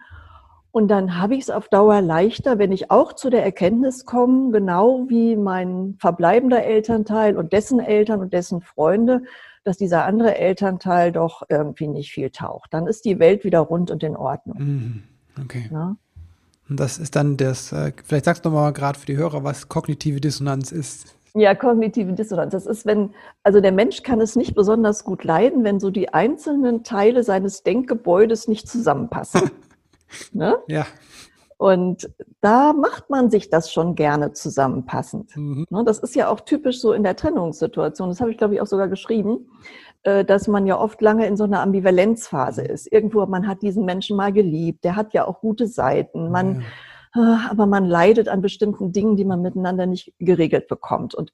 Und 0.71 0.89
dann 0.89 1.21
habe 1.21 1.37
ich 1.37 1.43
es 1.43 1.50
auf 1.50 1.69
Dauer 1.69 2.00
leichter, 2.00 2.58
wenn 2.58 2.73
ich 2.73 2.91
auch 2.91 3.13
zu 3.13 3.30
der 3.30 3.45
Erkenntnis 3.45 4.04
komme, 4.04 4.50
genau 4.50 5.04
wie 5.08 5.37
mein 5.37 5.95
verbleibender 6.00 6.65
Elternteil 6.65 7.37
und 7.37 7.52
dessen 7.52 7.78
Eltern 7.78 8.21
und 8.21 8.32
dessen 8.32 8.60
Freunde, 8.60 9.23
dass 9.63 9.78
dieser 9.78 10.04
andere 10.04 10.37
Elternteil 10.37 11.13
doch 11.13 11.43
irgendwie 11.49 11.87
nicht 11.87 12.10
viel 12.10 12.30
taucht. 12.30 12.75
Dann 12.75 12.89
ist 12.89 13.04
die 13.04 13.21
Welt 13.21 13.45
wieder 13.45 13.60
rund 13.60 13.93
und 13.93 14.02
in 14.02 14.17
Ordnung. 14.17 14.58
Mhm. 14.58 15.02
Okay. 15.42 15.68
Ja? 15.73 15.97
Und 16.68 16.80
das 16.80 16.99
ist 16.99 17.14
dann 17.16 17.36
das, 17.36 17.73
äh, 17.73 17.92
vielleicht 18.04 18.25
sagst 18.25 18.44
du 18.44 18.50
mal 18.50 18.73
gerade 18.73 18.99
für 18.99 19.06
die 19.06 19.16
Hörer, 19.16 19.44
was 19.44 19.68
kognitive 19.68 20.20
Dissonanz 20.20 20.73
ist. 20.73 21.14
Ja, 21.34 21.54
kognitive 21.54 22.12
Dissonanz. 22.12 22.52
Das 22.52 22.64
ist, 22.64 22.86
wenn, 22.86 23.10
also 23.42 23.60
der 23.60 23.73
Mensch 23.73 24.02
kann 24.02 24.20
es 24.20 24.36
nicht 24.36 24.54
besonders 24.54 25.04
gut 25.04 25.25
leiden, 25.25 25.64
wenn 25.64 25.80
so 25.80 25.90
die 25.90 26.14
einzelnen 26.14 26.84
Teile 26.84 27.25
seines 27.25 27.64
Denkgebäudes 27.64 28.49
nicht 28.49 28.68
zusammenpassen. 28.68 29.50
ne? 30.32 30.58
Ja. 30.68 30.86
Und 31.56 32.10
da 32.40 32.73
macht 32.73 33.10
man 33.10 33.30
sich 33.30 33.50
das 33.50 33.73
schon 33.73 33.94
gerne 33.94 34.32
zusammenpassend. 34.32 35.36
Mhm. 35.36 35.66
Ne, 35.70 35.84
das 35.84 35.99
ist 35.99 36.14
ja 36.14 36.28
auch 36.28 36.40
typisch 36.40 36.80
so 36.80 36.92
in 36.92 37.02
der 37.02 37.16
Trennungssituation. 37.16 38.08
Das 38.08 38.20
habe 38.20 38.30
ich, 38.30 38.38
glaube 38.38 38.54
ich, 38.54 38.60
auch 38.60 38.66
sogar 38.66 38.88
geschrieben. 38.88 39.49
Äh, 40.04 40.25
dass 40.26 40.49
man 40.49 40.67
ja 40.67 40.78
oft 40.78 41.00
lange 41.00 41.26
in 41.26 41.38
so 41.38 41.45
einer 41.45 41.62
Ambivalenzphase 41.62 42.60
ist. 42.62 42.93
Irgendwo, 42.93 43.25
man 43.25 43.49
hat 43.49 43.62
diesen 43.62 43.86
Menschen 43.86 44.19
mal 44.19 44.34
geliebt, 44.34 44.84
der 44.84 44.97
hat 44.97 45.14
ja 45.14 45.26
auch 45.26 45.40
gute 45.40 45.67
Seiten, 45.67 46.30
man, 46.30 46.62
ja. 47.14 47.47
Äh, 47.47 47.50
aber 47.50 47.64
man 47.64 47.86
leidet 47.86 48.28
an 48.28 48.43
bestimmten 48.43 48.93
Dingen, 48.93 49.17
die 49.17 49.25
man 49.25 49.40
miteinander 49.40 49.86
nicht 49.86 50.12
geregelt 50.19 50.69
bekommt. 50.69 51.14
Und 51.14 51.32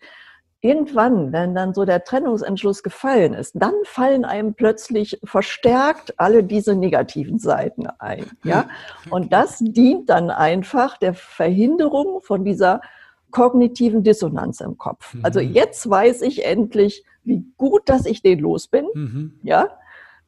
irgendwann, 0.61 1.33
wenn 1.33 1.52
dann 1.52 1.74
so 1.74 1.85
der 1.85 2.04
Trennungsentschluss 2.04 2.85
gefallen 2.85 3.35
ist, 3.35 3.54
dann 3.56 3.74
fallen 3.83 4.24
einem 4.24 4.54
plötzlich 4.54 5.18
verstärkt 5.24 6.14
alle 6.18 6.44
diese 6.44 6.76
negativen 6.76 7.40
Seiten 7.40 7.88
ein. 7.98 8.24
Ja? 8.44 8.68
Und 9.11 9.33
das 9.33 9.59
dient 9.59 10.11
dann 10.11 10.30
einfach 10.30 10.96
der 10.96 11.14
Verhinderung 11.14 12.20
von 12.22 12.44
dieser 12.44 12.83
kognitiven 13.33 14.04
Dissonanz 14.04 14.61
im 14.61 14.78
Kopf. 14.78 15.16
Also 15.24 15.40
mhm. 15.40 15.54
jetzt 15.54 15.90
weiß 15.90 16.22
ich 16.22 16.44
endlich, 16.44 17.04
wie 17.24 17.44
gut, 17.56 17.88
dass 17.88 18.06
ich 18.06 18.22
den 18.22 18.38
los 18.38 18.68
bin, 18.68 18.87
mhm. 18.94 19.40
ja, 19.42 19.68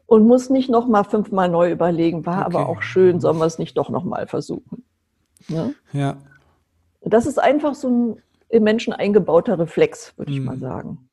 und 0.06 0.26
muss 0.26 0.50
nicht 0.50 0.68
noch 0.68 0.86
mal 0.86 1.04
fünfmal 1.04 1.48
neu 1.48 1.70
überlegen, 1.70 2.26
war 2.26 2.46
okay. 2.46 2.56
aber 2.56 2.68
auch 2.68 2.82
schön, 2.82 3.20
sollen 3.20 3.38
wir 3.38 3.46
es 3.46 3.58
nicht 3.58 3.78
doch 3.78 3.88
noch 3.88 4.04
mal 4.04 4.26
versuchen. 4.26 4.84
Ne? 5.48 5.74
Ja. 5.92 6.18
Das 7.00 7.26
ist 7.26 7.38
einfach 7.38 7.74
so 7.74 7.88
ein 7.88 8.22
im 8.52 8.64
Menschen 8.64 8.92
eingebauter 8.92 9.58
Reflex, 9.58 10.16
würde 10.18 10.30
mhm. 10.30 10.36
ich 10.36 10.44
mal 10.44 10.56
mhm. 10.56 10.60
sagen. 10.60 11.08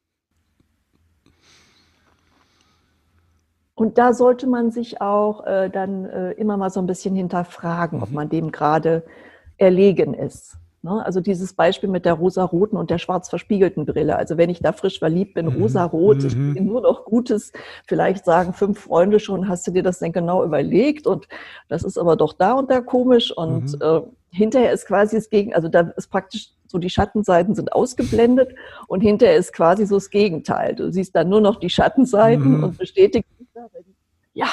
Und 3.74 3.98
da 3.98 4.12
sollte 4.12 4.46
man 4.46 4.72
sich 4.72 5.00
auch 5.00 5.46
äh, 5.46 5.70
dann 5.70 6.04
äh, 6.04 6.32
immer 6.32 6.58
mal 6.58 6.70
so 6.70 6.82
ein 6.82 6.86
bisschen 6.86 7.16
hinterfragen, 7.16 8.00
mhm. 8.00 8.04
ob 8.04 8.12
man 8.12 8.28
dem 8.28 8.52
gerade 8.52 9.06
erlegen 9.58 10.14
ist. 10.14 10.58
Ne? 10.82 11.06
Also 11.06 11.20
dieses 11.20 11.54
Beispiel 11.54 11.90
mit 11.90 12.06
der 12.06 12.14
rosa-roten 12.14 12.78
und 12.78 12.90
der 12.90 12.98
schwarz 12.98 13.30
verspiegelten 13.30 13.86
Brille. 13.86 14.16
Also 14.16 14.38
wenn 14.38 14.50
ich 14.50 14.60
da 14.60 14.72
frisch 14.72 15.00
verliebt 15.00 15.34
bin, 15.34 15.48
mhm. 15.48 15.62
rosa-rot, 15.62 16.24
ich 16.24 16.36
mhm. 16.36 16.56
nur 16.66 16.82
noch 16.82 17.06
Gutes, 17.06 17.52
vielleicht 17.86 18.26
sagen 18.26 18.54
fünf 18.54 18.80
Freunde 18.80 19.20
schon, 19.20 19.50
hast 19.50 19.68
du 19.68 19.72
dir 19.72 19.84
das 19.84 20.00
denn 20.00 20.14
genau 20.14 20.44
überlegt? 20.44 21.08
Und 21.08 21.28
das 21.68 21.84
ist 21.84 21.98
aber 21.98 22.16
doch 22.16 22.34
da 22.34 22.54
und 22.54 22.72
da 22.72 22.82
komisch. 22.82 23.32
Und 23.36 23.74
mhm. 23.74 23.82
äh, 23.82 24.02
hinterher 24.32 24.72
ist 24.72 24.86
quasi 24.86 25.18
das 25.18 25.30
Gegenteil, 25.30 25.56
also 25.56 25.68
da 25.68 25.82
ist 25.98 26.10
praktisch 26.10 26.52
so 26.68 26.78
die 26.78 26.90
Schattenseiten 26.90 27.56
sind 27.56 27.74
ausgeblendet 27.74 28.54
und 28.88 29.02
hinterher 29.02 29.36
ist 29.36 29.54
quasi 29.54 29.88
so 29.88 29.96
das 29.96 30.12
Gegenteil. 30.12 30.76
Du 30.76 30.92
siehst 30.92 31.16
dann 31.16 31.28
nur 31.28 31.42
noch 31.42 31.60
die 31.60 31.70
Schattenseiten 31.70 32.58
mhm. 32.58 32.64
und 32.64 32.78
bestätigst, 32.78 33.30
ja, 34.34 34.48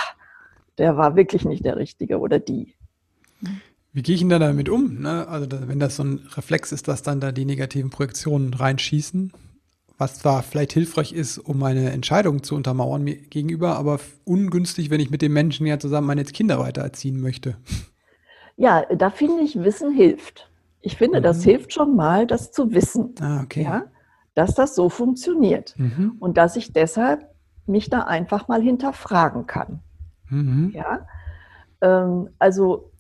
der 0.79 0.97
war 0.97 1.15
wirklich 1.15 1.45
nicht 1.45 1.65
der 1.65 1.77
Richtige 1.77 2.19
oder 2.19 2.39
die. 2.39 2.76
Wie 3.97 4.03
gehe 4.03 4.15
ich 4.15 4.21
denn 4.21 4.29
da 4.29 4.39
damit 4.39 4.69
um? 4.69 5.01
Ne? 5.01 5.27
Also, 5.27 5.47
wenn 5.51 5.81
das 5.81 5.97
so 5.97 6.05
ein 6.05 6.21
Reflex 6.37 6.71
ist, 6.71 6.87
dass 6.87 7.03
dann 7.03 7.19
da 7.19 7.33
die 7.33 7.47
negativen 7.47 7.89
Projektionen 7.89 8.53
reinschießen, 8.53 9.33
was 9.97 10.19
zwar 10.19 10.43
vielleicht 10.43 10.75
hilfreich 10.75 11.15
ist, 11.15 11.39
um 11.39 11.59
meine 11.59 11.93
Entscheidung 11.93 12.43
zu 12.43 12.57
untermauern 12.57 13.03
mir 13.03 13.17
gegenüber, 13.17 13.79
aber 13.79 13.99
ungünstig, 14.27 14.91
wenn 14.91 15.01
ich 15.01 15.09
mit 15.09 15.23
dem 15.23 15.33
Menschen 15.33 15.67
ja 15.67 15.79
zusammen 15.79 16.09
meine 16.09 16.25
Kinder 16.25 16.59
weitererziehen 16.59 17.19
möchte. 17.23 17.57
Ja, 18.59 18.85
da 18.85 19.09
finde 19.09 19.43
ich, 19.43 19.63
Wissen 19.63 19.95
hilft. 19.95 20.51
Ich 20.83 20.99
finde, 20.99 21.21
mhm. 21.21 21.25
das 21.25 21.43
hilft 21.43 21.73
schon 21.73 21.97
mal, 21.97 22.27
das 22.27 22.53
zu 22.53 22.73
wissen. 22.73 23.15
Ah, 23.21 23.43
okay. 23.45 23.63
Ja, 23.63 23.85
dass 24.35 24.55
das 24.55 24.75
so 24.75 24.91
funktioniert. 24.91 25.75
Mhm. 25.79 26.17
Und 26.19 26.37
dass 26.37 26.57
ich 26.57 26.75
deshalb 26.75 27.35
mich 27.67 27.89
da 27.89 28.01
einfach 28.03 28.47
mal 28.47 28.61
hinterfragen 28.61 29.47
kann. 29.47 29.81
Mhm. 30.29 30.73
Ja, 30.75 31.07
ähm, 31.81 32.29
also 32.39 32.93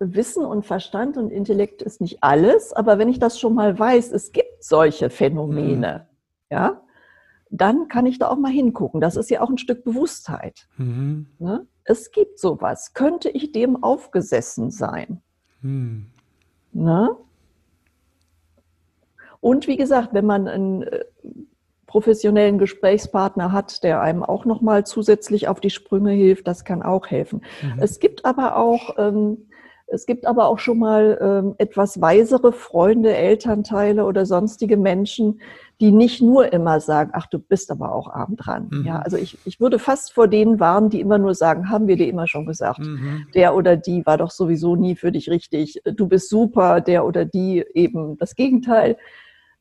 Wissen 0.00 0.44
und 0.44 0.66
Verstand 0.66 1.16
und 1.16 1.30
Intellekt 1.30 1.82
ist 1.82 2.00
nicht 2.00 2.22
alles, 2.22 2.72
aber 2.72 2.98
wenn 2.98 3.08
ich 3.08 3.18
das 3.18 3.38
schon 3.38 3.54
mal 3.54 3.78
weiß, 3.78 4.12
es 4.12 4.32
gibt 4.32 4.64
solche 4.64 5.10
Phänomene, 5.10 6.06
mhm. 6.50 6.56
ja, 6.56 6.80
dann 7.50 7.88
kann 7.88 8.06
ich 8.06 8.18
da 8.18 8.28
auch 8.28 8.38
mal 8.38 8.50
hingucken. 8.50 9.00
Das 9.00 9.16
ist 9.16 9.30
ja 9.30 9.42
auch 9.42 9.50
ein 9.50 9.58
Stück 9.58 9.84
Bewusstheit. 9.84 10.68
Mhm. 10.76 11.26
Ne? 11.38 11.66
es 11.90 12.12
gibt 12.12 12.38
sowas. 12.38 12.94
Könnte 12.94 13.28
ich 13.28 13.52
dem 13.52 13.82
aufgesessen 13.82 14.70
sein? 14.70 15.20
Hm. 15.60 16.06
Ne? 16.72 17.16
Und 19.40 19.66
wie 19.66 19.76
gesagt, 19.76 20.12
wenn 20.12 20.26
man 20.26 20.46
einen 20.46 20.82
äh, 20.82 21.04
professionellen 21.86 22.58
Gesprächspartner 22.58 23.52
hat, 23.52 23.82
der 23.82 24.00
einem 24.00 24.22
auch 24.22 24.44
nochmal 24.44 24.86
zusätzlich 24.86 25.48
auf 25.48 25.60
die 25.60 25.70
Sprünge 25.70 26.12
hilft, 26.12 26.46
das 26.46 26.64
kann 26.64 26.82
auch 26.82 27.08
helfen. 27.08 27.42
Mhm. 27.62 27.82
Es 27.82 27.98
gibt 27.98 28.24
aber 28.24 28.56
auch 28.56 28.96
ähm, 28.98 29.48
es 29.92 30.06
gibt 30.06 30.26
aber 30.26 30.46
auch 30.46 30.58
schon 30.58 30.78
mal 30.78 31.18
ähm, 31.20 31.54
etwas 31.58 32.00
weisere 32.00 32.52
Freunde, 32.52 33.14
Elternteile 33.14 34.04
oder 34.04 34.24
sonstige 34.24 34.76
Menschen, 34.76 35.40
die 35.80 35.90
nicht 35.90 36.22
nur 36.22 36.52
immer 36.52 36.80
sagen, 36.80 37.10
ach, 37.14 37.26
du 37.26 37.38
bist 37.38 37.70
aber 37.70 37.92
auch 37.92 38.08
arm 38.08 38.36
dran. 38.36 38.68
Mhm. 38.70 38.86
Ja, 38.86 39.00
also 39.00 39.16
ich, 39.16 39.38
ich 39.44 39.60
würde 39.60 39.78
fast 39.78 40.12
vor 40.12 40.28
denen 40.28 40.60
warnen, 40.60 40.90
die 40.90 41.00
immer 41.00 41.18
nur 41.18 41.34
sagen, 41.34 41.70
haben 41.70 41.88
wir 41.88 41.96
dir 41.96 42.08
immer 42.08 42.28
schon 42.28 42.46
gesagt, 42.46 42.80
mhm. 42.80 43.26
der 43.34 43.54
oder 43.54 43.76
die 43.76 44.04
war 44.06 44.16
doch 44.16 44.30
sowieso 44.30 44.76
nie 44.76 44.94
für 44.94 45.10
dich 45.10 45.28
richtig, 45.28 45.80
du 45.84 46.06
bist 46.06 46.28
super, 46.28 46.80
der 46.80 47.04
oder 47.04 47.24
die 47.24 47.64
eben 47.74 48.16
das 48.18 48.36
Gegenteil. 48.36 48.96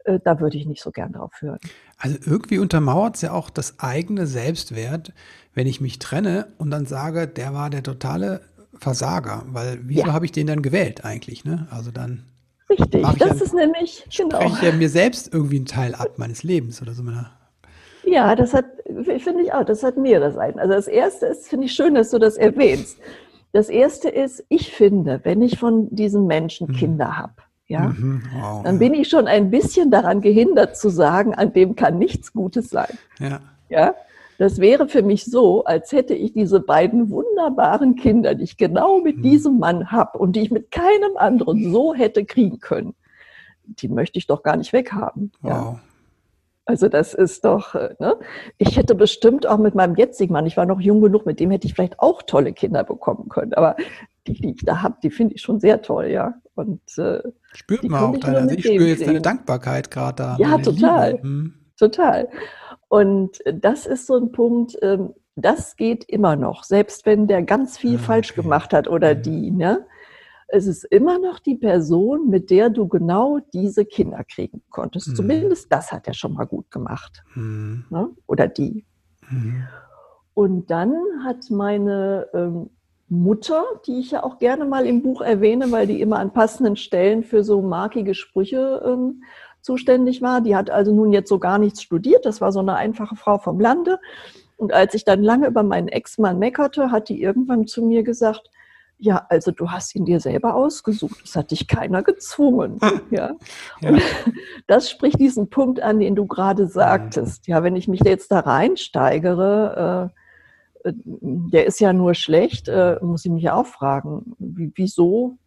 Äh, 0.03 0.19
da 0.23 0.39
würde 0.39 0.57
ich 0.57 0.67
nicht 0.67 0.83
so 0.83 0.91
gern 0.91 1.13
drauf 1.13 1.31
hören. 1.39 1.59
Also 1.97 2.17
irgendwie 2.25 2.59
untermauert 2.59 3.15
es 3.15 3.21
ja 3.21 3.31
auch 3.31 3.49
das 3.49 3.79
eigene 3.79 4.27
Selbstwert, 4.27 5.13
wenn 5.53 5.67
ich 5.67 5.81
mich 5.81 5.99
trenne 5.99 6.47
und 6.57 6.69
dann 6.69 6.85
sage, 6.85 7.27
der 7.27 7.53
war 7.53 7.69
der 7.69 7.83
totale 7.83 8.41
Versager, 8.79 9.43
weil 9.47 9.79
wieso 9.83 10.07
ja. 10.07 10.13
habe 10.13 10.25
ich 10.25 10.31
den 10.31 10.47
dann 10.47 10.61
gewählt 10.61 11.05
eigentlich? 11.05 11.45
Ne? 11.45 11.67
Also 11.69 11.91
dann. 11.91 12.23
Richtig, 12.69 13.03
das 13.17 13.41
ist 13.41 13.53
nämlich, 13.53 14.05
genau. 14.15 14.41
ich 14.45 14.61
ja 14.61 14.71
mir 14.71 14.89
selbst 14.89 15.33
irgendwie 15.33 15.55
einen 15.55 15.65
Teil 15.65 15.95
ab 15.95 16.13
meines 16.17 16.43
Lebens 16.43 16.81
oder 16.81 16.93
so. 16.93 17.03
Ja, 18.03 18.35
das 18.35 18.53
hat, 18.53 18.65
finde 18.85 19.41
ich 19.41 19.53
auch, 19.53 19.63
das 19.63 19.81
hat 19.81 19.97
mehrere 19.97 20.31
Seiten. 20.31 20.59
Also 20.59 20.73
das 20.73 20.87
erste 20.87 21.25
ist, 21.25 21.47
finde 21.47 21.65
ich 21.65 21.73
schön, 21.73 21.95
dass 21.95 22.11
du 22.11 22.19
das 22.19 22.37
erwähnst. 22.37 22.99
Das 23.53 23.69
erste 23.69 24.09
ist, 24.09 24.43
ich 24.49 24.71
finde, 24.71 25.19
wenn 25.23 25.41
ich 25.41 25.57
von 25.57 25.87
diesen 25.89 26.27
Menschen 26.27 26.67
mhm. 26.67 26.73
Kinder 26.73 27.17
habe, 27.17 27.33
ja, 27.67 27.89
mhm, 27.89 28.23
wow, 28.39 28.63
dann 28.63 28.79
bin 28.79 28.93
ich 28.93 29.09
schon 29.09 29.27
ein 29.27 29.49
bisschen 29.49 29.91
daran 29.91 30.21
gehindert 30.21 30.77
zu 30.77 30.89
sagen, 30.89 31.35
an 31.35 31.53
dem 31.53 31.75
kann 31.75 31.97
nichts 31.97 32.33
Gutes 32.33 32.69
sein. 32.69 32.97
Ja. 33.19 33.39
Ja. 33.69 33.95
Das 34.39 34.59
wäre 34.59 34.87
für 34.87 35.03
mich 35.03 35.25
so, 35.25 35.65
als 35.65 35.91
hätte 35.91 36.13
ich 36.13 36.31
diese 36.31 36.61
beiden 36.61 37.09
wunderbaren 37.09 37.97
Kinder, 37.97 38.35
die 38.35 38.45
ich 38.45 38.55
genau 38.55 39.01
mit 39.01 39.17
mhm. 39.17 39.21
diesem 39.21 39.59
Mann 39.59 39.91
habe 39.91 40.17
und 40.17 40.37
die 40.37 40.39
ich 40.39 40.49
mit 40.49 40.71
keinem 40.71 41.17
anderen 41.17 41.73
so 41.73 41.93
hätte 41.93 42.23
kriegen 42.23 42.61
können. 42.61 42.95
Die 43.65 43.89
möchte 43.89 44.17
ich 44.17 44.27
doch 44.27 44.41
gar 44.41 44.55
nicht 44.55 44.71
weghaben. 44.71 45.33
Wow. 45.41 45.51
Ja. 45.51 45.79
Also 46.63 46.87
das 46.87 47.13
ist 47.13 47.43
doch, 47.43 47.75
äh, 47.75 47.95
ne? 47.99 48.15
ich 48.57 48.77
hätte 48.77 48.95
bestimmt 48.95 49.45
auch 49.45 49.57
mit 49.57 49.75
meinem 49.75 49.95
jetzigen 49.95 50.31
Mann, 50.31 50.45
ich 50.45 50.55
war 50.55 50.65
noch 50.65 50.79
jung 50.79 51.01
genug, 51.01 51.25
mit 51.25 51.41
dem 51.41 51.51
hätte 51.51 51.67
ich 51.67 51.73
vielleicht 51.73 51.99
auch 51.99 52.21
tolle 52.23 52.53
Kinder 52.53 52.85
bekommen 52.85 53.27
können. 53.27 53.53
Aber 53.55 53.75
die, 54.25 54.39
die 54.39 54.51
ich 54.51 54.63
da 54.63 54.81
habe, 54.81 54.95
die 55.03 55.09
finde 55.09 55.35
ich 55.35 55.41
schon 55.41 55.59
sehr 55.59 55.81
toll, 55.81 56.05
ja. 56.05 56.35
Und 56.55 56.79
äh, 56.97 57.21
spürt 57.51 57.83
man 57.83 58.15
auch 58.15 58.17
deine, 58.17 58.37
also 58.37 58.55
ich 58.55 58.63
spüre 58.63 58.87
jetzt 58.87 59.05
deine 59.05 59.19
Dankbarkeit 59.19 59.91
gerade 59.91 60.15
da. 60.15 60.37
Ja, 60.39 60.57
total. 60.59 61.21
Hm. 61.21 61.55
Total. 61.77 62.29
Und 62.89 63.39
das 63.45 63.85
ist 63.85 64.07
so 64.07 64.15
ein 64.15 64.31
Punkt, 64.31 64.77
ähm, 64.81 65.13
das 65.35 65.77
geht 65.77 66.03
immer 66.05 66.35
noch, 66.35 66.63
selbst 66.63 67.05
wenn 67.05 67.27
der 67.27 67.43
ganz 67.43 67.77
viel 67.77 67.91
ah, 67.91 67.95
okay. 67.95 68.03
falsch 68.03 68.35
gemacht 68.35 68.73
hat 68.73 68.87
oder 68.87 69.15
die. 69.15 69.51
Ne? 69.51 69.85
Es 70.47 70.67
ist 70.67 70.83
immer 70.85 71.19
noch 71.19 71.39
die 71.39 71.55
Person, 71.55 72.29
mit 72.29 72.49
der 72.49 72.69
du 72.69 72.87
genau 72.87 73.39
diese 73.53 73.85
Kinder 73.85 74.23
kriegen 74.23 74.63
konntest. 74.69 75.09
Mhm. 75.09 75.15
Zumindest 75.15 75.71
das 75.71 75.91
hat 75.91 76.07
er 76.07 76.13
schon 76.13 76.33
mal 76.33 76.45
gut 76.45 76.71
gemacht. 76.71 77.23
Mhm. 77.35 77.85
Ne? 77.89 78.09
Oder 78.25 78.47
die. 78.47 78.85
Mhm. 79.29 79.63
Und 80.33 80.71
dann 80.71 80.93
hat 81.23 81.49
meine 81.51 82.27
ähm, 82.33 82.69
Mutter, 83.07 83.63
die 83.85 83.99
ich 83.99 84.11
ja 84.11 84.23
auch 84.23 84.39
gerne 84.39 84.65
mal 84.65 84.85
im 84.85 85.01
Buch 85.01 85.21
erwähne, 85.21 85.71
weil 85.71 85.87
die 85.87 86.01
immer 86.01 86.19
an 86.19 86.31
passenden 86.31 86.75
Stellen 86.75 87.23
für 87.23 87.43
so 87.43 87.61
markige 87.61 88.13
Sprüche 88.13 88.81
ähm, 88.85 89.23
zuständig 89.69 90.23
war. 90.23 90.41
Die 90.41 90.55
hat 90.55 90.71
also 90.71 90.91
nun 90.91 91.13
jetzt 91.13 91.29
so 91.29 91.37
gar 91.37 91.59
nichts 91.59 91.83
studiert. 91.83 92.25
Das 92.25 92.41
war 92.41 92.51
so 92.51 92.59
eine 92.59 92.75
einfache 92.75 93.15
Frau 93.15 93.37
vom 93.37 93.59
Lande. 93.59 93.99
Und 94.57 94.73
als 94.73 94.95
ich 94.95 95.05
dann 95.05 95.21
lange 95.21 95.45
über 95.45 95.61
meinen 95.61 95.87
Ex-Mann 95.87 96.39
meckerte, 96.39 96.91
hat 96.91 97.07
die 97.07 97.21
irgendwann 97.21 97.67
zu 97.67 97.85
mir 97.85 98.01
gesagt, 98.01 98.49
ja, 98.97 99.27
also 99.29 99.51
du 99.51 99.69
hast 99.69 99.95
ihn 99.95 100.05
dir 100.05 100.19
selber 100.19 100.55
ausgesucht. 100.55 101.21
Das 101.21 101.35
hat 101.35 101.51
dich 101.51 101.67
keiner 101.67 102.01
gezwungen. 102.01 102.79
Ja. 103.11 103.35
ja. 103.79 103.97
das 104.67 104.89
spricht 104.89 105.19
diesen 105.19 105.51
Punkt 105.51 105.81
an, 105.81 105.99
den 105.99 106.15
du 106.15 106.25
gerade 106.25 106.67
sagtest. 106.67 107.47
Ja, 107.47 107.61
wenn 107.61 107.75
ich 107.75 107.87
mich 107.87 108.01
jetzt 108.03 108.31
da 108.31 108.39
reinsteigere, 108.39 110.11
äh, 110.83 110.89
äh, 110.89 110.93
der 110.95 111.67
ist 111.67 111.79
ja 111.79 111.93
nur 111.93 112.15
schlecht, 112.15 112.67
äh, 112.69 112.97
muss 113.01 113.23
ich 113.23 113.31
mich 113.31 113.51
auch 113.51 113.67
fragen, 113.67 114.35
wieso 114.39 115.37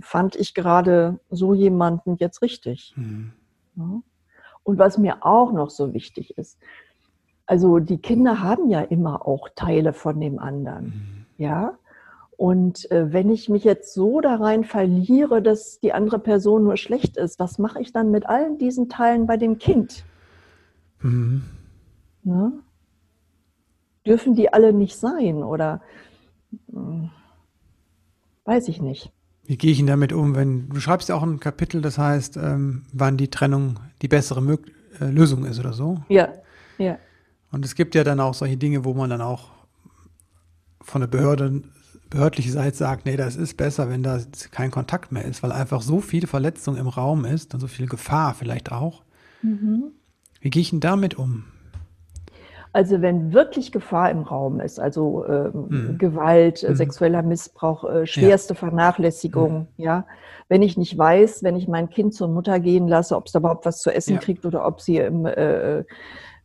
fand 0.00 0.36
ich 0.36 0.54
gerade 0.54 1.18
so 1.30 1.54
jemanden 1.54 2.16
jetzt 2.18 2.42
richtig. 2.42 2.94
Mhm. 2.96 3.32
Ja. 3.76 4.02
Und 4.64 4.78
was 4.78 4.98
mir 4.98 5.24
auch 5.24 5.52
noch 5.52 5.70
so 5.70 5.92
wichtig 5.92 6.36
ist, 6.38 6.58
also 7.46 7.78
die 7.78 7.98
Kinder 7.98 8.42
haben 8.42 8.68
ja 8.68 8.80
immer 8.80 9.26
auch 9.26 9.48
Teile 9.54 9.92
von 9.92 10.20
dem 10.20 10.38
anderen. 10.38 10.84
Mhm. 10.84 11.26
Ja. 11.38 11.78
Und 12.36 12.90
äh, 12.90 13.12
wenn 13.12 13.30
ich 13.30 13.48
mich 13.48 13.64
jetzt 13.64 13.94
so 13.94 14.20
da 14.20 14.36
rein 14.36 14.64
verliere, 14.64 15.42
dass 15.42 15.80
die 15.80 15.92
andere 15.92 16.18
Person 16.18 16.64
nur 16.64 16.76
schlecht 16.76 17.16
ist, 17.16 17.38
was 17.38 17.58
mache 17.58 17.80
ich 17.80 17.92
dann 17.92 18.10
mit 18.10 18.26
allen 18.26 18.58
diesen 18.58 18.88
Teilen 18.88 19.26
bei 19.26 19.36
dem 19.36 19.58
Kind? 19.58 20.04
Mhm. 21.00 21.42
Ja? 22.24 22.52
Dürfen 24.06 24.34
die 24.34 24.52
alle 24.52 24.72
nicht 24.72 24.96
sein 24.96 25.42
oder 25.42 25.82
äh, 26.72 27.08
weiß 28.44 28.68
ich 28.68 28.80
nicht. 28.80 29.12
Wie 29.44 29.56
gehe 29.56 29.72
ich 29.72 29.78
denn 29.78 29.86
damit 29.86 30.12
um, 30.12 30.34
wenn 30.34 30.68
du 30.68 30.80
schreibst 30.80 31.08
ja 31.08 31.16
auch 31.16 31.22
ein 31.22 31.40
Kapitel, 31.40 31.82
das 31.82 31.98
heißt, 31.98 32.36
ähm, 32.36 32.82
wann 32.92 33.16
die 33.16 33.28
Trennung 33.28 33.80
die 34.00 34.08
bessere 34.08 34.40
Mö 34.40 34.56
äh, 35.00 35.06
Lösung 35.06 35.44
ist 35.44 35.58
oder 35.58 35.72
so? 35.72 36.02
Ja, 36.08 36.28
ja. 36.78 36.98
Und 37.50 37.64
es 37.64 37.74
gibt 37.74 37.94
ja 37.94 38.04
dann 38.04 38.20
auch 38.20 38.34
solche 38.34 38.56
Dinge, 38.56 38.84
wo 38.84 38.94
man 38.94 39.10
dann 39.10 39.20
auch 39.20 39.50
von 40.80 41.00
der 41.00 41.08
Behörde, 41.08 41.62
behördliche 42.08 42.50
Seite 42.50 42.76
sagt, 42.76 43.04
nee, 43.04 43.16
das 43.16 43.36
ist 43.36 43.56
besser, 43.56 43.88
wenn 43.88 44.02
da 44.02 44.20
kein 44.50 44.70
Kontakt 44.70 45.12
mehr 45.12 45.24
ist, 45.24 45.42
weil 45.42 45.52
einfach 45.52 45.82
so 45.82 46.00
viel 46.00 46.26
Verletzung 46.26 46.76
im 46.76 46.88
Raum 46.88 47.24
ist 47.24 47.54
und 47.54 47.60
so 47.60 47.66
viel 47.66 47.86
Gefahr 47.86 48.34
vielleicht 48.34 48.72
auch. 48.72 49.02
Mhm. 49.42 49.92
Wie 50.40 50.50
gehe 50.50 50.62
ich 50.62 50.70
denn 50.70 50.80
damit 50.80 51.14
um? 51.14 51.44
Also 52.74 53.02
wenn 53.02 53.34
wirklich 53.34 53.70
Gefahr 53.70 54.10
im 54.10 54.22
Raum 54.22 54.60
ist, 54.60 54.80
also 54.80 55.24
äh, 55.24 55.50
mhm. 55.52 55.98
Gewalt, 55.98 56.66
mhm. 56.66 56.74
sexueller 56.74 57.22
Missbrauch, 57.22 57.84
äh, 57.84 58.06
schwerste 58.06 58.54
ja. 58.54 58.60
Vernachlässigung, 58.60 59.68
mhm. 59.76 59.84
ja. 59.84 60.06
Wenn 60.48 60.62
ich 60.62 60.76
nicht 60.76 60.96
weiß, 60.96 61.42
wenn 61.42 61.56
ich 61.56 61.68
mein 61.68 61.88
Kind 61.88 62.14
zur 62.14 62.28
Mutter 62.28 62.60
gehen 62.60 62.88
lasse, 62.88 63.16
ob 63.16 63.26
es 63.26 63.32
da 63.32 63.38
überhaupt 63.38 63.64
was 63.64 63.80
zu 63.80 63.90
essen 63.90 64.14
ja. 64.14 64.20
kriegt 64.20 64.44
oder 64.44 64.66
ob 64.66 64.80
sie 64.80 64.98
im, 64.98 65.24
äh, 65.24 65.84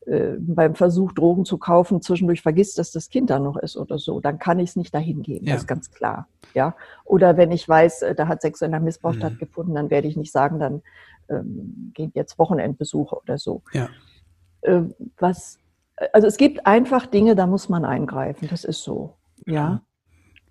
äh, 0.07 0.37
beim 0.39 0.75
Versuch, 0.75 1.11
Drogen 1.11 1.43
zu 1.43 1.57
kaufen, 1.57 2.01
zwischendurch 2.01 2.41
vergisst, 2.41 2.77
dass 2.77 2.91
das 2.91 3.09
Kind 3.09 3.29
da 3.29 3.39
noch 3.39 3.57
ist 3.57 3.75
oder 3.75 3.99
so, 3.99 4.21
dann 4.21 4.39
kann 4.39 4.59
ich 4.59 4.69
es 4.69 4.75
nicht 4.77 4.93
dahin 4.93 5.21
geben. 5.21 5.45
Ja. 5.45 5.53
Das 5.53 5.63
ist 5.63 5.67
ganz 5.67 5.91
klar. 5.91 6.27
Ja. 6.53 6.75
Oder 7.03 7.35
wenn 7.35 7.51
ich 7.51 7.67
weiß, 7.67 8.03
äh, 8.03 8.15
da 8.15 8.27
hat 8.27 8.41
sexueller 8.41 8.79
Missbrauch 8.79 9.13
mhm. 9.13 9.19
stattgefunden, 9.19 9.75
dann 9.75 9.89
werde 9.89 10.07
ich 10.07 10.15
nicht 10.15 10.31
sagen, 10.31 10.59
dann 10.59 10.81
ähm, 11.29 11.91
gehen 11.93 12.11
jetzt 12.15 12.39
Wochenendbesuche 12.39 13.17
oder 13.17 13.37
so. 13.37 13.61
Ja. 13.73 13.89
Äh, 14.61 14.83
was 15.19 15.59
also 16.13 16.27
es 16.27 16.38
gibt 16.38 16.65
einfach 16.65 17.05
Dinge, 17.05 17.36
da 17.36 17.47
muss 17.47 17.69
man 17.69 17.86
eingreifen. 17.86 18.47
Das 18.49 18.63
ist 18.63 18.83
so. 18.83 19.15
Ja. 19.45 19.81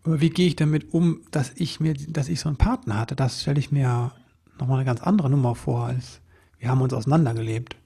Aber 0.04 0.20
wie 0.20 0.30
gehe 0.30 0.46
ich 0.46 0.56
damit 0.56 0.92
um, 0.92 1.22
dass 1.30 1.52
ich 1.56 1.80
mir, 1.80 1.94
dass 1.94 2.28
ich 2.28 2.40
so 2.40 2.48
einen 2.48 2.58
Partner 2.58 2.98
hatte? 2.98 3.16
Das 3.16 3.42
stelle 3.42 3.58
ich 3.58 3.72
mir 3.72 4.12
nochmal 4.58 4.78
eine 4.78 4.86
ganz 4.86 5.02
andere 5.02 5.30
Nummer 5.30 5.54
vor, 5.54 5.86
als 5.86 6.20
wir 6.58 6.68
haben 6.68 6.80
uns 6.80 6.94
auseinandergelebt. 6.94 7.76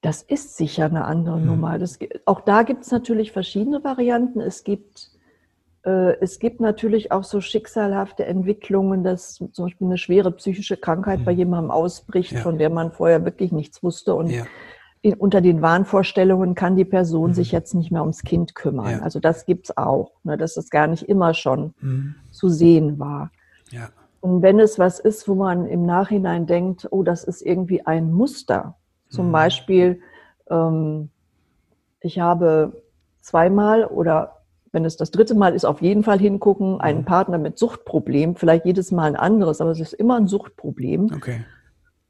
Das 0.00 0.22
ist 0.22 0.56
sicher 0.56 0.84
eine 0.84 1.04
andere 1.04 1.36
hm. 1.36 1.46
Nummer. 1.46 1.78
Das, 1.78 1.98
auch 2.24 2.40
da 2.40 2.62
gibt 2.62 2.84
es 2.84 2.90
natürlich 2.90 3.32
verschiedene 3.32 3.82
Varianten. 3.82 4.40
Es 4.40 4.62
gibt, 4.64 5.10
äh, 5.84 6.18
es 6.20 6.38
gibt 6.38 6.60
natürlich 6.60 7.10
auch 7.10 7.24
so 7.24 7.40
schicksalhafte 7.40 8.24
Entwicklungen, 8.26 9.02
dass 9.02 9.34
zum 9.34 9.64
Beispiel 9.64 9.86
eine 9.86 9.98
schwere 9.98 10.30
psychische 10.32 10.76
Krankheit 10.76 11.20
hm. 11.20 11.24
bei 11.24 11.32
jemandem 11.32 11.70
ausbricht, 11.70 12.32
ja. 12.32 12.40
von 12.40 12.58
der 12.58 12.70
man 12.70 12.92
vorher 12.92 13.24
wirklich 13.24 13.50
nichts 13.52 13.82
wusste 13.82 14.14
und 14.14 14.30
ja 14.30 14.44
in, 15.04 15.12
unter 15.14 15.42
den 15.42 15.60
Wahnvorstellungen 15.60 16.54
kann 16.54 16.76
die 16.76 16.86
Person 16.86 17.30
mhm. 17.30 17.34
sich 17.34 17.52
jetzt 17.52 17.74
nicht 17.74 17.90
mehr 17.90 18.00
ums 18.00 18.22
Kind 18.22 18.54
kümmern. 18.54 18.90
Ja. 18.90 18.98
Also 19.00 19.20
das 19.20 19.44
gibt's 19.44 19.76
auch, 19.76 20.12
ne, 20.22 20.38
dass 20.38 20.56
es 20.56 20.70
gar 20.70 20.86
nicht 20.86 21.02
immer 21.02 21.34
schon 21.34 21.74
mhm. 21.82 22.14
zu 22.30 22.48
sehen 22.48 22.98
war. 22.98 23.30
Ja. 23.70 23.90
Und 24.22 24.40
wenn 24.40 24.58
es 24.58 24.78
was 24.78 25.00
ist, 25.00 25.28
wo 25.28 25.34
man 25.34 25.66
im 25.66 25.84
Nachhinein 25.84 26.46
denkt, 26.46 26.88
oh, 26.90 27.02
das 27.02 27.22
ist 27.22 27.42
irgendwie 27.42 27.84
ein 27.84 28.14
Muster. 28.14 28.76
Zum 29.10 29.28
mhm. 29.28 29.32
Beispiel, 29.32 30.00
ähm, 30.48 31.10
ich 32.00 32.18
habe 32.18 32.82
zweimal 33.20 33.84
oder 33.84 34.38
wenn 34.72 34.86
es 34.86 34.96
das 34.96 35.10
dritte 35.10 35.34
Mal 35.34 35.54
ist, 35.54 35.66
auf 35.66 35.82
jeden 35.82 36.02
Fall 36.02 36.18
hingucken, 36.18 36.80
einen 36.80 37.00
mhm. 37.00 37.04
Partner 37.04 37.36
mit 37.36 37.58
Suchtproblem, 37.58 38.36
vielleicht 38.36 38.64
jedes 38.64 38.90
Mal 38.90 39.04
ein 39.04 39.16
anderes, 39.16 39.60
aber 39.60 39.72
es 39.72 39.80
ist 39.80 39.92
immer 39.92 40.16
ein 40.16 40.28
Suchtproblem. 40.28 41.10
Okay. 41.14 41.44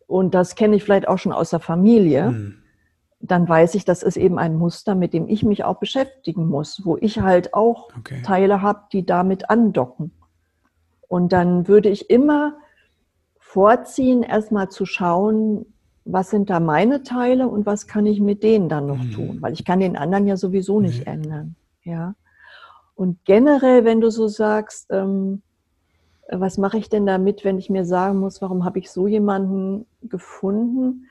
Und 0.07 0.33
das 0.33 0.55
kenne 0.55 0.77
ich 0.77 0.85
vielleicht 0.85 1.09
auch 1.09 1.19
schon 1.19 1.33
aus 1.33 1.51
der 1.51 1.59
Familie. 1.59 2.31
Mhm 2.31 2.59
dann 3.27 3.49
weiß 3.49 3.75
ich, 3.75 3.85
das 3.85 4.03
ist 4.03 4.17
eben 4.17 4.39
ein 4.39 4.57
Muster, 4.57 4.95
mit 4.95 5.15
dem 5.15 5.29
ich 5.29 5.43
mich 5.43 5.65
auch 5.65 5.77
beschäftigen 5.77 6.47
muss, 6.49 6.85
wo 6.85 6.97
ich 6.99 7.21
halt 7.21 7.55
auch 7.55 7.89
okay. 7.99 8.23
Teile 8.23 8.61
habe, 8.61 8.83
die 8.93 9.07
damit 9.07 9.51
andocken. 9.51 10.13
Und 11.09 11.33
dann 11.33 11.67
würde 11.67 11.89
ich 11.89 12.11
immer 12.11 12.55
vorziehen, 13.39 14.23
erstmal 14.23 14.69
zu 14.69 14.85
schauen, 14.85 15.67
was 16.05 16.31
sind 16.31 16.51
da 16.51 16.61
meine 16.61 17.03
Teile 17.03 17.49
und 17.49 17.65
was 17.65 17.87
kann 17.87 18.05
ich 18.05 18.21
mit 18.21 18.43
denen 18.43 18.69
dann 18.69 18.87
noch 18.87 19.03
mhm. 19.03 19.13
tun, 19.13 19.39
weil 19.41 19.55
ich 19.55 19.65
kann 19.65 19.81
den 19.81 19.97
anderen 19.97 20.27
ja 20.27 20.37
sowieso 20.37 20.81
nicht 20.81 21.07
mhm. 21.07 21.13
ändern. 21.13 21.57
Ja. 21.83 22.15
Und 22.95 23.25
generell, 23.25 23.85
wenn 23.85 24.01
du 24.01 24.11
so 24.11 24.29
sagst, 24.29 24.89
ähm, 24.91 25.43
was 26.29 26.59
mache 26.59 26.79
ich 26.79 26.89
denn 26.89 27.07
damit, 27.07 27.45
wenn 27.45 27.59
ich 27.59 27.71
mir 27.71 27.85
sagen 27.85 28.19
muss, 28.19 28.43
warum 28.43 28.65
habe 28.65 28.79
ich 28.79 28.91
so 28.91 29.07
jemanden 29.07 29.87
gefunden? 30.03 31.07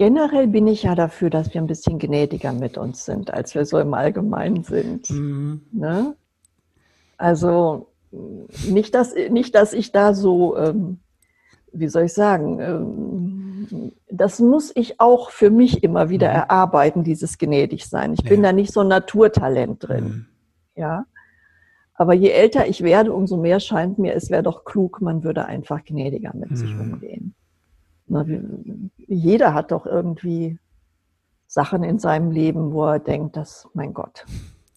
Generell 0.00 0.46
bin 0.46 0.66
ich 0.66 0.84
ja 0.84 0.94
dafür, 0.94 1.28
dass 1.28 1.52
wir 1.52 1.60
ein 1.60 1.66
bisschen 1.66 1.98
gnädiger 1.98 2.54
mit 2.54 2.78
uns 2.78 3.04
sind, 3.04 3.34
als 3.34 3.54
wir 3.54 3.66
so 3.66 3.78
im 3.78 3.92
Allgemeinen 3.92 4.64
sind. 4.64 5.10
Mhm. 5.10 5.60
Ne? 5.72 6.16
Also 7.18 7.88
nicht, 8.66 8.94
dass, 8.94 9.14
nicht, 9.14 9.54
dass 9.54 9.74
ich 9.74 9.92
da 9.92 10.14
so, 10.14 10.56
ähm, 10.56 11.00
wie 11.72 11.88
soll 11.88 12.04
ich 12.04 12.14
sagen, 12.14 12.60
ähm, 12.60 13.92
das 14.10 14.40
muss 14.40 14.72
ich 14.74 15.00
auch 15.00 15.28
für 15.28 15.50
mich 15.50 15.84
immer 15.84 16.08
wieder 16.08 16.30
mhm. 16.30 16.36
erarbeiten, 16.36 17.04
dieses 17.04 17.36
gnädig 17.36 17.84
sein. 17.84 18.14
Ich 18.14 18.22
ja. 18.22 18.30
bin 18.30 18.42
da 18.42 18.54
nicht 18.54 18.72
so 18.72 18.80
ein 18.80 18.88
Naturtalent 18.88 19.86
drin. 19.86 20.04
Mhm. 20.04 20.26
Ja. 20.76 21.04
Aber 21.92 22.14
je 22.14 22.30
älter 22.30 22.66
ich 22.66 22.82
werde, 22.82 23.12
umso 23.12 23.36
mehr 23.36 23.60
scheint 23.60 23.98
mir, 23.98 24.14
es 24.14 24.30
wäre 24.30 24.44
doch 24.44 24.64
klug, 24.64 25.02
man 25.02 25.24
würde 25.24 25.44
einfach 25.44 25.84
gnädiger 25.84 26.34
mit 26.34 26.52
mhm. 26.52 26.56
sich 26.56 26.70
umgehen. 26.74 27.34
Na, 28.10 28.26
jeder 28.96 29.54
hat 29.54 29.70
doch 29.70 29.86
irgendwie 29.86 30.58
Sachen 31.46 31.84
in 31.84 31.98
seinem 31.98 32.32
Leben, 32.32 32.72
wo 32.72 32.84
er 32.84 32.98
denkt, 32.98 33.36
dass, 33.36 33.68
mein 33.72 33.94
Gott. 33.94 34.26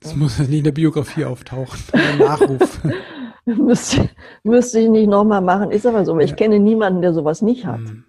Das 0.01 0.15
muss 0.15 0.37
nicht 0.37 0.51
in 0.51 0.63
der 0.63 0.71
Biografie 0.71 1.25
auftauchen, 1.25 1.79
ein 1.93 2.19
Nachruf. 2.19 2.79
müsste, 3.45 4.09
müsste 4.43 4.79
ich 4.79 4.89
nicht 4.89 5.07
nochmal 5.07 5.41
machen, 5.41 5.71
ist 5.71 5.85
aber 5.85 6.05
so. 6.05 6.17
Ja. 6.19 6.25
ich 6.25 6.35
kenne 6.35 6.59
niemanden, 6.59 7.01
der 7.01 7.13
sowas 7.13 7.41
nicht 7.41 7.65
hat. 7.65 7.79
Mhm. 7.79 8.03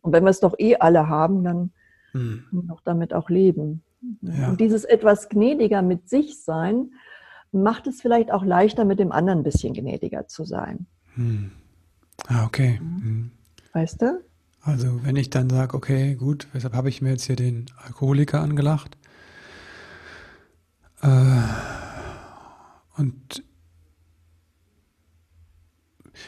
Und 0.00 0.12
wenn 0.12 0.24
wir 0.24 0.30
es 0.30 0.40
doch 0.40 0.54
eh 0.58 0.76
alle 0.76 1.08
haben, 1.08 1.44
dann 1.44 1.70
mhm. 2.12 2.44
können 2.50 2.62
wir 2.62 2.74
doch 2.74 2.80
damit 2.82 3.14
auch 3.14 3.30
leben. 3.30 3.82
Ja. 4.22 4.48
Und 4.48 4.60
dieses 4.60 4.84
etwas 4.84 5.28
gnädiger 5.28 5.82
mit 5.82 6.08
sich 6.08 6.42
sein, 6.42 6.90
macht 7.52 7.86
es 7.86 8.00
vielleicht 8.00 8.32
auch 8.32 8.44
leichter, 8.44 8.84
mit 8.84 8.98
dem 8.98 9.12
anderen 9.12 9.40
ein 9.40 9.44
bisschen 9.44 9.74
gnädiger 9.74 10.26
zu 10.26 10.44
sein. 10.44 10.86
Hm. 11.14 11.52
Ah, 12.26 12.46
okay. 12.46 12.78
Hm. 12.78 13.30
Weißt 13.72 14.02
du? 14.02 14.22
Also 14.62 15.04
wenn 15.04 15.16
ich 15.16 15.30
dann 15.30 15.48
sage, 15.48 15.76
okay, 15.76 16.14
gut, 16.14 16.48
weshalb 16.52 16.74
habe 16.74 16.88
ich 16.88 17.00
mir 17.00 17.10
jetzt 17.10 17.24
hier 17.24 17.36
den 17.36 17.66
Alkoholiker 17.84 18.40
angelacht? 18.40 18.96
Äh, 21.02 21.08
und 22.96 23.42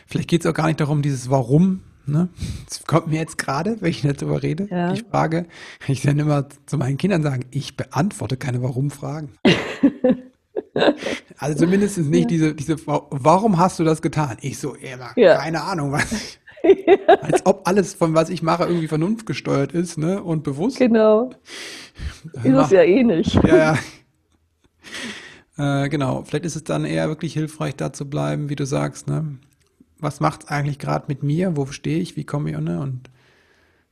vielleicht 0.07 0.29
geht 0.29 0.45
es 0.45 0.51
auch 0.51 0.55
gar 0.55 0.67
nicht 0.67 0.81
darum, 0.81 1.03
dieses 1.03 1.29
Warum, 1.29 1.83
ne? 2.07 2.31
Das 2.69 2.85
kommt 2.85 3.09
mir 3.09 3.19
jetzt 3.19 3.37
gerade, 3.37 3.77
wenn 3.81 3.91
ich 3.91 4.01
darüber 4.01 4.43
rede. 4.43 4.67
Ja. 4.71 4.95
Ich 4.95 5.03
frage, 5.03 5.47
ich 5.87 6.01
dann 6.01 6.19
immer 6.19 6.49
zu 6.67 6.79
meinen 6.79 6.97
Kindern 6.97 7.23
sagen, 7.23 7.45
ich 7.51 7.77
beantworte 7.77 8.37
keine 8.37 8.63
Warum-Fragen. 8.63 9.33
Also 11.39 11.59
zumindest 11.59 11.99
nicht 11.99 12.23
ja. 12.23 12.29
diese, 12.29 12.55
diese, 12.55 12.77
warum 12.87 13.59
hast 13.59 13.79
du 13.79 13.85
das 13.85 14.01
getan? 14.01 14.37
Ich 14.41 14.59
so, 14.59 14.75
Emma, 14.77 15.13
ja. 15.17 15.37
keine 15.37 15.63
Ahnung, 15.63 15.93
was. 15.93 16.39
Als 17.21 17.45
ob 17.47 17.67
alles, 17.67 17.95
von 17.95 18.15
was 18.15 18.31
ich 18.31 18.43
mache, 18.43 18.65
irgendwie 18.65 18.89
vernunftgesteuert 18.89 19.73
ist, 19.73 19.99
ne? 19.99 20.23
Und 20.23 20.43
bewusst. 20.45 20.79
Genau. 20.79 21.31
Ist 22.43 22.55
es 22.57 22.71
ja 22.71 22.83
eh 22.83 23.03
nicht. 23.03 23.35
Ja, 23.45 23.77
ja. 25.59 25.85
Äh, 25.85 25.89
genau. 25.89 26.23
Vielleicht 26.23 26.45
ist 26.45 26.57
es 26.57 26.65
dann 26.65 26.85
eher 26.85 27.09
wirklich 27.09 27.35
hilfreich, 27.35 27.77
da 27.77 27.93
zu 27.93 28.09
bleiben, 28.09 28.49
wie 28.49 28.57
du 28.57 28.65
sagst, 28.65 29.09
ne? 29.09 29.39
Was 29.99 30.21
macht 30.21 30.45
es 30.45 30.49
eigentlich 30.49 30.79
gerade 30.79 31.05
mit 31.09 31.23
mir? 31.23 31.57
Wo 31.57 31.67
stehe 31.67 31.99
ich? 32.01 32.17
Wie 32.17 32.25
komme 32.25 32.51
ich, 32.51 32.59
ne? 32.59 32.81
Und 32.81 33.11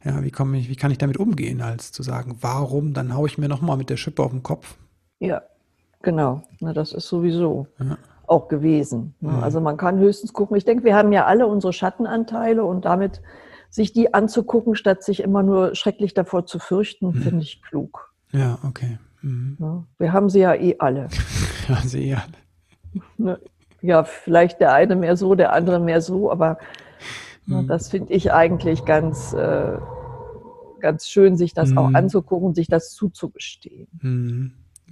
ja, 0.04 0.22
wie 0.24 0.30
komme 0.30 0.59
ich, 0.59 0.68
wie 0.68 0.76
kann 0.76 0.90
ich 0.90 0.98
damit 0.98 1.18
umgehen, 1.18 1.61
als 1.61 1.92
zu 1.92 2.02
sagen, 2.02 2.37
warum? 2.40 2.94
Dann 2.94 3.14
haue 3.14 3.28
ich 3.28 3.38
mir 3.38 3.48
nochmal 3.48 3.76
mit 3.76 3.90
der 3.90 3.96
Schippe 3.96 4.22
auf 4.22 4.30
den 4.30 4.42
Kopf. 4.42 4.76
Ja, 5.18 5.42
Genau, 6.02 6.42
Na, 6.61 6.72
das 6.72 6.92
ist 6.92 7.09
sowieso 7.09 7.66
ja. 7.78 7.98
Auch 8.31 8.49
gewesen. 8.49 9.14
Ne? 9.21 9.33
Mhm. 9.33 9.43
Also 9.43 9.61
man 9.61 9.77
kann 9.77 9.99
höchstens 9.99 10.33
gucken. 10.33 10.57
Ich 10.57 10.64
denke, 10.64 10.85
wir 10.85 10.95
haben 10.95 11.12
ja 11.12 11.27
alle 11.27 11.47
unsere 11.47 11.73
Schattenanteile 11.73 12.64
und 12.64 12.85
damit 12.85 13.21
sich 13.69 13.93
die 13.93 14.14
anzugucken, 14.14 14.75
statt 14.75 15.03
sich 15.03 15.23
immer 15.23 15.43
nur 15.43 15.75
schrecklich 15.75 16.14
davor 16.14 16.47
zu 16.47 16.59
fürchten, 16.59 17.09
mhm. 17.09 17.14
finde 17.14 17.43
ich 17.43 17.62
klug. 17.62 18.12
Ja, 18.33 18.59
okay. 18.66 18.99
Mhm. 19.23 19.57
Ja, 19.59 19.66
ne? 19.66 19.85
wir 19.99 20.12
haben 20.12 20.31
sie 20.31 20.40
ja 20.40 20.55
eh 20.55 20.77
alle. 20.79 21.09
ja, 21.69 21.77
sie 21.85 22.11
eh 22.11 22.14
alle. 22.14 23.03
Ne? 23.19 23.40
Ja, 23.83 24.05
vielleicht 24.05 24.61
der 24.61 24.75
eine 24.75 24.97
mehr 24.97 25.16
so, 25.16 25.35
der 25.35 25.53
andere 25.53 25.81
mehr 25.81 26.01
so, 26.01 26.31
aber 26.31 26.59
mhm. 27.47 27.66
das 27.66 27.88
finde 27.88 28.12
ich 28.12 28.33
eigentlich 28.33 28.85
ganz, 28.85 29.33
äh, 29.33 29.79
ganz 30.81 31.09
schön, 31.09 31.37
sich 31.37 31.55
das 31.55 31.77
auch 31.77 31.88
mhm. 31.88 31.97
anzugucken, 31.97 32.55
sich 32.55 32.69
das 32.69 32.93
zuzugestehen. 32.93 33.88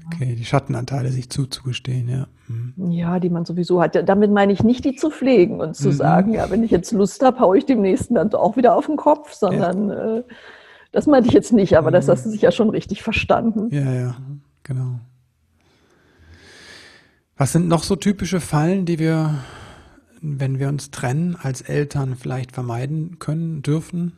Okay, 0.07 0.35
die 0.35 0.45
Schattenanteile 0.45 1.11
sich 1.11 1.29
zuzugestehen, 1.29 2.09
ja. 2.09 2.29
Mhm. 2.49 2.91
Ja, 2.91 3.21
die 3.21 3.29
man 3.29 3.45
sowieso 3.45 3.83
hat. 3.83 4.09
Damit 4.09 4.31
meine 4.31 4.53
ich 4.53 4.65
nicht, 4.65 4.85
die 4.85 4.97
zu 4.97 5.11
pflegen 5.11 5.61
und 5.61 5.77
zu 5.77 5.89
mhm. 5.89 5.93
sagen, 5.93 6.35
ja, 6.35 6.51
wenn 6.51 6.63
ich 6.63 6.71
jetzt 6.71 6.93
Lust 6.93 7.23
habe, 7.23 7.41
haue 7.41 7.59
ich 7.59 7.67
dem 7.67 7.83
nächsten 7.83 8.15
dann 8.15 8.33
auch 8.33 8.57
wieder 8.57 8.75
auf 8.75 8.87
den 8.87 8.97
Kopf, 8.97 9.33
sondern 9.33 9.89
ja. 9.89 10.17
äh, 10.19 10.25
das 10.93 11.07
meinte 11.07 11.29
ich 11.29 11.35
jetzt 11.35 11.53
nicht, 11.53 11.77
aber 11.77 11.91
mhm. 11.91 11.95
das 11.95 12.09
hast 12.09 12.25
du 12.25 12.31
sich 12.31 12.43
ja 12.43 12.51
schon 12.51 12.71
richtig 12.71 13.03
verstanden. 13.03 13.69
Ja, 13.71 13.93
ja, 13.93 14.17
genau. 14.63 15.01
Was 17.37 17.53
sind 17.53 17.69
noch 17.69 17.85
so 17.85 17.95
typische 17.95 18.41
Fallen, 18.41 18.85
die 18.85 18.99
wir, 18.99 19.35
wenn 20.21 20.59
wir 20.59 20.69
uns 20.69 20.91
trennen, 20.91 21.37
als 21.41 21.61
Eltern 21.61 22.17
vielleicht 22.17 22.53
vermeiden 22.53 23.19
können, 23.19 23.63
dürfen? 23.63 24.17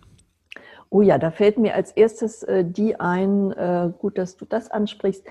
Oh 0.88 1.02
ja, 1.02 1.18
da 1.18 1.30
fällt 1.30 1.58
mir 1.58 1.74
als 1.74 1.92
erstes 1.92 2.42
äh, 2.44 2.64
die 2.64 2.98
ein, 2.98 3.52
äh, 3.52 3.92
gut, 3.98 4.18
dass 4.18 4.36
du 4.36 4.44
das 4.44 4.70
ansprichst 4.70 5.24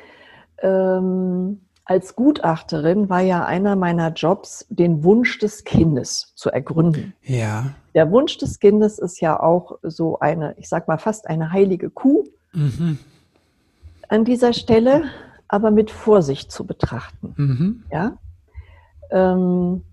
ähm, 0.62 1.62
als 1.86 2.16
Gutachterin 2.16 3.10
war 3.10 3.22
ja 3.22 3.46
einer 3.46 3.76
meiner 3.76 4.12
Jobs, 4.14 4.68
den 4.70 5.04
Wunsch 5.04 5.40
des 5.40 5.64
Kindes 5.64 6.34
zu 6.36 6.52
ergründen. 6.52 7.14
Ja. 7.24 7.72
Der 7.96 8.12
Wunsch 8.12 8.38
des 8.38 8.60
Kindes 8.60 9.00
ist 9.00 9.22
ja 9.22 9.40
auch 9.40 9.80
so 9.82 10.20
eine, 10.20 10.54
ich 10.60 10.70
sag 10.70 10.88
mal 10.88 11.00
fast 11.00 11.28
eine 11.28 11.52
heilige 11.52 11.90
Kuh 11.90 12.26
mhm. 12.54 13.00
an 14.08 14.24
dieser 14.24 14.54
Stelle, 14.54 15.06
aber 15.48 15.72
mit 15.72 15.90
Vorsicht 15.90 16.52
zu 16.52 16.64
betrachten. 16.64 17.34
Mhm. 17.36 17.84
Ja. 17.92 18.18
Ähm, 19.10 19.84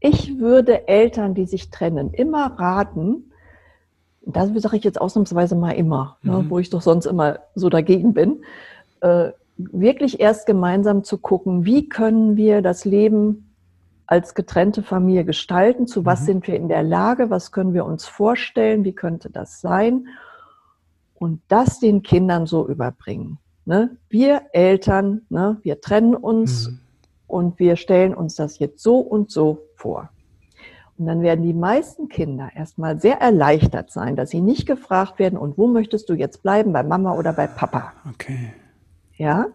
ich 0.00 0.38
würde 0.38 0.88
Eltern, 0.88 1.34
die 1.34 1.46
sich 1.46 1.70
trennen, 1.70 2.12
immer 2.12 2.58
raten, 2.58 3.32
das 4.22 4.50
sage 4.62 4.76
ich 4.76 4.84
jetzt 4.84 5.00
ausnahmsweise 5.00 5.54
mal 5.54 5.72
immer, 5.72 6.18
ne, 6.22 6.32
mhm. 6.32 6.38
ne, 6.38 6.50
wo 6.50 6.58
ich 6.58 6.70
doch 6.70 6.82
sonst 6.82 7.06
immer 7.06 7.38
so 7.54 7.68
dagegen 7.68 8.14
bin, 8.14 8.42
äh, 9.00 9.30
wirklich 9.58 10.20
erst 10.20 10.46
gemeinsam 10.46 11.04
zu 11.04 11.18
gucken, 11.18 11.64
wie 11.64 11.88
können 11.88 12.36
wir 12.36 12.62
das 12.62 12.84
Leben 12.84 13.54
als 14.06 14.34
getrennte 14.34 14.82
Familie 14.82 15.24
gestalten, 15.24 15.86
zu 15.86 16.06
was 16.06 16.22
mhm. 16.22 16.24
sind 16.24 16.46
wir 16.46 16.56
in 16.56 16.68
der 16.68 16.82
Lage, 16.82 17.28
was 17.28 17.52
können 17.52 17.74
wir 17.74 17.84
uns 17.84 18.06
vorstellen, 18.06 18.84
wie 18.84 18.94
könnte 18.94 19.28
das 19.28 19.60
sein 19.60 20.06
und 21.14 21.42
das 21.48 21.80
den 21.80 22.02
Kindern 22.02 22.46
so 22.46 22.66
überbringen. 22.66 23.38
Ne? 23.66 23.96
Wir 24.08 24.42
Eltern, 24.52 25.22
ne, 25.28 25.58
wir 25.62 25.80
trennen 25.82 26.14
uns 26.14 26.68
mhm. 26.68 26.80
und 27.26 27.58
wir 27.58 27.76
stellen 27.76 28.14
uns 28.14 28.36
das 28.36 28.58
jetzt 28.60 28.82
so 28.82 28.98
und 28.98 29.30
so 29.30 29.66
vor. 29.74 30.08
Und 30.96 31.06
dann 31.06 31.20
werden 31.20 31.44
die 31.44 31.54
meisten 31.54 32.08
Kinder 32.08 32.50
erstmal 32.54 32.98
sehr 32.98 33.20
erleichtert 33.20 33.90
sein, 33.90 34.16
dass 34.16 34.30
sie 34.30 34.40
nicht 34.40 34.66
gefragt 34.66 35.18
werden, 35.18 35.38
und 35.38 35.58
wo 35.58 35.66
möchtest 35.66 36.08
du 36.08 36.14
jetzt 36.14 36.42
bleiben, 36.42 36.72
bei 36.72 36.82
Mama 36.82 37.12
oder 37.14 37.32
bei 37.32 37.46
Papa? 37.46 37.92
Okay 38.14 38.52
ja, 39.18 39.46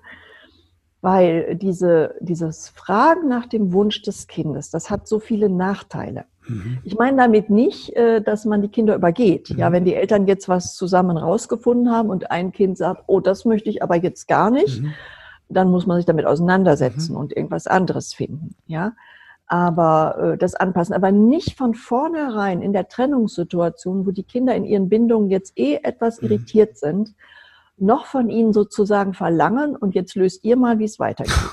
weil 1.02 1.56
diese, 1.56 2.16
dieses 2.22 2.70
Fragen 2.70 3.28
nach 3.28 3.48
dem 3.48 3.74
Wunsch 3.74 4.02
des 4.04 4.28
Kindes, 4.28 4.70
das 4.70 4.90
hat 4.90 5.08
so 5.08 5.20
viele 5.20 5.50
Nachteile. 5.50 6.26
Mhm. 6.48 6.78
Ich 6.84 6.98
meine 6.98 7.18
damit 7.18 7.50
nicht, 7.50 7.94
äh, 7.96 8.22
dass 8.22 8.46
man 8.46 8.62
die 8.62 8.70
Kinder 8.70 8.96
übergeht. 8.96 9.50
Mhm. 9.50 9.60
Ja, 9.60 9.72
wenn 9.72 9.86
die 9.86 9.96
Eltern 9.96 10.28
jetzt 10.28 10.48
was 10.48 10.76
zusammen 10.76 11.18
rausgefunden 11.18 11.92
haben 11.92 12.10
und 12.10 12.32
ein 12.32 12.52
Kind 12.52 12.78
sagt, 12.78 13.04
oh, 13.08 13.20
das 13.20 13.46
möchte 13.46 13.70
ich 13.70 13.84
aber 13.84 13.96
jetzt 13.96 14.28
gar 14.28 14.52
nicht, 14.52 14.82
mhm. 14.82 14.94
dann 15.50 15.72
muss 15.72 15.86
man 15.86 15.98
sich 15.98 16.06
damit 16.06 16.26
auseinandersetzen 16.26 17.14
mhm. 17.14 17.20
und 17.20 17.36
irgendwas 17.36 17.68
anderes 17.68 18.14
finden. 18.14 18.56
Ja, 18.68 18.94
aber 19.48 20.34
äh, 20.34 20.38
das 20.38 20.56
anpassen, 20.56 20.96
aber 20.96 21.12
nicht 21.12 21.58
von 21.58 21.74
vornherein 21.76 22.62
in 22.62 22.74
der 22.74 22.88
Trennungssituation, 22.88 24.06
wo 24.06 24.12
die 24.12 24.24
Kinder 24.24 24.56
in 24.56 24.64
ihren 24.64 24.90
Bindungen 24.90 25.30
jetzt 25.30 25.58
eh 25.58 25.80
etwas 25.84 26.22
mhm. 26.22 26.28
irritiert 26.28 26.78
sind, 26.78 27.14
noch 27.78 28.06
von 28.06 28.30
ihnen 28.30 28.54
sozusagen 28.54 29.14
verlangen 29.14 29.76
und 29.76 29.96
jetzt 29.96 30.16
löst 30.16 30.44
ihr 30.44 30.56
mal, 30.56 30.80
wie 30.80 30.86
es 30.86 31.00
weitergeht. 31.00 31.34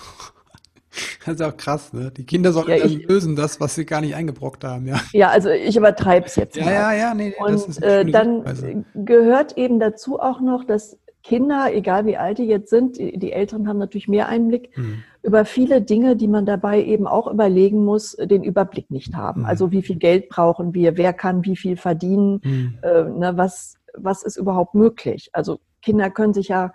Das 1.24 1.34
ist 1.34 1.42
auch 1.42 1.56
krass, 1.56 1.92
ne? 1.92 2.10
Die 2.10 2.24
Kinder 2.24 2.52
sollen 2.52 2.68
ja, 2.68 2.78
dann 2.78 2.90
lösen 2.90 3.36
das, 3.36 3.60
was 3.60 3.74
sie 3.74 3.84
gar 3.84 4.00
nicht 4.00 4.14
eingebrockt 4.14 4.64
haben, 4.64 4.86
ja. 4.86 5.00
Ja, 5.12 5.28
also 5.28 5.50
ich 5.50 5.76
übertreibe 5.76 6.26
es 6.26 6.34
jetzt. 6.36 6.56
Ja, 6.56 6.64
mal. 6.64 6.72
ja, 6.72 6.92
ja, 6.92 7.14
nee, 7.14 7.34
Und 7.38 7.82
äh, 7.82 8.04
dann 8.06 8.44
Weise. 8.44 8.84
gehört 8.94 9.56
eben 9.56 9.78
dazu 9.78 10.18
auch 10.18 10.40
noch, 10.40 10.64
dass 10.64 10.98
Kinder, 11.22 11.72
egal 11.72 12.06
wie 12.06 12.16
alt 12.16 12.38
die 12.38 12.44
jetzt 12.44 12.70
sind, 12.70 12.96
die 12.98 13.32
Eltern 13.32 13.68
haben 13.68 13.78
natürlich 13.78 14.08
mehr 14.08 14.28
Einblick, 14.28 14.70
hm. 14.72 15.02
über 15.22 15.44
viele 15.44 15.82
Dinge, 15.82 16.16
die 16.16 16.28
man 16.28 16.46
dabei 16.46 16.82
eben 16.82 17.06
auch 17.06 17.30
überlegen 17.30 17.84
muss, 17.84 18.16
den 18.16 18.42
Überblick 18.42 18.90
nicht 18.90 19.14
haben. 19.14 19.42
Hm. 19.42 19.46
Also 19.46 19.70
wie 19.70 19.82
viel 19.82 19.96
Geld 19.96 20.30
brauchen 20.30 20.74
wir, 20.74 20.96
wer 20.96 21.12
kann 21.12 21.44
wie 21.44 21.56
viel 21.56 21.76
verdienen, 21.76 22.40
hm. 22.42 22.78
äh, 22.82 23.04
ne, 23.04 23.32
was, 23.36 23.74
was 23.94 24.22
ist 24.22 24.38
überhaupt 24.38 24.74
möglich. 24.74 25.28
Also 25.34 25.60
Kinder 25.82 26.10
können 26.10 26.34
sich 26.34 26.48
ja 26.48 26.72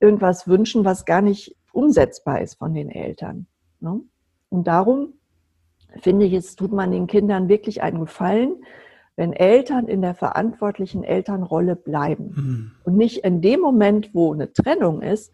irgendwas 0.00 0.48
wünschen, 0.48 0.84
was 0.84 1.04
gar 1.04 1.22
nicht 1.22 1.56
umsetzbar 1.72 2.40
ist 2.40 2.58
von 2.58 2.74
den 2.74 2.90
Eltern. 2.90 3.46
Ne? 3.80 4.00
Und 4.48 4.66
darum 4.66 5.14
finde 6.00 6.26
ich, 6.26 6.32
es 6.32 6.56
tut 6.56 6.72
man 6.72 6.92
den 6.92 7.06
Kindern 7.06 7.48
wirklich 7.48 7.82
einen 7.82 8.00
Gefallen, 8.00 8.56
wenn 9.16 9.32
Eltern 9.32 9.88
in 9.88 10.00
der 10.00 10.14
verantwortlichen 10.14 11.02
Elternrolle 11.02 11.74
bleiben 11.74 12.34
mhm. 12.36 12.70
und 12.84 12.96
nicht 12.96 13.24
in 13.24 13.40
dem 13.40 13.60
Moment, 13.60 14.14
wo 14.14 14.32
eine 14.32 14.52
Trennung 14.52 15.02
ist, 15.02 15.32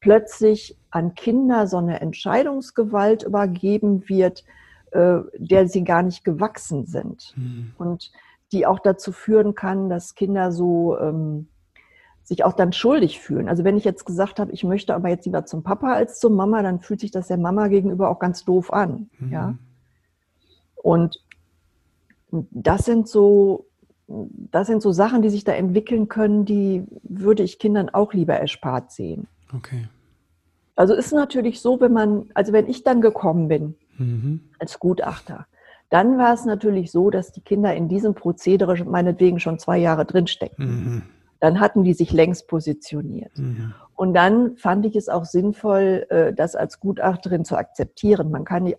plötzlich 0.00 0.78
an 0.90 1.14
Kinder 1.14 1.66
so 1.66 1.76
eine 1.76 2.00
Entscheidungsgewalt 2.00 3.24
übergeben 3.24 4.08
wird, 4.08 4.44
äh, 4.92 5.18
der 5.36 5.68
sie 5.68 5.84
gar 5.84 6.02
nicht 6.02 6.24
gewachsen 6.24 6.86
sind 6.86 7.34
mhm. 7.36 7.72
und 7.76 8.10
die 8.52 8.66
auch 8.66 8.78
dazu 8.78 9.12
führen 9.12 9.54
kann, 9.54 9.90
dass 9.90 10.14
Kinder 10.14 10.52
so 10.52 10.98
ähm, 10.98 11.48
sich 12.26 12.42
auch 12.42 12.54
dann 12.54 12.72
schuldig 12.72 13.20
fühlen. 13.20 13.48
Also 13.48 13.62
wenn 13.62 13.76
ich 13.76 13.84
jetzt 13.84 14.04
gesagt 14.04 14.40
habe, 14.40 14.50
ich 14.50 14.64
möchte 14.64 14.94
aber 14.96 15.08
jetzt 15.08 15.26
lieber 15.26 15.46
zum 15.46 15.62
Papa 15.62 15.92
als 15.92 16.18
zur 16.18 16.30
Mama, 16.30 16.60
dann 16.60 16.80
fühlt 16.80 16.98
sich 16.98 17.12
das 17.12 17.28
der 17.28 17.36
Mama 17.36 17.68
gegenüber 17.68 18.10
auch 18.10 18.18
ganz 18.18 18.44
doof 18.44 18.72
an. 18.72 19.08
Mhm. 19.20 19.32
Ja. 19.32 19.54
Und 20.74 21.22
das 22.32 22.84
sind 22.84 23.06
so, 23.06 23.66
das 24.08 24.66
sind 24.66 24.82
so 24.82 24.90
Sachen, 24.90 25.22
die 25.22 25.30
sich 25.30 25.44
da 25.44 25.52
entwickeln 25.52 26.08
können, 26.08 26.44
die 26.44 26.84
würde 27.04 27.44
ich 27.44 27.60
Kindern 27.60 27.90
auch 27.90 28.12
lieber 28.12 28.34
erspart 28.34 28.90
sehen. 28.90 29.28
Okay. 29.54 29.86
Also 30.74 30.94
ist 30.94 31.12
natürlich 31.12 31.60
so, 31.60 31.80
wenn 31.80 31.92
man, 31.92 32.28
also 32.34 32.52
wenn 32.52 32.68
ich 32.68 32.82
dann 32.82 33.00
gekommen 33.00 33.46
bin 33.46 33.76
mhm. 33.98 34.40
als 34.58 34.80
Gutachter, 34.80 35.46
dann 35.90 36.18
war 36.18 36.34
es 36.34 36.44
natürlich 36.44 36.90
so, 36.90 37.10
dass 37.10 37.30
die 37.30 37.40
Kinder 37.40 37.72
in 37.72 37.88
diesem 37.88 38.14
Prozedere 38.14 38.84
meinetwegen 38.84 39.38
schon 39.38 39.60
zwei 39.60 39.78
Jahre 39.78 40.04
drinstecken. 40.04 40.66
Mhm 40.66 41.02
dann 41.40 41.60
hatten 41.60 41.84
die 41.84 41.94
sich 41.94 42.12
längst 42.12 42.48
positioniert. 42.48 43.36
Mhm. 43.38 43.74
Und 43.94 44.14
dann 44.14 44.56
fand 44.56 44.84
ich 44.86 44.94
es 44.94 45.08
auch 45.08 45.24
sinnvoll, 45.24 46.06
äh, 46.10 46.32
das 46.32 46.54
als 46.54 46.80
Gutachterin 46.80 47.44
zu 47.44 47.56
akzeptieren. 47.56 48.30
Man 48.30 48.44
kann, 48.44 48.66
äh, 48.66 48.76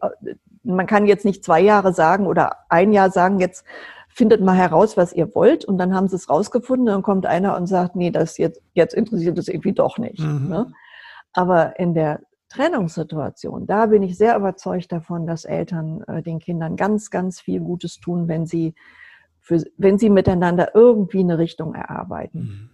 man 0.64 0.86
kann 0.86 1.08
jetzt 1.08 1.26
nicht 1.26 1.44
zwei 1.44 1.60
Jahre 1.62 1.94
sagen 1.94 2.28
oder 2.28 2.58
ein 2.70 2.94
Jahr 2.94 3.10
sagen, 3.10 3.40
jetzt 3.40 3.66
findet 4.10 4.42
mal 4.42 4.56
heraus, 4.56 4.98
was 4.98 5.14
ihr 5.14 5.34
wollt. 5.36 5.66
Und 5.66 5.78
dann 5.78 5.96
haben 5.96 6.08
sie 6.08 6.16
es 6.16 6.30
rausgefunden. 6.30 6.88
Dann 6.88 7.04
kommt 7.04 7.26
einer 7.26 7.56
und 7.58 7.68
sagt, 7.68 7.96
nee, 7.96 8.12
das 8.12 8.38
jetzt, 8.38 8.62
jetzt 8.74 8.94
interessiert 8.94 9.38
es 9.38 9.48
irgendwie 9.48 9.74
doch 9.74 9.98
nicht. 9.98 10.20
Mhm. 10.20 10.48
Ne? 10.50 10.72
Aber 11.34 11.80
in 11.80 11.94
der 11.94 12.22
Trennungssituation, 12.50 13.68
da 13.68 13.88
bin 13.88 14.04
ich 14.04 14.18
sehr 14.18 14.36
überzeugt 14.38 14.92
davon, 14.92 15.28
dass 15.28 15.46
Eltern 15.46 16.04
äh, 16.08 16.22
den 16.24 16.40
Kindern 16.40 16.76
ganz, 16.76 17.10
ganz 17.10 17.40
viel 17.40 17.60
Gutes 17.60 18.00
tun, 18.00 18.28
wenn 18.28 18.46
sie 18.46 18.74
für, 19.48 19.64
wenn 19.78 19.98
sie 19.98 20.10
miteinander 20.10 20.76
irgendwie 20.76 21.22
eine 21.22 21.38
Richtung 21.38 21.74
erarbeiten. 21.74 22.40
Mhm. 22.40 22.70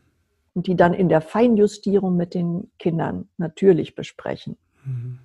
Und 0.56 0.68
die 0.68 0.76
dann 0.76 0.94
in 0.94 1.08
der 1.08 1.22
Feinjustierung 1.22 2.16
mit 2.16 2.34
den 2.34 2.72
Kindern 2.80 3.30
natürlich 3.38 3.96
besprechen. 3.96 4.58
Mhm. 4.84 5.20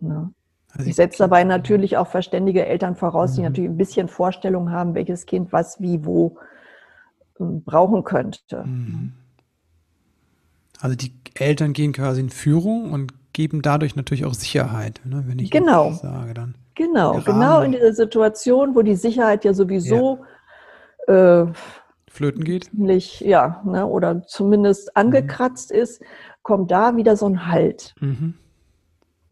Ja. 0.00 0.30
Also 0.72 0.88
ich 0.88 0.94
setze 0.94 1.18
dabei 1.18 1.42
natürlich 1.42 1.96
auch 1.96 2.06
verständige 2.06 2.66
Eltern 2.66 2.94
voraus, 2.94 3.34
die 3.34 3.40
mhm. 3.40 3.46
natürlich 3.46 3.70
ein 3.70 3.76
bisschen 3.76 4.08
Vorstellung 4.08 4.70
haben, 4.70 4.94
welches 4.94 5.26
Kind 5.26 5.52
was 5.52 5.80
wie 5.80 6.04
wo 6.04 6.38
ähm, 7.40 7.62
brauchen 7.64 8.04
könnte. 8.04 8.64
Mhm. 8.64 9.12
Also 10.80 10.94
die 10.94 11.14
Eltern 11.34 11.72
gehen 11.72 11.92
quasi 11.92 12.20
in 12.20 12.30
Führung 12.30 12.92
und 12.92 13.12
geben 13.32 13.62
dadurch 13.62 13.96
natürlich 13.96 14.24
auch 14.24 14.34
Sicherheit, 14.34 15.00
ne, 15.04 15.24
wenn 15.26 15.38
ich 15.40 15.50
genau. 15.50 15.90
das 15.90 16.00
sage 16.00 16.34
dann. 16.34 16.54
Genau, 16.74 17.20
genau 17.22 17.62
in 17.62 17.72
dieser 17.72 17.94
Situation, 17.94 18.74
wo 18.74 18.82
die 18.82 18.96
Sicherheit 18.96 19.44
ja 19.44 19.54
sowieso 19.54 20.18
ja 20.20 20.26
äh, 21.06 21.46
flöten 22.08 22.44
geht? 22.44 22.64
Ziemlich, 22.64 23.20
ja, 23.20 23.62
ne, 23.64 23.86
oder 23.86 24.22
zumindest 24.26 24.96
angekratzt 24.96 25.72
mhm. 25.72 25.78
ist, 25.78 26.02
kommt 26.42 26.70
da 26.70 26.96
wieder 26.96 27.16
so 27.16 27.26
ein 27.26 27.46
Halt. 27.46 27.94
Mhm. 28.00 28.34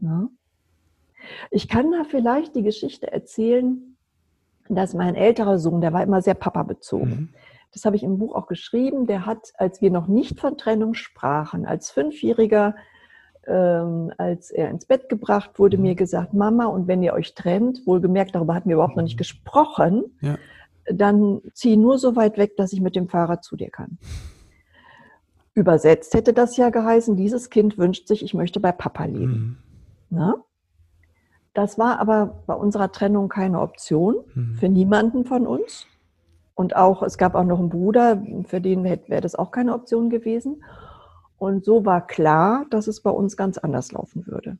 Ja. 0.00 0.28
Ich 1.50 1.68
kann 1.68 1.90
da 1.90 2.04
vielleicht 2.04 2.54
die 2.54 2.62
Geschichte 2.62 3.10
erzählen, 3.10 3.96
dass 4.68 4.94
mein 4.94 5.14
älterer 5.14 5.58
Sohn, 5.58 5.80
der 5.80 5.92
war 5.92 6.02
immer 6.02 6.22
sehr 6.22 6.34
Papa 6.34 6.62
bezogen. 6.62 7.10
Mhm. 7.10 7.28
Das 7.72 7.84
habe 7.84 7.96
ich 7.96 8.02
im 8.02 8.18
Buch 8.18 8.34
auch 8.34 8.46
geschrieben. 8.46 9.06
Der 9.06 9.26
hat, 9.26 9.52
als 9.56 9.80
wir 9.80 9.90
noch 9.90 10.06
nicht 10.06 10.38
von 10.38 10.56
Trennung 10.58 10.94
sprachen, 10.94 11.66
als 11.66 11.90
Fünfjähriger, 11.90 12.76
ähm, 13.46 14.12
als 14.16 14.50
er 14.50 14.70
ins 14.70 14.86
Bett 14.86 15.08
gebracht 15.08 15.58
wurde, 15.58 15.76
mhm. 15.76 15.82
mir 15.84 15.94
gesagt, 15.94 16.34
Mama, 16.34 16.66
und 16.66 16.86
wenn 16.86 17.02
ihr 17.02 17.14
euch 17.14 17.34
trennt, 17.34 17.86
wohlgemerkt, 17.86 18.34
darüber 18.34 18.54
hatten 18.54 18.68
wir 18.68 18.74
überhaupt 18.74 18.96
noch 18.96 19.02
nicht 19.02 19.16
mhm. 19.16 19.18
gesprochen, 19.18 20.04
ja 20.20 20.36
dann 20.86 21.40
zieh 21.52 21.76
nur 21.76 21.98
so 21.98 22.16
weit 22.16 22.38
weg, 22.38 22.56
dass 22.56 22.72
ich 22.72 22.80
mit 22.80 22.96
dem 22.96 23.08
Fahrrad 23.08 23.44
zu 23.44 23.56
dir 23.56 23.70
kann. 23.70 23.98
Übersetzt 25.54 26.14
hätte 26.14 26.32
das 26.32 26.56
ja 26.56 26.70
geheißen, 26.70 27.16
dieses 27.16 27.48
Kind 27.48 27.78
wünscht 27.78 28.08
sich, 28.08 28.22
ich 28.22 28.34
möchte 28.34 28.60
bei 28.60 28.72
Papa 28.72 29.04
leben. 29.04 29.58
Mhm. 30.10 30.34
Das 31.54 31.78
war 31.78 32.00
aber 32.00 32.42
bei 32.46 32.54
unserer 32.54 32.90
Trennung 32.90 33.28
keine 33.28 33.60
Option 33.60 34.16
mhm. 34.34 34.56
für 34.56 34.68
niemanden 34.68 35.24
von 35.24 35.46
uns. 35.46 35.86
Und 36.56 36.76
auch, 36.76 37.02
es 37.02 37.18
gab 37.18 37.34
auch 37.34 37.44
noch 37.44 37.58
einen 37.58 37.68
Bruder, 37.68 38.22
für 38.44 38.60
den 38.60 38.84
wäre 38.84 39.20
das 39.20 39.34
auch 39.34 39.50
keine 39.50 39.74
Option 39.74 40.10
gewesen. 40.10 40.64
Und 41.38 41.64
so 41.64 41.84
war 41.84 42.06
klar, 42.06 42.66
dass 42.70 42.86
es 42.86 43.00
bei 43.00 43.10
uns 43.10 43.36
ganz 43.36 43.58
anders 43.58 43.92
laufen 43.92 44.26
würde. 44.26 44.58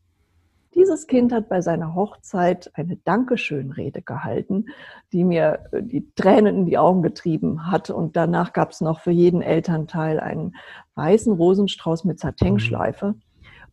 Dieses 0.75 1.07
Kind 1.07 1.33
hat 1.33 1.49
bei 1.49 1.61
seiner 1.61 1.95
Hochzeit 1.95 2.71
eine 2.75 2.97
Dankeschönrede 2.97 4.03
gehalten, 4.03 4.67
die 5.13 5.25
mir 5.25 5.67
äh, 5.73 5.83
die 5.83 6.13
Tränen 6.15 6.57
in 6.57 6.67
die 6.67 6.79
Augen 6.79 7.03
getrieben 7.03 7.71
hat. 7.71 7.91
Und 7.91 8.17
danach 8.17 8.53
gab 8.53 8.71
es 8.71 8.81
noch 8.81 9.01
für 9.01 9.11
jeden 9.11 9.43
Elternteil 9.43 10.19
einen 10.19 10.55
weißen 10.97 11.33
Rosenstrauß 11.33 12.05
mit 12.05 12.19
Satinschleife. 12.19 13.15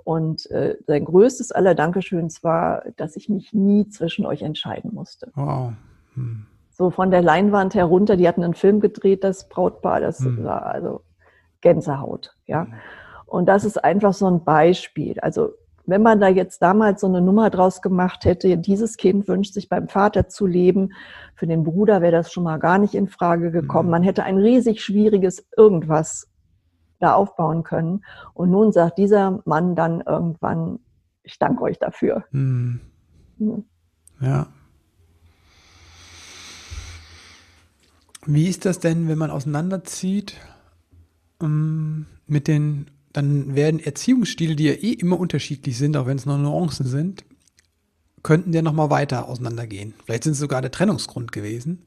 Und 0.04 0.50
äh, 0.52 0.78
sein 0.88 1.06
größtes 1.06 1.52
aller 1.52 1.76
Dankeschöns 1.76 2.44
war, 2.44 2.84
dass 2.98 3.16
ich 3.16 3.30
mich 3.30 3.54
nie 3.54 3.88
zwischen 3.90 4.26
euch 4.26 4.42
entscheiden 4.42 4.94
musste. 4.94 5.32
Wow. 5.36 5.74
Hm. 6.14 6.46
So 6.72 6.90
von 6.90 7.12
der 7.12 7.22
Leinwand 7.22 7.76
herunter, 7.76 8.18
die 8.18 8.28
hatten 8.28 8.44
einen 8.44 8.56
Film 8.56 8.80
gedreht, 8.80 9.24
das 9.24 9.48
Brautpaar, 9.50 10.02
das 10.02 10.20
hm. 10.20 10.44
war 10.44 10.66
also 10.66 11.02
Gänsehaut, 11.62 12.36
ja. 12.46 12.66
Hm. 12.66 12.74
Und 13.28 13.46
das 13.46 13.64
ist 13.64 13.82
einfach 13.82 14.14
so 14.14 14.28
ein 14.28 14.44
Beispiel. 14.44 15.18
Also 15.22 15.52
wenn 15.92 16.02
man 16.02 16.20
da 16.20 16.28
jetzt 16.28 16.62
damals 16.62 17.02
so 17.02 17.08
eine 17.08 17.22
Nummer 17.22 17.50
draus 17.50 17.82
gemacht 17.82 18.26
hätte, 18.26 18.58
dieses 18.58 18.98
Kind 18.98 19.28
wünscht 19.28 19.54
sich 19.54 19.70
beim 19.70 19.88
Vater 19.88 20.30
zu 20.30 20.48
leben, 20.48 20.94
für 21.36 21.46
den 21.46 21.64
Bruder 21.64 22.02
wäre 22.02 22.14
das 22.14 22.32
schon 22.32 22.44
mal 22.44 22.58
gar 22.58 22.80
nicht 22.80 22.96
in 22.96 23.08
Frage 23.08 23.52
gekommen. 23.52 23.90
Mhm. 23.90 23.92
Man 23.92 24.04
hätte 24.04 24.24
ein 24.24 24.38
riesig 24.38 24.82
schwieriges 24.82 25.46
irgendwas 25.56 26.30
da 27.00 27.14
aufbauen 27.14 27.64
können. 27.64 28.06
Und 28.34 28.52
nun 28.52 28.72
sagt 28.72 28.98
dieser 28.98 29.42
Mann 29.46 29.76
dann 29.76 30.02
irgendwann, 30.02 30.80
ich 31.24 31.38
danke 31.38 31.64
euch 31.64 31.78
dafür. 31.78 32.24
Mhm. 32.32 32.80
Ja. 34.22 34.48
Wie 38.26 38.48
ist 38.48 38.66
das 38.66 38.80
denn, 38.80 39.08
wenn 39.08 39.18
man 39.18 39.32
auseinanderzieht 39.32 40.38
ähm, 41.42 42.06
mit 42.28 42.48
den 42.48 42.86
dann 43.14 43.56
werden 43.56 43.80
Erziehungsstile, 43.80 44.56
die 44.56 44.66
ja 44.66 44.74
eh 44.74 44.94
immer 44.94 45.20
unterschiedlich 45.20 45.78
sind, 45.78 45.98
auch 45.98 46.06
wenn 46.06 46.18
es 46.18 46.26
nur 46.26 46.38
Nuancen 46.38 46.86
sind, 46.86 47.26
könnten 48.24 48.54
ja 48.54 48.62
nochmal 48.62 48.90
weiter 48.90 49.28
auseinandergehen. 49.28 49.94
Vielleicht 50.06 50.24
sind 50.24 50.34
es 50.34 50.40
sogar 50.40 50.62
der 50.62 50.72
Trennungsgrund 50.72 51.32
gewesen. 51.32 51.86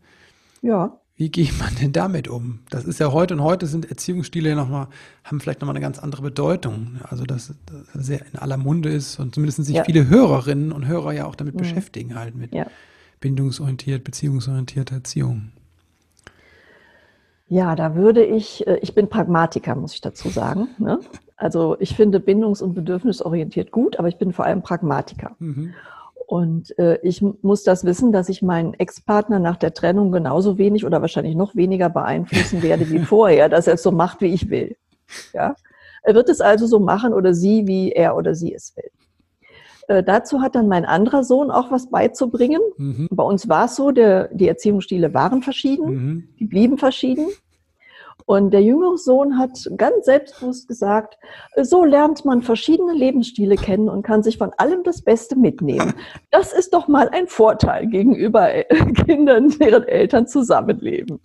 Ja. 0.63 0.99
Wie 1.17 1.31
geht 1.31 1.57
man 1.61 1.73
denn 1.77 1.93
damit 1.93 2.27
um? 2.27 2.61
Das 2.71 2.85
ist 2.85 2.99
ja 2.99 3.13
heute 3.13 3.35
und 3.35 3.43
heute 3.43 3.69
sind 3.69 3.89
Erziehungsstile 3.89 4.49
ja 4.49 4.55
nochmal, 4.57 4.89
haben 5.23 5.39
vielleicht 5.41 5.61
nochmal 5.61 5.77
eine 5.77 5.83
ganz 5.85 6.01
andere 6.01 6.23
Bedeutung. 6.23 6.99
Also, 7.05 7.25
dass 7.25 7.55
das 7.93 8.07
sehr 8.07 8.27
in 8.33 8.39
aller 8.39 8.57
Munde 8.57 8.89
ist 8.89 9.21
und 9.21 9.33
zumindest 9.33 9.65
sich 9.65 9.77
ja. 9.77 9.85
viele 9.85 10.09
Hörerinnen 10.09 10.73
und 10.73 10.89
Hörer 10.89 11.13
ja 11.13 11.27
auch 11.27 11.37
damit 11.37 11.55
mhm. 11.55 11.59
beschäftigen, 11.59 12.17
halt 12.17 12.35
mit 12.35 12.53
ja. 12.53 12.67
bindungsorientiert, 13.21 14.03
beziehungsorientierter 14.03 14.97
Erziehung. 14.97 15.53
Ja, 17.49 17.77
da 17.77 17.95
würde 17.95 18.25
ich, 18.25 18.67
äh, 18.67 18.79
ich 18.81 18.95
bin 18.95 19.09
Pragmatiker, 19.09 19.75
muss 19.75 19.95
ich 19.95 20.01
dazu 20.01 20.29
sagen. 20.29 20.69
Ne? 20.79 21.01
Also 21.37 21.77
ich 21.79 21.95
finde 21.95 22.19
bindungs- 22.19 22.63
und 22.63 22.75
bedürfnisorientiert 22.75 23.71
gut, 23.71 23.99
aber 23.99 24.09
ich 24.09 24.17
bin 24.17 24.33
vor 24.33 24.45
allem 24.45 24.63
Pragmatiker. 24.63 25.33
Mhm. 25.39 25.75
Und 26.27 26.79
äh, 26.79 26.99
ich 27.03 27.23
muss 27.43 27.65
das 27.65 27.85
wissen, 27.85 28.11
dass 28.13 28.29
ich 28.29 28.41
meinen 28.41 28.73
Ex-Partner 28.75 29.39
nach 29.39 29.57
der 29.57 29.75
Trennung 29.75 30.11
genauso 30.11 30.57
wenig 30.57 30.87
oder 30.87 31.03
wahrscheinlich 31.03 31.35
noch 31.35 31.55
weniger 31.55 31.91
beeinflussen 31.91 32.63
werde 32.63 32.89
wie 32.91 33.01
vorher, 33.01 33.49
dass 33.49 33.67
er 33.67 33.75
es 33.75 33.83
so 33.83 33.93
macht, 33.93 34.21
wie 34.21 34.33
ich 34.33 34.49
will. 34.49 34.77
Ja? 35.35 35.55
Er 36.03 36.15
wird 36.15 36.29
es 36.29 36.41
also 36.41 36.67
so 36.67 36.81
machen 36.81 37.13
oder 37.13 37.35
sie, 37.35 37.67
wie 37.67 37.93
er 37.93 38.17
oder 38.17 38.35
sie 38.35 38.55
es 38.55 38.75
will. 38.77 38.91
Äh, 39.89 40.03
dazu 40.03 40.41
hat 40.41 40.55
dann 40.55 40.69
mein 40.69 40.85
anderer 40.85 41.25
Sohn 41.25 41.51
auch 41.51 41.71
was 41.71 41.91
beizubringen. 41.91 42.61
Mhm. 42.77 43.09
Bei 43.11 43.25
uns 43.25 43.49
war 43.49 43.67
es 43.67 43.77
so, 43.77 43.91
der, 43.91 44.29
die 44.29 44.49
Erziehungsstile 44.49 45.15
waren 45.15 45.43
verschieden, 45.43 45.87
mhm. 45.87 46.29
die 46.39 46.47
blieben 46.47 46.79
verschieden. 46.79 47.29
Und 48.27 48.53
der 48.53 48.63
jüngere 48.63 48.97
Sohn 48.97 49.39
hat 49.39 49.71
ganz 49.77 50.07
selbstbewusst 50.07 50.67
gesagt, 50.67 51.19
so 51.61 51.85
lernt 51.85 52.25
man 52.25 52.41
verschiedene 52.41 52.95
Lebensstile 52.95 53.57
kennen 53.57 53.91
und 53.91 54.03
kann 54.03 54.23
sich 54.23 54.39
von 54.39 54.51
allem 54.57 54.83
das 54.83 55.03
Beste 55.03 55.37
mitnehmen. 55.37 55.93
Das 56.31 56.55
ist 56.55 56.73
doch 56.73 56.89
mal 56.89 57.11
ein 57.11 57.27
Vorteil 57.27 57.87
gegenüber 57.87 58.49
Kindern, 59.07 59.51
deren 59.51 59.83
Eltern 59.83 60.27
zusammenleben. 60.27 61.21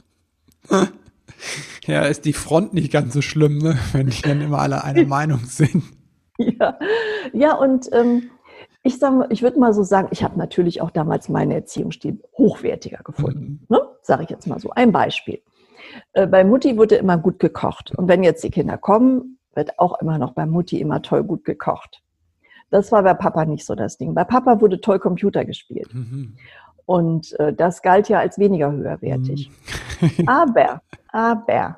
Ja, 1.86 2.02
ist 2.02 2.26
die 2.26 2.34
Front 2.34 2.74
nicht 2.74 2.92
ganz 2.92 3.14
so 3.14 3.22
schlimm, 3.22 3.60
ne? 3.60 3.78
wenn 3.94 4.08
die 4.08 4.22
dann 4.22 4.42
immer 4.42 4.60
alle 4.60 4.84
einer 4.84 5.06
Meinung 5.08 5.40
sind. 5.46 5.84
Ja, 6.38 6.78
ja 7.34 7.56
und 7.56 7.90
ähm, 7.94 8.30
ich, 8.84 8.98
ich 9.30 9.42
würde 9.42 9.60
mal 9.60 9.74
so 9.74 9.84
sagen, 9.84 10.08
ich 10.12 10.24
habe 10.24 10.38
natürlich 10.38 10.82
auch 10.82 10.92
damals 10.92 11.30
meine 11.30 11.56
Erziehungsstil 11.56 12.22
hochwertiger 12.38 13.00
gefunden. 13.04 13.66
Mhm. 13.68 13.76
Ne? 13.76 13.82
Sage 14.02 14.24
ich 14.24 14.30
jetzt 14.30 14.48
mal 14.48 14.60
so. 14.60 14.70
Ein 14.72 14.92
Beispiel. 14.92 15.42
Äh, 16.14 16.28
bei 16.28 16.44
Mutti 16.44 16.78
wurde 16.78 16.96
immer 16.96 17.18
gut 17.18 17.40
gekocht. 17.40 17.94
Und 17.96 18.08
wenn 18.08 18.24
jetzt 18.24 18.44
die 18.44 18.52
Kinder 18.52 18.78
kommen, 18.78 19.38
wird 19.54 19.78
auch 19.80 20.00
immer 20.00 20.18
noch 20.18 20.32
bei 20.32 20.46
Mutti 20.46 20.80
immer 20.80 21.02
toll 21.02 21.24
gut 21.24 21.44
gekocht. 21.44 22.02
Das 22.70 22.92
war 22.92 23.04
bei 23.04 23.14
Papa 23.14 23.46
nicht 23.46 23.66
so 23.66 23.76
das 23.76 23.98
Ding. 23.98 24.14
Bei 24.14 24.24
Papa 24.24 24.62
wurde 24.62 24.80
toll 24.80 25.00
Computer 25.00 25.44
gespielt. 25.44 25.94
Mhm. 25.94 26.38
Und 26.86 27.38
äh, 27.40 27.54
das 27.54 27.82
galt 27.82 28.10
ja 28.10 28.20
als 28.20 28.40
weniger 28.40 28.72
höherwertig. 28.72 29.52
Mhm. 30.00 30.10
aber, 30.28 30.82
aber, 31.10 31.76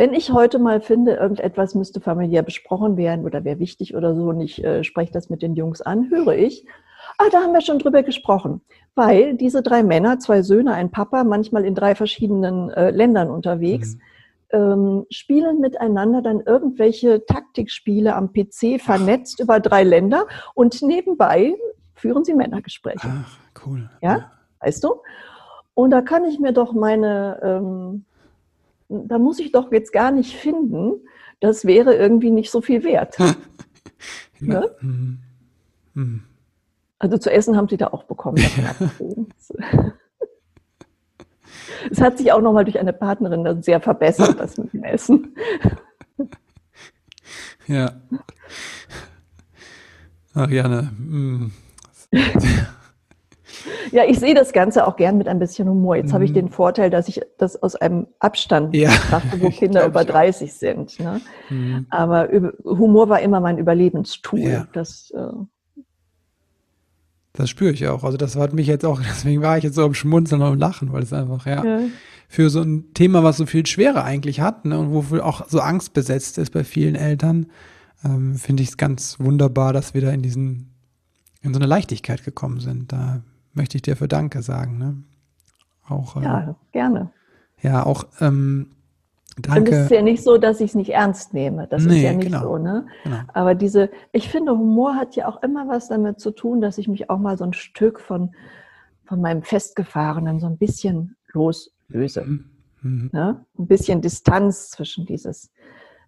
wenn 0.00 0.14
ich 0.14 0.32
heute 0.32 0.58
mal 0.58 0.80
finde, 0.80 1.16
irgendetwas 1.16 1.74
müsste 1.74 2.00
familiär 2.00 2.42
besprochen 2.42 2.96
werden 2.96 3.26
oder 3.26 3.44
wäre 3.44 3.58
wichtig 3.58 3.94
oder 3.94 4.14
so 4.14 4.30
und 4.30 4.40
ich 4.40 4.64
äh, 4.64 4.82
spreche 4.82 5.12
das 5.12 5.28
mit 5.28 5.42
den 5.42 5.56
Jungs 5.56 5.82
an, 5.82 6.08
höre 6.08 6.36
ich, 6.36 6.64
ah, 7.18 7.28
da 7.30 7.42
haben 7.42 7.52
wir 7.52 7.60
schon 7.60 7.78
drüber 7.78 8.02
gesprochen. 8.02 8.62
Weil 8.94 9.34
diese 9.34 9.60
drei 9.60 9.82
Männer, 9.82 10.18
zwei 10.18 10.40
Söhne, 10.40 10.72
ein 10.72 10.90
Papa, 10.90 11.22
manchmal 11.22 11.66
in 11.66 11.74
drei 11.74 11.94
verschiedenen 11.94 12.70
äh, 12.70 12.88
Ländern 12.88 13.28
unterwegs, 13.28 13.96
mhm. 13.96 14.00
ähm, 14.52 15.06
spielen 15.10 15.60
miteinander 15.60 16.22
dann 16.22 16.40
irgendwelche 16.40 17.26
Taktikspiele 17.26 18.16
am 18.16 18.32
PC 18.32 18.80
vernetzt 18.80 19.36
Ach. 19.40 19.44
über 19.44 19.60
drei 19.60 19.84
Länder 19.84 20.24
und 20.54 20.80
nebenbei 20.80 21.56
führen 21.92 22.24
sie 22.24 22.32
Männergespräche. 22.32 23.06
Ach, 23.06 23.36
cool. 23.66 23.90
Ja, 24.00 24.30
weißt 24.60 24.82
du? 24.82 24.94
Und 25.74 25.90
da 25.90 26.00
kann 26.00 26.24
ich 26.24 26.40
mir 26.40 26.54
doch 26.54 26.72
meine, 26.72 27.38
ähm, 27.42 28.06
da 28.90 29.18
muss 29.18 29.38
ich 29.38 29.52
doch 29.52 29.70
jetzt 29.72 29.92
gar 29.92 30.10
nicht 30.10 30.36
finden, 30.36 31.00
das 31.38 31.64
wäre 31.64 31.94
irgendwie 31.94 32.30
nicht 32.30 32.50
so 32.50 32.60
viel 32.60 32.84
wert. 32.84 33.16
ja. 34.40 34.60
ne? 34.60 34.70
mhm. 34.80 35.18
Mhm. 35.94 36.22
Also 36.98 37.16
zu 37.16 37.30
essen 37.32 37.56
haben 37.56 37.68
sie 37.68 37.78
da 37.78 37.86
auch 37.88 38.04
bekommen. 38.04 38.38
es 41.90 42.00
hat 42.00 42.18
sich 42.18 42.30
auch 42.32 42.42
nochmal 42.42 42.64
durch 42.64 42.78
eine 42.78 42.92
Partnerin 42.92 43.62
sehr 43.62 43.80
verbessert, 43.80 44.38
das 44.38 44.58
mit 44.58 44.72
dem 44.74 44.84
Essen. 44.84 45.34
Ja. 47.66 47.92
Ariane. 50.34 50.90
Mm. 50.98 51.52
Ja, 53.92 54.04
ich 54.04 54.18
sehe 54.18 54.34
das 54.34 54.52
Ganze 54.52 54.86
auch 54.86 54.96
gern 54.96 55.18
mit 55.18 55.28
ein 55.28 55.38
bisschen 55.38 55.68
Humor. 55.68 55.96
Jetzt 55.96 56.08
mhm. 56.08 56.14
habe 56.14 56.24
ich 56.24 56.30
mhm. 56.30 56.34
den 56.34 56.48
Vorteil, 56.50 56.90
dass 56.90 57.08
ich 57.08 57.20
das 57.38 57.62
aus 57.62 57.76
einem 57.76 58.06
Abstand 58.18 58.74
ja. 58.74 58.90
betrachte, 58.90 59.40
wo 59.40 59.50
Kinder 59.50 59.86
über 59.86 60.04
30 60.04 60.52
sind. 60.52 60.98
Ne? 61.00 61.20
Mhm. 61.48 61.86
Aber 61.90 62.28
Humor 62.64 63.08
war 63.08 63.20
immer 63.20 63.40
mein 63.40 63.58
Überlebenstool. 63.58 64.40
Ja. 64.40 64.66
Das 64.72 65.12
äh, 65.14 65.44
das 67.32 67.48
spüre 67.48 67.72
ich 67.72 67.86
auch. 67.86 68.04
Also 68.04 68.16
das 68.16 68.36
hat 68.36 68.52
mich 68.52 68.66
jetzt 68.66 68.84
auch, 68.84 69.00
deswegen 69.08 69.42
war 69.42 69.56
ich 69.56 69.64
jetzt 69.64 69.76
so 69.76 69.84
am 69.84 69.94
Schmunzeln 69.94 70.42
und 70.42 70.48
am 70.48 70.58
Lachen, 70.58 70.92
weil 70.92 71.02
es 71.02 71.12
einfach, 71.12 71.46
ja, 71.46 71.64
ja, 71.64 71.80
für 72.28 72.48
so 72.48 72.60
ein 72.60 72.94
Thema, 72.94 73.24
was 73.24 73.38
so 73.38 73.46
viel 73.46 73.66
Schwere 73.66 74.04
eigentlich 74.04 74.40
hat 74.40 74.64
ne, 74.64 74.78
und 74.78 74.92
wofür 74.92 75.26
auch 75.26 75.48
so 75.48 75.60
Angst 75.60 75.94
besetzt 75.94 76.38
ist 76.38 76.50
bei 76.50 76.62
vielen 76.62 76.94
Eltern, 76.94 77.46
ähm, 78.04 78.36
finde 78.36 78.62
ich 78.62 78.70
es 78.70 78.76
ganz 78.76 79.18
wunderbar, 79.18 79.72
dass 79.72 79.94
wir 79.94 80.00
da 80.00 80.10
in 80.10 80.22
diesen, 80.22 80.70
in 81.42 81.52
so 81.52 81.58
eine 81.58 81.66
Leichtigkeit 81.66 82.24
gekommen 82.24 82.60
sind. 82.60 82.92
Da 82.92 83.22
möchte 83.52 83.76
ich 83.76 83.82
dir 83.82 83.96
für 83.96 84.08
Danke 84.08 84.42
sagen. 84.42 84.78
Ne? 84.78 85.02
Auch, 85.88 86.16
äh, 86.16 86.24
ja, 86.24 86.54
gerne. 86.72 87.10
Ja, 87.62 87.84
auch 87.84 88.04
ähm, 88.20 88.70
Danke. 89.38 89.60
Und 89.60 89.68
es 89.68 89.84
ist 89.84 89.90
ja 89.90 90.02
nicht 90.02 90.22
so, 90.22 90.38
dass 90.38 90.60
ich 90.60 90.70
es 90.70 90.74
nicht 90.74 90.90
ernst 90.90 91.34
nehme. 91.34 91.66
Das 91.68 91.84
nee, 91.84 91.98
ist 91.98 92.02
ja 92.02 92.12
nicht 92.12 92.26
genau. 92.26 92.42
so, 92.42 92.58
ne? 92.58 92.86
Genau. 93.04 93.20
Aber 93.32 93.54
diese, 93.54 93.90
ich 94.12 94.28
finde, 94.28 94.52
Humor 94.52 94.96
hat 94.96 95.16
ja 95.16 95.28
auch 95.28 95.42
immer 95.42 95.68
was 95.68 95.88
damit 95.88 96.20
zu 96.20 96.30
tun, 96.30 96.60
dass 96.60 96.78
ich 96.78 96.88
mich 96.88 97.10
auch 97.10 97.18
mal 97.18 97.38
so 97.38 97.44
ein 97.44 97.52
Stück 97.52 98.00
von, 98.00 98.34
von 99.04 99.20
meinem 99.20 99.42
Festgefahrenen 99.42 100.40
so 100.40 100.46
ein 100.46 100.58
bisschen 100.58 101.16
loslöse. 101.32 102.24
Mhm. 102.24 102.44
Mhm. 102.82 103.10
Ne? 103.12 103.44
Ein 103.58 103.66
bisschen 103.66 104.00
Distanz 104.00 104.70
zwischen 104.70 105.06
dieses, 105.06 105.50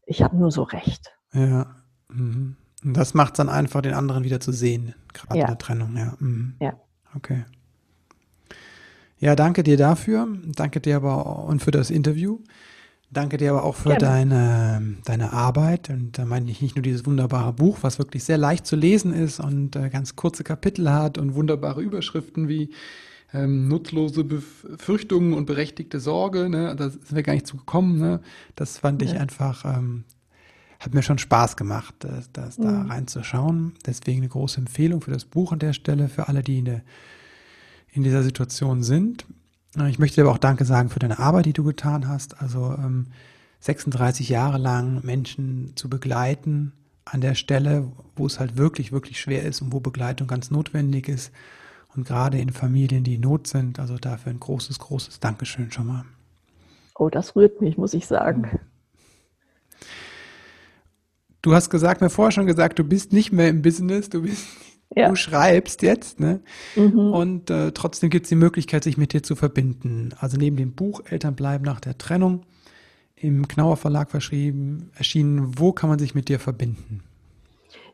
ich 0.04 0.22
habe 0.22 0.36
nur 0.36 0.50
so 0.50 0.62
recht. 0.62 1.14
Ja. 1.32 1.76
Mhm. 2.08 2.56
Und 2.84 2.96
das 2.96 3.14
macht 3.14 3.34
es 3.34 3.36
dann 3.36 3.48
einfach, 3.48 3.82
den 3.82 3.94
anderen 3.94 4.24
wieder 4.24 4.40
zu 4.40 4.52
sehen, 4.52 4.94
gerade 5.12 5.38
ja. 5.38 5.44
in 5.44 5.50
der 5.50 5.58
Trennung, 5.58 5.96
ja. 5.96 6.14
Mhm. 6.18 6.56
Ja. 6.60 6.72
Okay. 7.14 7.44
Ja, 9.18 9.36
danke 9.36 9.62
dir 9.62 9.76
dafür. 9.76 10.26
Danke 10.56 10.80
dir 10.80 10.96
aber 10.96 11.26
auch 11.26 11.48
und 11.48 11.62
für 11.62 11.70
das 11.70 11.90
Interview. 11.90 12.40
Danke 13.12 13.36
dir 13.36 13.50
aber 13.50 13.64
auch 13.64 13.76
für 13.76 13.94
deine, 13.94 14.96
deine 15.04 15.34
Arbeit. 15.34 15.90
Und 15.90 16.16
da 16.16 16.24
meine 16.24 16.50
ich 16.50 16.62
nicht 16.62 16.76
nur 16.76 16.82
dieses 16.82 17.04
wunderbare 17.04 17.52
Buch, 17.52 17.78
was 17.82 17.98
wirklich 17.98 18.24
sehr 18.24 18.38
leicht 18.38 18.66
zu 18.66 18.74
lesen 18.74 19.12
ist 19.12 19.38
und 19.38 19.76
äh, 19.76 19.90
ganz 19.90 20.16
kurze 20.16 20.44
Kapitel 20.44 20.90
hat 20.90 21.18
und 21.18 21.34
wunderbare 21.34 21.82
Überschriften 21.82 22.48
wie 22.48 22.70
ähm, 23.34 23.68
nutzlose 23.68 24.24
Befürchtungen 24.24 25.34
und 25.34 25.44
berechtigte 25.44 26.00
Sorge. 26.00 26.48
Ne? 26.48 26.74
Da 26.74 26.88
sind 26.88 27.14
wir 27.14 27.22
gar 27.22 27.34
nicht 27.34 27.46
zu 27.46 27.58
gekommen. 27.58 27.98
Ne? 27.98 28.20
Das 28.56 28.78
fand 28.78 29.02
ich 29.02 29.18
einfach, 29.18 29.64
ähm, 29.66 30.04
hat 30.82 30.94
mir 30.94 31.02
schon 31.02 31.18
Spaß 31.18 31.56
gemacht, 31.56 31.94
das, 32.00 32.32
das 32.32 32.58
mhm. 32.58 32.64
da 32.64 32.82
reinzuschauen. 32.82 33.74
Deswegen 33.86 34.18
eine 34.18 34.28
große 34.28 34.58
Empfehlung 34.58 35.00
für 35.00 35.12
das 35.12 35.24
Buch 35.24 35.52
an 35.52 35.60
der 35.60 35.72
Stelle, 35.72 36.08
für 36.08 36.28
alle, 36.28 36.42
die 36.42 36.58
in, 36.58 36.64
der, 36.64 36.82
in 37.92 38.02
dieser 38.02 38.22
Situation 38.22 38.82
sind. 38.82 39.24
Ich 39.88 39.98
möchte 39.98 40.16
dir 40.16 40.22
aber 40.22 40.32
auch 40.32 40.38
Danke 40.38 40.64
sagen 40.64 40.90
für 40.90 40.98
deine 40.98 41.18
Arbeit, 41.18 41.46
die 41.46 41.52
du 41.52 41.64
getan 41.64 42.08
hast. 42.08 42.42
Also 42.42 42.74
ähm, 42.78 43.06
36 43.60 44.28
Jahre 44.28 44.58
lang 44.58 45.04
Menschen 45.04 45.72
zu 45.76 45.88
begleiten 45.88 46.72
an 47.04 47.20
der 47.20 47.34
Stelle, 47.34 47.90
wo 48.16 48.26
es 48.26 48.40
halt 48.40 48.56
wirklich, 48.56 48.92
wirklich 48.92 49.20
schwer 49.20 49.44
ist 49.44 49.62
und 49.62 49.72
wo 49.72 49.80
Begleitung 49.80 50.26
ganz 50.26 50.50
notwendig 50.50 51.08
ist. 51.08 51.32
Und 51.94 52.06
gerade 52.06 52.38
in 52.38 52.50
Familien, 52.50 53.04
die 53.04 53.14
in 53.14 53.20
Not 53.20 53.46
sind. 53.46 53.78
Also 53.78 53.98
dafür 53.98 54.32
ein 54.32 54.40
großes, 54.40 54.78
großes 54.78 55.20
Dankeschön 55.20 55.70
schon 55.70 55.86
mal. 55.86 56.04
Oh, 56.96 57.08
das 57.08 57.36
rührt 57.36 57.60
mich, 57.60 57.78
muss 57.78 57.94
ich 57.94 58.06
sagen. 58.06 58.60
Du 61.42 61.54
hast 61.54 61.70
gesagt, 61.70 62.00
mir 62.00 62.10
vorher 62.10 62.32
schon 62.32 62.46
gesagt, 62.46 62.78
du 62.78 62.84
bist 62.84 63.12
nicht 63.12 63.32
mehr 63.32 63.48
im 63.48 63.62
Business, 63.62 64.08
du 64.08 64.22
bist 64.22 64.46
ja. 64.94 65.08
du 65.08 65.16
schreibst 65.16 65.82
jetzt, 65.82 66.20
ne? 66.20 66.40
Mhm. 66.76 67.12
Und 67.12 67.50
äh, 67.50 67.72
trotzdem 67.72 68.10
gibt 68.10 68.26
es 68.26 68.28
die 68.28 68.36
Möglichkeit, 68.36 68.84
sich 68.84 68.96
mit 68.96 69.12
dir 69.12 69.22
zu 69.22 69.36
verbinden. 69.36 70.10
Also 70.18 70.36
neben 70.36 70.56
dem 70.56 70.72
Buch 70.72 71.02
Eltern 71.08 71.34
bleiben 71.34 71.64
nach 71.64 71.80
der 71.80 71.98
Trennung 71.98 72.42
im 73.16 73.46
Knauer 73.48 73.76
Verlag 73.76 74.10
verschrieben, 74.10 74.90
erschienen, 74.96 75.58
wo 75.58 75.72
kann 75.72 75.88
man 75.88 75.98
sich 75.98 76.14
mit 76.14 76.28
dir 76.28 76.38
verbinden? 76.38 77.02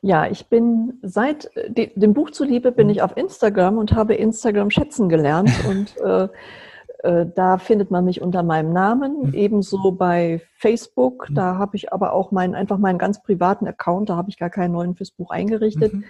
Ja, 0.00 0.30
ich 0.30 0.46
bin 0.46 0.94
seit 1.02 1.50
de, 1.68 1.90
dem 1.96 2.14
Buch 2.14 2.30
zuliebe 2.30 2.72
bin 2.72 2.86
mhm. 2.86 2.92
ich 2.92 3.02
auf 3.02 3.16
Instagram 3.16 3.78
und 3.78 3.92
habe 3.92 4.14
Instagram 4.14 4.70
schätzen 4.70 5.08
gelernt 5.08 5.50
und 5.68 5.96
äh, 5.98 6.28
äh, 6.98 7.26
da 7.34 7.58
findet 7.58 7.90
man 7.90 8.04
mich 8.04 8.20
unter 8.20 8.42
meinem 8.42 8.72
Namen, 8.72 9.28
mhm. 9.28 9.34
ebenso 9.34 9.92
bei 9.92 10.42
Facebook. 10.54 11.30
Mhm. 11.30 11.34
Da 11.34 11.56
habe 11.56 11.76
ich 11.76 11.92
aber 11.92 12.12
auch 12.12 12.32
meinen, 12.32 12.54
einfach 12.54 12.78
meinen 12.78 12.98
ganz 12.98 13.22
privaten 13.22 13.66
Account, 13.66 14.08
da 14.08 14.16
habe 14.16 14.30
ich 14.30 14.38
gar 14.38 14.50
keinen 14.50 14.72
neuen 14.72 14.96
fürs 14.96 15.12
Buch 15.12 15.30
eingerichtet. 15.30 15.92
Mhm. 15.92 16.04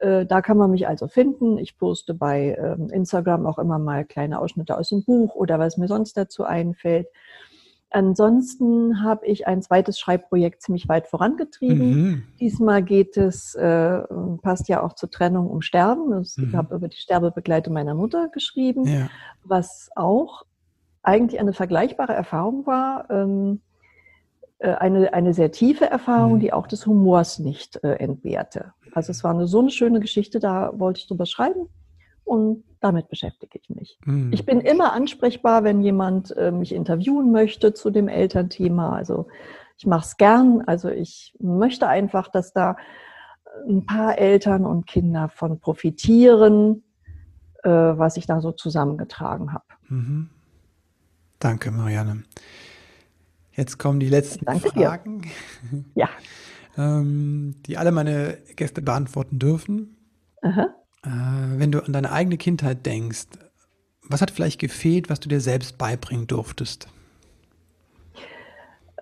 Äh, 0.00 0.26
da 0.26 0.42
kann 0.42 0.56
man 0.56 0.72
mich 0.72 0.88
also 0.88 1.06
finden. 1.06 1.56
Ich 1.58 1.78
poste 1.78 2.14
bei 2.14 2.56
ähm, 2.58 2.90
Instagram 2.90 3.46
auch 3.46 3.58
immer 3.58 3.78
mal 3.78 4.04
kleine 4.04 4.40
Ausschnitte 4.40 4.76
aus 4.76 4.88
dem 4.88 5.04
Buch 5.04 5.34
oder 5.36 5.58
was 5.58 5.76
mir 5.76 5.88
sonst 5.88 6.16
dazu 6.16 6.44
einfällt. 6.44 7.06
Ansonsten 7.94 9.04
habe 9.04 9.24
ich 9.24 9.46
ein 9.46 9.62
zweites 9.62 10.00
Schreibprojekt 10.00 10.62
ziemlich 10.62 10.88
weit 10.88 11.06
vorangetrieben. 11.06 11.94
Mhm. 11.94 12.22
Diesmal 12.40 12.82
geht 12.82 13.16
es, 13.16 13.54
äh, 13.54 14.00
passt 14.42 14.68
ja 14.68 14.82
auch 14.82 14.94
zur 14.94 15.12
Trennung 15.12 15.48
um 15.48 15.62
Sterben. 15.62 16.20
Ich 16.22 16.36
mhm. 16.36 16.56
habe 16.56 16.74
über 16.74 16.88
die 16.88 16.96
Sterbebegleitung 16.96 17.72
meiner 17.72 17.94
Mutter 17.94 18.30
geschrieben, 18.30 18.84
ja. 18.84 19.08
was 19.44 19.90
auch 19.94 20.42
eigentlich 21.04 21.38
eine 21.38 21.52
vergleichbare 21.52 22.12
Erfahrung 22.12 22.66
war. 22.66 23.08
Ähm, 23.10 23.60
äh, 24.58 24.72
eine, 24.72 25.14
eine 25.14 25.32
sehr 25.32 25.52
tiefe 25.52 25.88
Erfahrung, 25.88 26.34
mhm. 26.34 26.40
die 26.40 26.52
auch 26.52 26.66
des 26.66 26.86
Humors 26.86 27.38
nicht 27.38 27.78
äh, 27.84 27.92
entbehrte. 27.92 28.72
Also 28.92 29.12
es 29.12 29.22
war 29.22 29.32
eine 29.32 29.46
so 29.46 29.60
eine 29.60 29.70
schöne 29.70 30.00
Geschichte, 30.00 30.40
da 30.40 30.72
wollte 30.74 30.98
ich 30.98 31.06
drüber 31.06 31.26
schreiben 31.26 31.68
und 32.24 32.64
damit 32.80 33.08
beschäftige 33.08 33.58
ich 33.58 33.70
mich. 33.70 33.98
Mhm. 34.04 34.32
Ich 34.32 34.44
bin 34.44 34.60
immer 34.60 34.92
ansprechbar, 34.92 35.64
wenn 35.64 35.80
jemand 35.80 36.36
äh, 36.36 36.50
mich 36.50 36.74
interviewen 36.74 37.32
möchte 37.32 37.74
zu 37.74 37.90
dem 37.90 38.08
Elternthema. 38.08 38.94
Also 38.94 39.28
ich 39.78 39.86
mache 39.86 40.04
es 40.04 40.16
gern. 40.16 40.62
Also 40.66 40.88
ich 40.88 41.34
möchte 41.40 41.88
einfach, 41.88 42.28
dass 42.28 42.52
da 42.52 42.76
ein 43.68 43.86
paar 43.86 44.18
Eltern 44.18 44.66
und 44.66 44.86
Kinder 44.86 45.28
von 45.28 45.60
profitieren, 45.60 46.82
äh, 47.62 47.70
was 47.70 48.16
ich 48.16 48.26
da 48.26 48.40
so 48.40 48.52
zusammengetragen 48.52 49.52
habe. 49.52 49.64
Mhm. 49.88 50.30
Danke, 51.38 51.70
Marianne. 51.70 52.24
Jetzt 53.52 53.78
kommen 53.78 54.00
die 54.00 54.08
letzten 54.08 54.44
Danke 54.44 54.70
Fragen. 54.70 55.22
Dir. 55.22 55.84
Ja. 55.94 56.08
ähm, 56.76 57.56
die 57.66 57.76
alle 57.76 57.92
meine 57.92 58.38
Gäste 58.56 58.82
beantworten 58.82 59.38
dürfen. 59.38 59.96
Aha. 60.42 60.74
Äh, 61.04 61.08
wenn 61.58 61.72
du 61.72 61.80
an 61.80 61.92
deine 61.92 62.12
eigene 62.12 62.36
Kindheit 62.36 62.86
denkst, 62.86 63.26
was 64.08 64.20
hat 64.20 64.30
vielleicht 64.30 64.60
gefehlt, 64.60 65.10
was 65.10 65.20
du 65.20 65.28
dir 65.28 65.40
selbst 65.40 65.78
beibringen 65.78 66.26
durftest? 66.26 66.88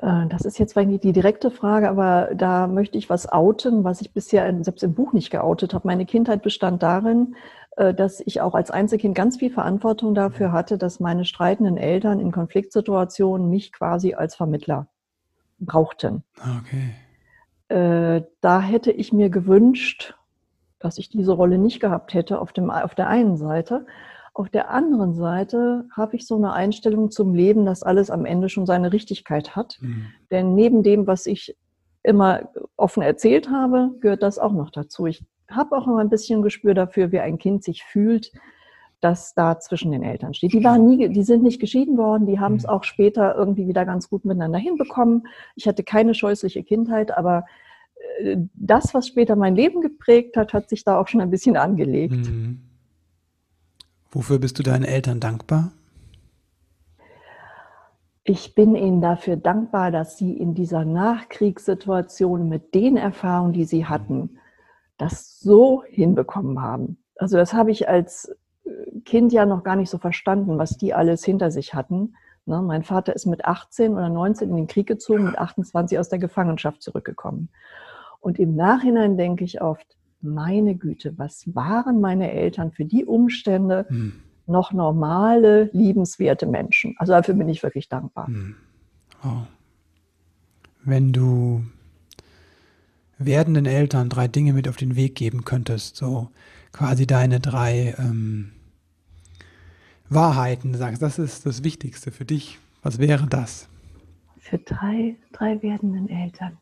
Äh, 0.03 0.27
das 0.29 0.45
ist 0.45 0.59
jetzt 0.59 0.77
eigentlich 0.77 1.01
die 1.01 1.13
direkte 1.13 1.51
Frage, 1.51 1.89
aber 1.89 2.31
da 2.35 2.67
möchte 2.67 2.99
ich 2.99 3.09
was 3.09 3.31
outen, 3.31 3.85
was 3.85 4.01
ich 4.01 4.13
bisher 4.13 4.53
selbst 4.63 4.83
im 4.83 4.95
Buch 4.95 5.13
nicht 5.13 5.31
geoutet 5.31 5.75
habe. 5.75 5.87
Meine 5.87 6.07
Kindheit 6.07 6.43
bestand 6.43 6.83
darin, 6.83 7.37
äh, 7.77 7.95
dass 7.95 8.21
ich 8.21 8.41
auch 8.41 8.55
als 8.55 8.71
Einzelkind 8.71 9.15
ganz 9.15 9.39
viel 9.39 9.51
Verantwortung 9.51 10.15
dafür 10.15 10.53
hatte, 10.53 10.77
dass 10.77 11.01
meine 11.01 11.25
streitenden 11.25 11.77
Eltern 11.77 12.21
in 12.21 12.33
Konfliktsituationen 12.33 13.49
mich 13.49 13.73
quasi 13.73 14.15
als 14.15 14.35
Vermittler 14.35 14.89
brauchten. 15.59 16.25
Okay. 16.39 16.95
Äh, 17.69 18.23
da 18.41 18.61
hätte 18.61 18.91
ich 18.91 19.13
mir 19.13 19.31
gewünscht, 19.31 20.15
dass 20.83 20.99
ich 20.99 21.09
diese 21.09 21.33
Rolle 21.33 21.59
nicht 21.59 21.81
gehabt 21.81 22.15
hätte 22.15 22.41
auf, 22.41 22.53
dem, 22.53 22.71
auf 22.71 22.95
der 22.95 23.09
einen 23.09 23.37
Seite. 23.37 23.87
Auf 24.35 24.49
der 24.49 24.71
anderen 24.71 25.15
Seite 25.15 25.87
habe 25.95 26.17
ich 26.17 26.27
so 26.27 26.37
eine 26.37 26.53
Einstellung 26.53 27.11
zum 27.11 27.35
Leben, 27.35 27.67
dass 27.67 27.83
alles 27.83 28.11
am 28.11 28.25
Ende 28.25 28.49
schon 28.49 28.67
seine 28.67 28.93
Richtigkeit 28.93 29.55
hat. 29.55 29.79
Mhm. 29.81 30.07
Denn 30.31 30.55
neben 30.55 30.83
dem, 30.83 31.07
was 31.07 31.27
ich 31.27 31.57
immer 32.03 32.49
offen 32.77 33.03
erzählt 33.03 33.51
habe, 33.51 33.91
gehört 34.01 34.23
das 34.23 34.39
auch 34.39 34.53
noch 34.53 34.71
dazu. 34.71 35.07
Ich 35.07 35.23
habe 35.51 35.77
auch 35.77 35.87
immer 35.87 35.99
ein 35.99 36.11
bisschen 36.11 36.43
Gespür 36.43 36.75
dafür, 36.75 37.13
wie 37.13 37.21
ein 37.21 37.39
Kind 37.39 37.63
sich 37.63 37.85
fühlt, 37.85 38.33
das 39.01 39.35
da 39.35 39.59
zwischen 39.59 39.93
den 39.93 40.03
Eltern 40.03 40.33
steht. 40.33 40.53
Die 40.53 40.65
waren 40.65 40.87
nie, 40.87 41.09
die 41.09 41.23
sind 41.25 41.43
nicht 41.43 41.61
geschieden 41.61 41.99
worden, 41.99 42.27
die 42.27 42.41
haben 42.41 42.55
es 42.55 42.63
mhm. 42.63 42.71
auch 42.71 42.85
später 42.85 43.35
irgendwie 43.35 43.69
wieder 43.69 43.85
ganz 43.85 44.09
gut 44.09 44.25
miteinander 44.25 44.59
hinbekommen. 44.59 45.27
Ich 45.57 45.69
hatte 45.69 45.83
keine 45.85 46.15
scheußliche 46.15 46.63
Kindheit, 46.63 47.17
aber 47.17 47.45
das, 48.55 48.95
was 48.95 49.09
später 49.09 49.37
mein 49.37 49.55
Leben 49.55 49.81
geprägt 49.81 50.37
hat, 50.37 50.53
hat 50.53 50.69
sich 50.69 50.85
da 50.85 50.99
auch 50.99 51.09
schon 51.09 51.21
ein 51.21 51.31
bisschen 51.31 51.57
angelegt. 51.57 52.15
Mhm. 52.15 52.61
Wofür 54.11 54.39
bist 54.39 54.59
du 54.59 54.63
deinen 54.63 54.85
Eltern 54.85 55.21
dankbar? 55.21 55.73
Ich 58.25 58.55
bin 58.55 58.77
ihnen 58.77 59.01
dafür 59.01 59.37
dankbar, 59.37 59.91
dass 59.91 60.17
sie 60.17 60.37
in 60.37 60.55
dieser 60.55 60.85
Nachkriegssituation 60.85 62.49
mit 62.49 62.75
den 62.75 62.97
Erfahrungen, 62.97 63.53
die 63.53 63.65
sie 63.65 63.87
hatten, 63.87 64.39
das 64.97 65.41
so 65.41 65.83
hinbekommen 65.89 66.63
haben. 66.63 66.99
Also 67.17 67.37
das 67.37 67.53
habe 67.53 67.73
ich 67.73 67.89
als 67.89 68.37
äh, 68.65 69.01
Kind 69.05 69.33
ja 69.33 69.45
noch 69.45 69.65
gar 69.65 69.75
nicht 69.75 69.91
so 69.91 69.99
verstanden, 69.99 70.59
was 70.59 70.77
die 70.77 70.95
alles 70.95 71.25
hinter 71.25 71.51
sich 71.51 71.75
hatten. 71.75 72.15
Ne, 72.45 72.61
mein 72.63 72.85
Vater 72.85 73.15
ist 73.15 73.27
mit 73.27 73.45
18 73.45 73.93
oder 73.95 74.09
19 74.09 74.51
in 74.51 74.57
den 74.57 74.67
Krieg 74.67 74.87
gezogen, 74.87 75.25
mit 75.25 75.39
28 75.39 75.99
aus 75.99 76.09
der 76.09 76.19
Gefangenschaft 76.19 76.83
zurückgekommen. 76.83 77.49
Und 78.23 78.39
im 78.39 78.55
Nachhinein 78.55 79.19
denke 79.19 79.45
ich 79.45 79.61
oft, 79.61 79.99
meine 80.21 80.77
Güte, 80.77 81.19
was 81.19 81.45
waren 81.55 82.01
meine 82.01 82.31
Eltern 82.31 82.71
für 82.71 82.85
die 82.85 83.05
Umstände 83.05 83.85
hm. 83.89 84.13
noch 84.47 84.73
normale, 84.73 85.69
liebenswerte 85.73 86.47
Menschen? 86.47 86.95
Also 86.99 87.13
dafür 87.13 87.35
bin 87.35 87.49
ich 87.49 87.63
wirklich 87.65 87.89
dankbar. 87.89 88.29
Hm. 88.29 88.55
Wow. 89.23 89.47
Wenn 90.85 91.13
du 91.13 91.65
werdenden 93.19 93.67
Eltern 93.67 94.09
drei 94.09 94.29
Dinge 94.29 94.53
mit 94.53 94.69
auf 94.69 94.77
den 94.77 94.95
Weg 94.95 95.17
geben 95.17 95.45
könntest, 95.45 95.97
so 95.97 96.29
quasi 96.71 97.09
deine 97.09 97.41
drei 97.41 97.97
ähm, 97.99 98.53
Wahrheiten, 100.09 100.75
sagst, 100.75 101.03
das 101.03 101.19
ist 101.19 101.45
das 101.45 101.65
Wichtigste 101.65 102.13
für 102.13 102.25
dich. 102.25 102.61
Was 102.83 103.01
wäre 103.01 103.27
das? 103.27 103.69
Für 104.39 104.59
drei, 104.59 105.17
drei 105.33 105.61
werdenden 105.61 106.09
Eltern. 106.09 106.59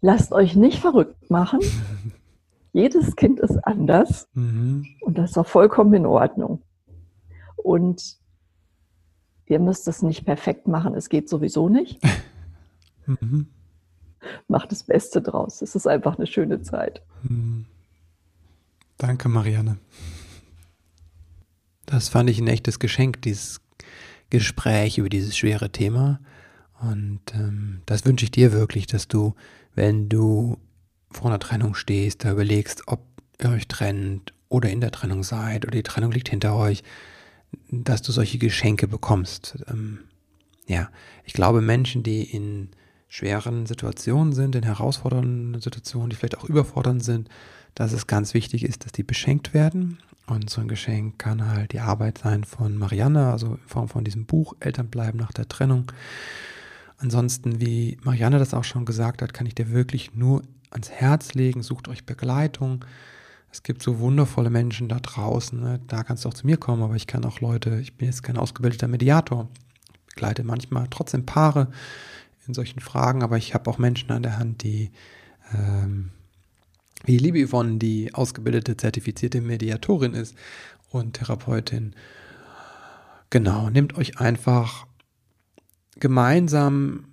Lasst 0.00 0.32
euch 0.32 0.54
nicht 0.54 0.78
verrückt 0.78 1.30
machen. 1.30 1.60
Jedes 2.72 3.16
Kind 3.16 3.40
ist 3.40 3.56
anders 3.64 4.28
mhm. 4.34 4.86
und 5.00 5.18
das 5.18 5.30
ist 5.30 5.38
auch 5.38 5.46
vollkommen 5.46 5.94
in 5.94 6.06
Ordnung. 6.06 6.62
Und 7.56 8.18
ihr 9.46 9.58
müsst 9.58 9.88
es 9.88 10.02
nicht 10.02 10.24
perfekt 10.24 10.68
machen, 10.68 10.94
es 10.94 11.08
geht 11.08 11.28
sowieso 11.28 11.68
nicht. 11.68 12.00
mhm. 13.06 13.48
Macht 14.46 14.70
das 14.70 14.82
Beste 14.82 15.22
draus. 15.22 15.62
Es 15.62 15.74
ist 15.74 15.86
einfach 15.86 16.18
eine 16.18 16.26
schöne 16.26 16.62
Zeit. 16.62 17.02
Mhm. 17.22 17.66
Danke, 18.98 19.28
Marianne. 19.28 19.78
Das 21.86 22.08
fand 22.08 22.28
ich 22.28 22.38
ein 22.38 22.48
echtes 22.48 22.78
Geschenk, 22.78 23.22
dieses 23.22 23.60
Gespräch 24.28 24.98
über 24.98 25.08
dieses 25.08 25.36
schwere 25.36 25.70
Thema. 25.70 26.20
Und 26.80 27.20
ähm, 27.32 27.80
das 27.86 28.04
wünsche 28.04 28.24
ich 28.24 28.30
dir 28.30 28.52
wirklich, 28.52 28.86
dass 28.86 29.08
du, 29.08 29.34
wenn 29.78 30.08
du 30.08 30.58
vor 31.08 31.30
einer 31.30 31.38
Trennung 31.38 31.76
stehst, 31.76 32.24
da 32.24 32.32
überlegst, 32.32 32.82
ob 32.88 33.00
ihr 33.40 33.50
euch 33.50 33.68
trennt 33.68 34.34
oder 34.48 34.68
in 34.70 34.80
der 34.80 34.90
Trennung 34.90 35.22
seid 35.22 35.64
oder 35.64 35.76
die 35.76 35.84
Trennung 35.84 36.10
liegt 36.10 36.28
hinter 36.28 36.56
euch, 36.56 36.82
dass 37.70 38.02
du 38.02 38.10
solche 38.10 38.38
Geschenke 38.38 38.88
bekommst. 38.88 39.64
Ähm, 39.68 40.00
ja, 40.66 40.90
ich 41.24 41.32
glaube, 41.32 41.60
Menschen, 41.60 42.02
die 42.02 42.24
in 42.24 42.70
schweren 43.06 43.66
Situationen 43.66 44.32
sind, 44.32 44.56
in 44.56 44.64
herausfordernden 44.64 45.60
Situationen, 45.60 46.10
die 46.10 46.16
vielleicht 46.16 46.38
auch 46.38 46.44
überfordernd 46.44 47.04
sind, 47.04 47.28
dass 47.76 47.92
es 47.92 48.08
ganz 48.08 48.34
wichtig 48.34 48.64
ist, 48.64 48.84
dass 48.84 48.90
die 48.90 49.04
beschenkt 49.04 49.54
werden. 49.54 49.98
Und 50.26 50.50
so 50.50 50.60
ein 50.60 50.68
Geschenk 50.68 51.20
kann 51.20 51.46
halt 51.46 51.72
die 51.72 51.80
Arbeit 51.80 52.18
sein 52.18 52.42
von 52.42 52.76
Marianne, 52.76 53.30
also 53.30 53.54
in 53.54 53.68
Form 53.68 53.88
von 53.88 54.02
diesem 54.02 54.26
Buch 54.26 54.56
Eltern 54.58 54.88
bleiben 54.88 55.18
nach 55.18 55.32
der 55.32 55.48
Trennung. 55.48 55.92
Ansonsten, 56.98 57.60
wie 57.60 57.96
Marianne 58.02 58.38
das 58.38 58.54
auch 58.54 58.64
schon 58.64 58.84
gesagt 58.84 59.22
hat, 59.22 59.32
kann 59.32 59.46
ich 59.46 59.54
dir 59.54 59.70
wirklich 59.70 60.14
nur 60.14 60.42
ans 60.70 60.90
Herz 60.90 61.34
legen, 61.34 61.62
sucht 61.62 61.88
euch 61.88 62.04
Begleitung. 62.04 62.84
Es 63.50 63.62
gibt 63.62 63.82
so 63.82 64.00
wundervolle 64.00 64.50
Menschen 64.50 64.88
da 64.88 64.98
draußen. 64.98 65.58
Ne? 65.58 65.80
Da 65.86 66.02
kannst 66.02 66.24
du 66.24 66.28
auch 66.28 66.34
zu 66.34 66.46
mir 66.46 66.56
kommen, 66.56 66.82
aber 66.82 66.96
ich 66.96 67.06
kann 67.06 67.24
auch 67.24 67.40
Leute, 67.40 67.78
ich 67.80 67.96
bin 67.96 68.06
jetzt 68.06 68.22
kein 68.22 68.36
ausgebildeter 68.36 68.88
Mediator, 68.88 69.48
ich 69.92 70.14
begleite 70.14 70.44
manchmal 70.44 70.88
trotzdem 70.90 71.24
Paare 71.24 71.68
in 72.46 72.54
solchen 72.54 72.80
Fragen, 72.80 73.22
aber 73.22 73.36
ich 73.36 73.54
habe 73.54 73.70
auch 73.70 73.78
Menschen 73.78 74.10
an 74.10 74.22
der 74.22 74.38
Hand, 74.38 74.62
die, 74.62 74.90
ähm, 75.54 76.10
wie 77.04 77.12
die 77.12 77.24
liebe 77.24 77.46
Yvonne, 77.46 77.78
die 77.78 78.12
ausgebildete, 78.12 78.76
zertifizierte 78.76 79.40
Mediatorin 79.40 80.14
ist 80.14 80.34
und 80.90 81.14
Therapeutin. 81.14 81.94
Genau, 83.30 83.70
nehmt 83.70 83.96
euch 83.96 84.18
einfach 84.18 84.87
gemeinsam 86.00 87.04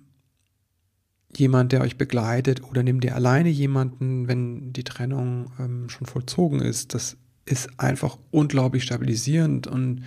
jemand, 1.36 1.72
der 1.72 1.82
euch 1.82 1.98
begleitet 1.98 2.62
oder 2.62 2.82
nehmt 2.82 3.04
ihr 3.04 3.14
alleine 3.14 3.48
jemanden, 3.48 4.28
wenn 4.28 4.72
die 4.72 4.84
Trennung 4.84 5.50
ähm, 5.58 5.88
schon 5.88 6.06
vollzogen 6.06 6.60
ist. 6.60 6.94
Das 6.94 7.16
ist 7.44 7.78
einfach 7.78 8.18
unglaublich 8.30 8.84
stabilisierend 8.84 9.66
und 9.66 10.02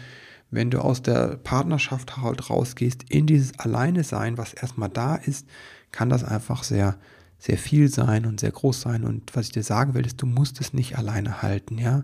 wenn 0.52 0.72
du 0.72 0.80
aus 0.80 1.02
der 1.02 1.38
Partnerschaft 1.38 2.18
halt 2.18 2.50
rausgehst 2.50 3.04
in 3.10 3.28
dieses 3.28 3.60
Alleine 3.60 4.04
sein, 4.04 4.38
was 4.38 4.54
erstmal 4.54 4.90
da 4.90 5.16
ist, 5.16 5.48
kann 5.92 6.10
das 6.10 6.24
einfach 6.24 6.64
sehr, 6.64 6.98
sehr 7.38 7.58
viel 7.58 7.88
sein 7.90 8.26
und 8.26 8.40
sehr 8.40 8.52
groß 8.52 8.82
sein. 8.82 9.04
Und 9.04 9.36
was 9.36 9.48
ich 9.48 9.52
dir 9.52 9.64
sagen 9.64 9.94
will, 9.94 10.06
ist, 10.06 10.22
du 10.22 10.26
musst 10.26 10.60
es 10.60 10.74
nicht 10.74 10.98
alleine 10.98 11.42
halten, 11.42 11.78
ja. 11.78 12.04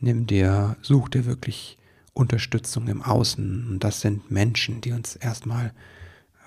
Nimm 0.00 0.28
dir, 0.28 0.76
such 0.82 1.08
dir 1.08 1.26
wirklich 1.26 1.77
Unterstützung 2.18 2.88
im 2.88 3.00
Außen. 3.00 3.68
Und 3.68 3.84
das 3.84 4.00
sind 4.00 4.30
Menschen, 4.30 4.80
die 4.80 4.92
uns 4.92 5.16
erstmal 5.16 5.72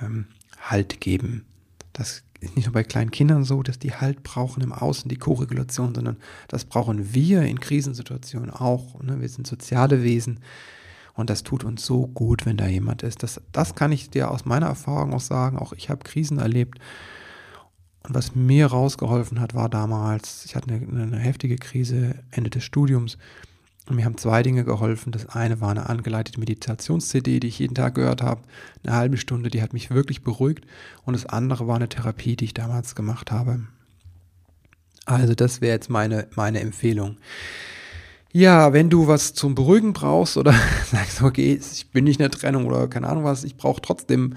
ähm, 0.01 0.26
Halt 0.59 1.01
geben. 1.01 1.45
Das 1.93 2.24
ist 2.39 2.55
nicht 2.55 2.65
nur 2.65 2.74
bei 2.74 2.84
kleinen 2.84 3.11
Kindern 3.11 3.43
so, 3.43 3.63
dass 3.63 3.80
die 3.80 3.93
Halt 3.93 4.22
brauchen 4.22 4.61
im 4.61 4.74
Außen, 4.74 5.09
die 5.09 5.17
Koregulation, 5.17 5.95
sondern 5.95 6.17
das 6.49 6.65
brauchen 6.65 7.13
wir 7.13 7.43
in 7.43 7.59
Krisensituationen 7.59 8.51
auch. 8.51 9.01
Ne? 9.01 9.22
Wir 9.22 9.30
sind 9.30 9.47
soziale 9.47 10.03
Wesen 10.03 10.39
und 11.13 11.30
das 11.30 11.43
tut 11.43 11.63
uns 11.63 11.86
so 11.86 12.07
gut, 12.07 12.45
wenn 12.45 12.57
da 12.57 12.67
jemand 12.67 13.03
ist. 13.03 13.24
Das, 13.24 13.41
das 13.51 13.74
kann 13.74 13.91
ich 13.91 14.09
dir 14.09 14.30
aus 14.30 14.45
meiner 14.45 14.67
Erfahrung 14.67 15.13
auch 15.13 15.22
sagen. 15.22 15.57
Auch 15.57 15.74
ich 15.74 15.89
habe 15.89 16.03
Krisen 16.03 16.38
erlebt. 16.38 16.80
Und 18.03 18.13
was 18.13 18.36
mir 18.36 18.67
rausgeholfen 18.67 19.39
hat, 19.39 19.53
war 19.53 19.69
damals, 19.69 20.43
ich 20.45 20.55
hatte 20.55 20.74
eine, 20.74 21.03
eine 21.03 21.17
heftige 21.17 21.55
Krise 21.55 22.15
Ende 22.32 22.49
des 22.49 22.63
Studiums. 22.63 23.17
Und 23.92 23.98
mir 23.98 24.06
haben 24.06 24.16
zwei 24.16 24.42
Dinge 24.42 24.64
geholfen. 24.64 25.12
Das 25.12 25.28
eine 25.28 25.60
war 25.60 25.70
eine 25.70 25.89
angeleitete 25.89 26.39
Meditations-CD, 26.39 27.42
die 27.42 27.48
ich 27.48 27.60
jeden 27.60 27.76
Tag 27.76 27.96
gehört 27.96 28.22
habe. 28.22 28.39
Eine 28.86 28.96
halbe 28.96 29.18
Stunde, 29.18 29.50
die 29.50 29.62
hat 29.62 29.74
mich 29.74 29.92
wirklich 29.92 30.24
beruhigt. 30.24 30.66
Und 31.04 31.14
das 31.14 31.26
andere 31.26 31.68
war 31.68 31.76
eine 31.76 31.89
Therapie, 31.89 32.38
die 32.38 32.46
ich 32.46 32.54
damals 32.54 32.96
gemacht 32.96 33.32
habe. 33.32 33.60
Also 35.06 35.36
das 35.36 35.60
wäre 35.60 35.74
jetzt 35.74 35.89
meine, 35.89 36.28
meine 36.36 36.62
Empfehlung. 36.62 37.18
Ja, 38.32 38.72
wenn 38.72 38.89
du 38.89 39.08
was 39.08 39.34
zum 39.34 39.56
Beruhigen 39.56 39.92
brauchst 39.92 40.38
oder 40.38 40.54
sagst, 40.86 41.22
okay, 41.22 41.60
ich 41.60 41.92
bin 41.92 42.06
nicht 42.06 42.22
in 42.22 42.24
der 42.24 42.32
Trennung 42.32 42.68
oder 42.68 42.88
keine 42.88 43.10
Ahnung 43.10 43.26
was, 43.26 43.44
ich 43.44 43.58
brauche 43.58 43.82
trotzdem 43.82 44.36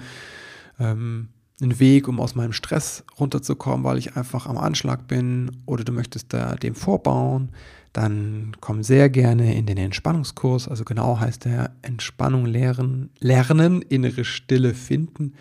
ähm, 0.81 1.29
ein 1.61 1.79
Weg, 1.79 2.09
um 2.09 2.19
aus 2.19 2.35
meinem 2.35 2.51
Stress 2.51 3.05
runterzukommen, 3.17 3.85
weil 3.85 3.99
ich 3.99 4.17
einfach 4.17 4.47
am 4.47 4.57
Anschlag 4.57 5.07
bin 5.07 5.61
oder 5.65 5.85
du 5.85 5.93
möchtest 5.93 6.33
da 6.33 6.55
dem 6.55 6.75
vorbauen, 6.75 7.53
dann 7.95 8.57
komm 8.59 8.83
sehr 8.83 9.09
gerne 9.09 9.55
in 9.55 9.65
den 9.65 9.77
Entspannungskurs. 9.77 10.67
Also 10.67 10.83
genau 10.83 11.17
heißt 11.19 11.45
der 11.45 11.71
Entspannung 11.81 12.45
lehren, 12.45 13.09
lernen, 13.19 13.81
innere 13.81 14.25
Stille 14.25 14.73
finden, 14.73 15.35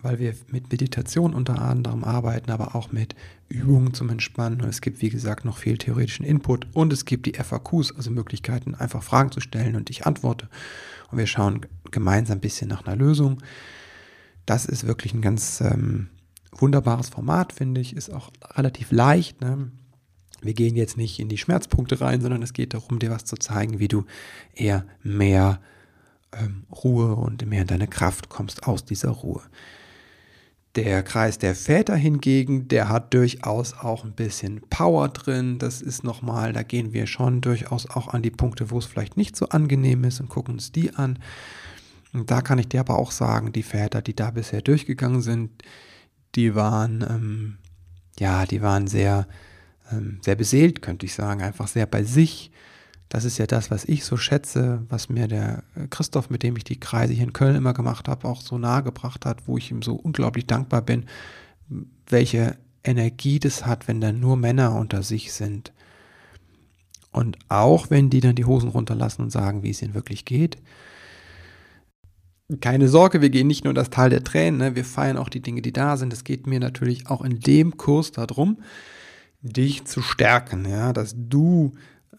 weil 0.00 0.20
wir 0.20 0.34
mit 0.52 0.70
Meditation 0.70 1.34
unter 1.34 1.60
anderem 1.60 2.04
arbeiten, 2.04 2.52
aber 2.52 2.76
auch 2.76 2.92
mit 2.92 3.16
Übungen 3.48 3.92
zum 3.92 4.08
Entspannen. 4.08 4.62
Und 4.62 4.68
es 4.68 4.82
gibt, 4.82 5.02
wie 5.02 5.10
gesagt, 5.10 5.44
noch 5.44 5.58
viel 5.58 5.78
theoretischen 5.78 6.24
Input 6.24 6.68
und 6.74 6.92
es 6.92 7.06
gibt 7.06 7.26
die 7.26 7.32
FAQs, 7.34 7.92
also 7.96 8.12
Möglichkeiten, 8.12 8.76
einfach 8.76 9.02
Fragen 9.02 9.32
zu 9.32 9.40
stellen 9.40 9.74
und 9.74 9.90
ich 9.90 10.06
antworte. 10.06 10.48
Und 11.10 11.18
wir 11.18 11.26
schauen 11.26 11.66
gemeinsam 11.90 12.38
ein 12.38 12.40
bisschen 12.40 12.68
nach 12.68 12.86
einer 12.86 12.94
Lösung. 12.94 13.42
Das 14.46 14.64
ist 14.64 14.86
wirklich 14.86 15.12
ein 15.12 15.22
ganz 15.22 15.60
ähm, 15.60 16.08
wunderbares 16.52 17.08
Format, 17.08 17.52
finde 17.52 17.80
ich. 17.80 17.96
Ist 17.96 18.10
auch 18.10 18.30
relativ 18.54 18.92
leicht. 18.92 19.40
Ne? 19.40 19.72
Wir 20.42 20.54
gehen 20.54 20.76
jetzt 20.76 20.96
nicht 20.96 21.18
in 21.18 21.28
die 21.28 21.38
Schmerzpunkte 21.38 22.00
rein, 22.00 22.20
sondern 22.20 22.42
es 22.42 22.52
geht 22.52 22.74
darum, 22.74 22.98
dir 22.98 23.10
was 23.10 23.24
zu 23.24 23.36
zeigen, 23.36 23.78
wie 23.78 23.88
du 23.88 24.04
eher 24.54 24.84
mehr 25.02 25.60
ähm, 26.32 26.64
Ruhe 26.70 27.16
und 27.16 27.44
mehr 27.46 27.62
in 27.62 27.66
deine 27.66 27.88
Kraft 27.88 28.28
kommst 28.28 28.66
aus 28.66 28.84
dieser 28.84 29.10
Ruhe. 29.10 29.42
Der 30.76 31.02
Kreis 31.02 31.38
der 31.38 31.56
Väter 31.56 31.96
hingegen, 31.96 32.68
der 32.68 32.88
hat 32.88 33.12
durchaus 33.12 33.74
auch 33.74 34.04
ein 34.04 34.12
bisschen 34.12 34.60
Power 34.70 35.08
drin. 35.08 35.58
Das 35.58 35.82
ist 35.82 36.04
nochmal, 36.04 36.52
da 36.52 36.62
gehen 36.62 36.92
wir 36.92 37.08
schon 37.08 37.40
durchaus 37.40 37.90
auch 37.90 38.08
an 38.08 38.22
die 38.22 38.30
Punkte, 38.30 38.70
wo 38.70 38.78
es 38.78 38.86
vielleicht 38.86 39.16
nicht 39.16 39.36
so 39.36 39.48
angenehm 39.48 40.04
ist 40.04 40.20
und 40.20 40.28
gucken 40.28 40.54
uns 40.54 40.70
die 40.70 40.94
an. 40.94 41.18
Und 42.12 42.30
da 42.30 42.40
kann 42.40 42.58
ich 42.58 42.68
dir 42.68 42.80
aber 42.80 42.98
auch 42.98 43.10
sagen, 43.10 43.52
die 43.52 43.64
Väter, 43.64 44.00
die 44.00 44.14
da 44.14 44.30
bisher 44.30 44.62
durchgegangen 44.62 45.22
sind, 45.22 45.50
die 46.36 46.54
waren, 46.54 47.04
ähm, 47.08 47.58
ja, 48.20 48.46
die 48.46 48.62
waren 48.62 48.86
sehr, 48.86 49.26
sehr 50.22 50.36
beseelt, 50.36 50.82
könnte 50.82 51.06
ich 51.06 51.14
sagen, 51.14 51.42
einfach 51.42 51.68
sehr 51.68 51.86
bei 51.86 52.02
sich. 52.02 52.50
Das 53.08 53.24
ist 53.24 53.38
ja 53.38 53.46
das, 53.46 53.70
was 53.70 53.84
ich 53.84 54.04
so 54.04 54.16
schätze, 54.16 54.84
was 54.88 55.08
mir 55.08 55.26
der 55.26 55.64
Christoph, 55.90 56.30
mit 56.30 56.42
dem 56.42 56.56
ich 56.56 56.64
die 56.64 56.78
Kreise 56.78 57.12
hier 57.12 57.24
in 57.24 57.32
Köln 57.32 57.56
immer 57.56 57.74
gemacht 57.74 58.08
habe, 58.08 58.28
auch 58.28 58.40
so 58.40 58.56
nahe 58.56 58.82
gebracht 58.82 59.26
hat, 59.26 59.48
wo 59.48 59.58
ich 59.58 59.70
ihm 59.70 59.82
so 59.82 59.94
unglaublich 59.94 60.46
dankbar 60.46 60.82
bin, 60.82 61.06
welche 62.08 62.56
Energie 62.84 63.40
das 63.40 63.66
hat, 63.66 63.88
wenn 63.88 64.00
da 64.00 64.12
nur 64.12 64.36
Männer 64.36 64.76
unter 64.76 65.02
sich 65.02 65.32
sind. 65.32 65.72
Und 67.12 67.38
auch 67.48 67.90
wenn 67.90 68.10
die 68.10 68.20
dann 68.20 68.36
die 68.36 68.44
Hosen 68.44 68.68
runterlassen 68.68 69.22
und 69.22 69.30
sagen, 69.30 69.62
wie 69.64 69.70
es 69.70 69.82
ihnen 69.82 69.94
wirklich 69.94 70.24
geht, 70.24 70.58
keine 72.60 72.88
Sorge, 72.88 73.20
wir 73.20 73.30
gehen 73.30 73.46
nicht 73.46 73.64
nur 73.64 73.74
das 73.74 73.90
Tal 73.90 74.10
der 74.10 74.24
Tränen, 74.24 74.58
ne? 74.58 74.76
wir 74.76 74.84
feiern 74.84 75.16
auch 75.16 75.28
die 75.28 75.40
Dinge, 75.40 75.62
die 75.62 75.72
da 75.72 75.96
sind. 75.96 76.12
Es 76.12 76.24
geht 76.24 76.46
mir 76.46 76.58
natürlich 76.58 77.08
auch 77.08 77.22
in 77.22 77.38
dem 77.38 77.76
Kurs 77.76 78.10
darum, 78.10 78.58
dich 79.42 79.84
zu 79.84 80.02
stärken, 80.02 80.68
ja, 80.68 80.92
dass 80.92 81.14
du 81.16 81.72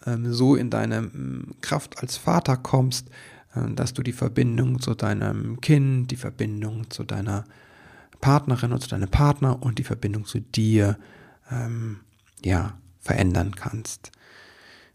ähm, 0.05 0.34
so 0.34 0.55
in 0.55 0.69
deine 0.69 0.97
ähm, 0.97 1.55
Kraft 1.61 1.99
als 1.99 2.17
Vater 2.17 2.57
kommst, 2.57 3.09
äh, 3.55 3.72
dass 3.74 3.93
du 3.93 4.03
die 4.03 4.13
Verbindung 4.13 4.80
zu 4.80 4.95
deinem 4.95 5.61
Kind, 5.61 6.11
die 6.11 6.15
Verbindung 6.15 6.89
zu 6.89 7.03
deiner 7.03 7.45
Partnerin 8.19 8.72
und 8.72 8.82
zu 8.82 8.89
deinem 8.89 9.09
Partner 9.09 9.61
und 9.61 9.80
die 9.80 9.84
Verbindung 9.84 10.26
zu 10.26 10.39
dir, 10.39 10.97
ähm, 11.51 12.01
ja, 12.43 12.78
verändern 12.99 13.55
kannst. 13.55 14.11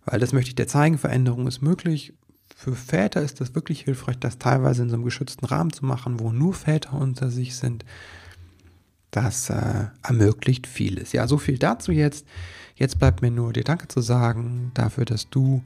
Weil 0.05 0.21
das 0.21 0.33
möchte 0.33 0.51
ich 0.51 0.55
dir 0.55 0.69
zeigen, 0.69 0.99
Veränderung 0.99 1.47
ist 1.47 1.61
möglich 1.61 2.15
für 2.59 2.75
Väter 2.75 3.21
ist 3.21 3.43
das 3.43 3.55
wirklich 3.55 3.83
hilfreich, 3.83 4.19
das 4.19 4.39
teilweise 4.39 4.83
in 4.83 4.89
so 4.89 4.95
einem 4.95 5.05
geschützten 5.05 5.45
Rahmen 5.45 5.75
zu 5.75 5.85
machen, 5.85 6.19
wo 6.19 6.33
nur 6.33 6.55
Väter 6.55 6.95
unter 6.95 7.31
sich 7.31 7.55
sind. 7.55 7.85
Das 9.11 9.51
äh, 9.51 9.87
ermöglicht 10.03 10.67
vieles. 10.67 11.13
Ja, 11.13 11.27
so 11.27 11.39
viel 11.39 11.59
dazu 11.59 11.93
jetzt. 11.93 12.27
Jetzt 12.75 12.99
bleibt 12.99 13.23
mir 13.23 13.31
nur 13.31 13.53
dir 13.53 13.65
Danke 13.65 13.89
zu 13.89 14.01
sagen 14.01 14.71
dafür, 14.75 15.05
dass 15.07 15.31
du 15.31 15.63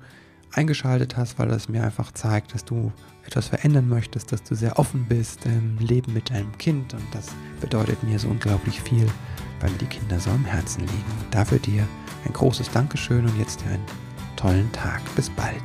eingeschaltet 0.52 1.16
hast, 1.16 1.38
weil 1.38 1.48
das 1.48 1.68
mir 1.68 1.82
einfach 1.82 2.12
zeigt, 2.12 2.54
dass 2.54 2.64
du 2.64 2.92
etwas 3.26 3.48
verändern 3.48 3.88
möchtest, 3.88 4.32
dass 4.32 4.42
du 4.42 4.54
sehr 4.54 4.78
offen 4.78 5.06
bist 5.08 5.46
im 5.46 5.78
Leben 5.78 6.12
mit 6.12 6.30
deinem 6.30 6.56
Kind 6.58 6.94
und 6.94 7.04
das 7.12 7.28
bedeutet 7.60 8.02
mir 8.02 8.18
so 8.18 8.28
unglaublich 8.28 8.80
viel, 8.80 9.06
weil 9.60 9.70
mir 9.70 9.78
die 9.78 9.86
Kinder 9.86 10.18
so 10.18 10.30
am 10.30 10.44
Herzen 10.44 10.80
liegen. 10.80 11.24
Dafür 11.30 11.58
dir 11.58 11.86
ein 12.24 12.32
großes 12.32 12.70
Dankeschön 12.70 13.24
und 13.24 13.38
jetzt 13.38 13.60
dir 13.62 13.70
einen 13.70 13.86
tollen 14.36 14.70
Tag. 14.72 15.00
Bis 15.14 15.30
bald. 15.30 15.62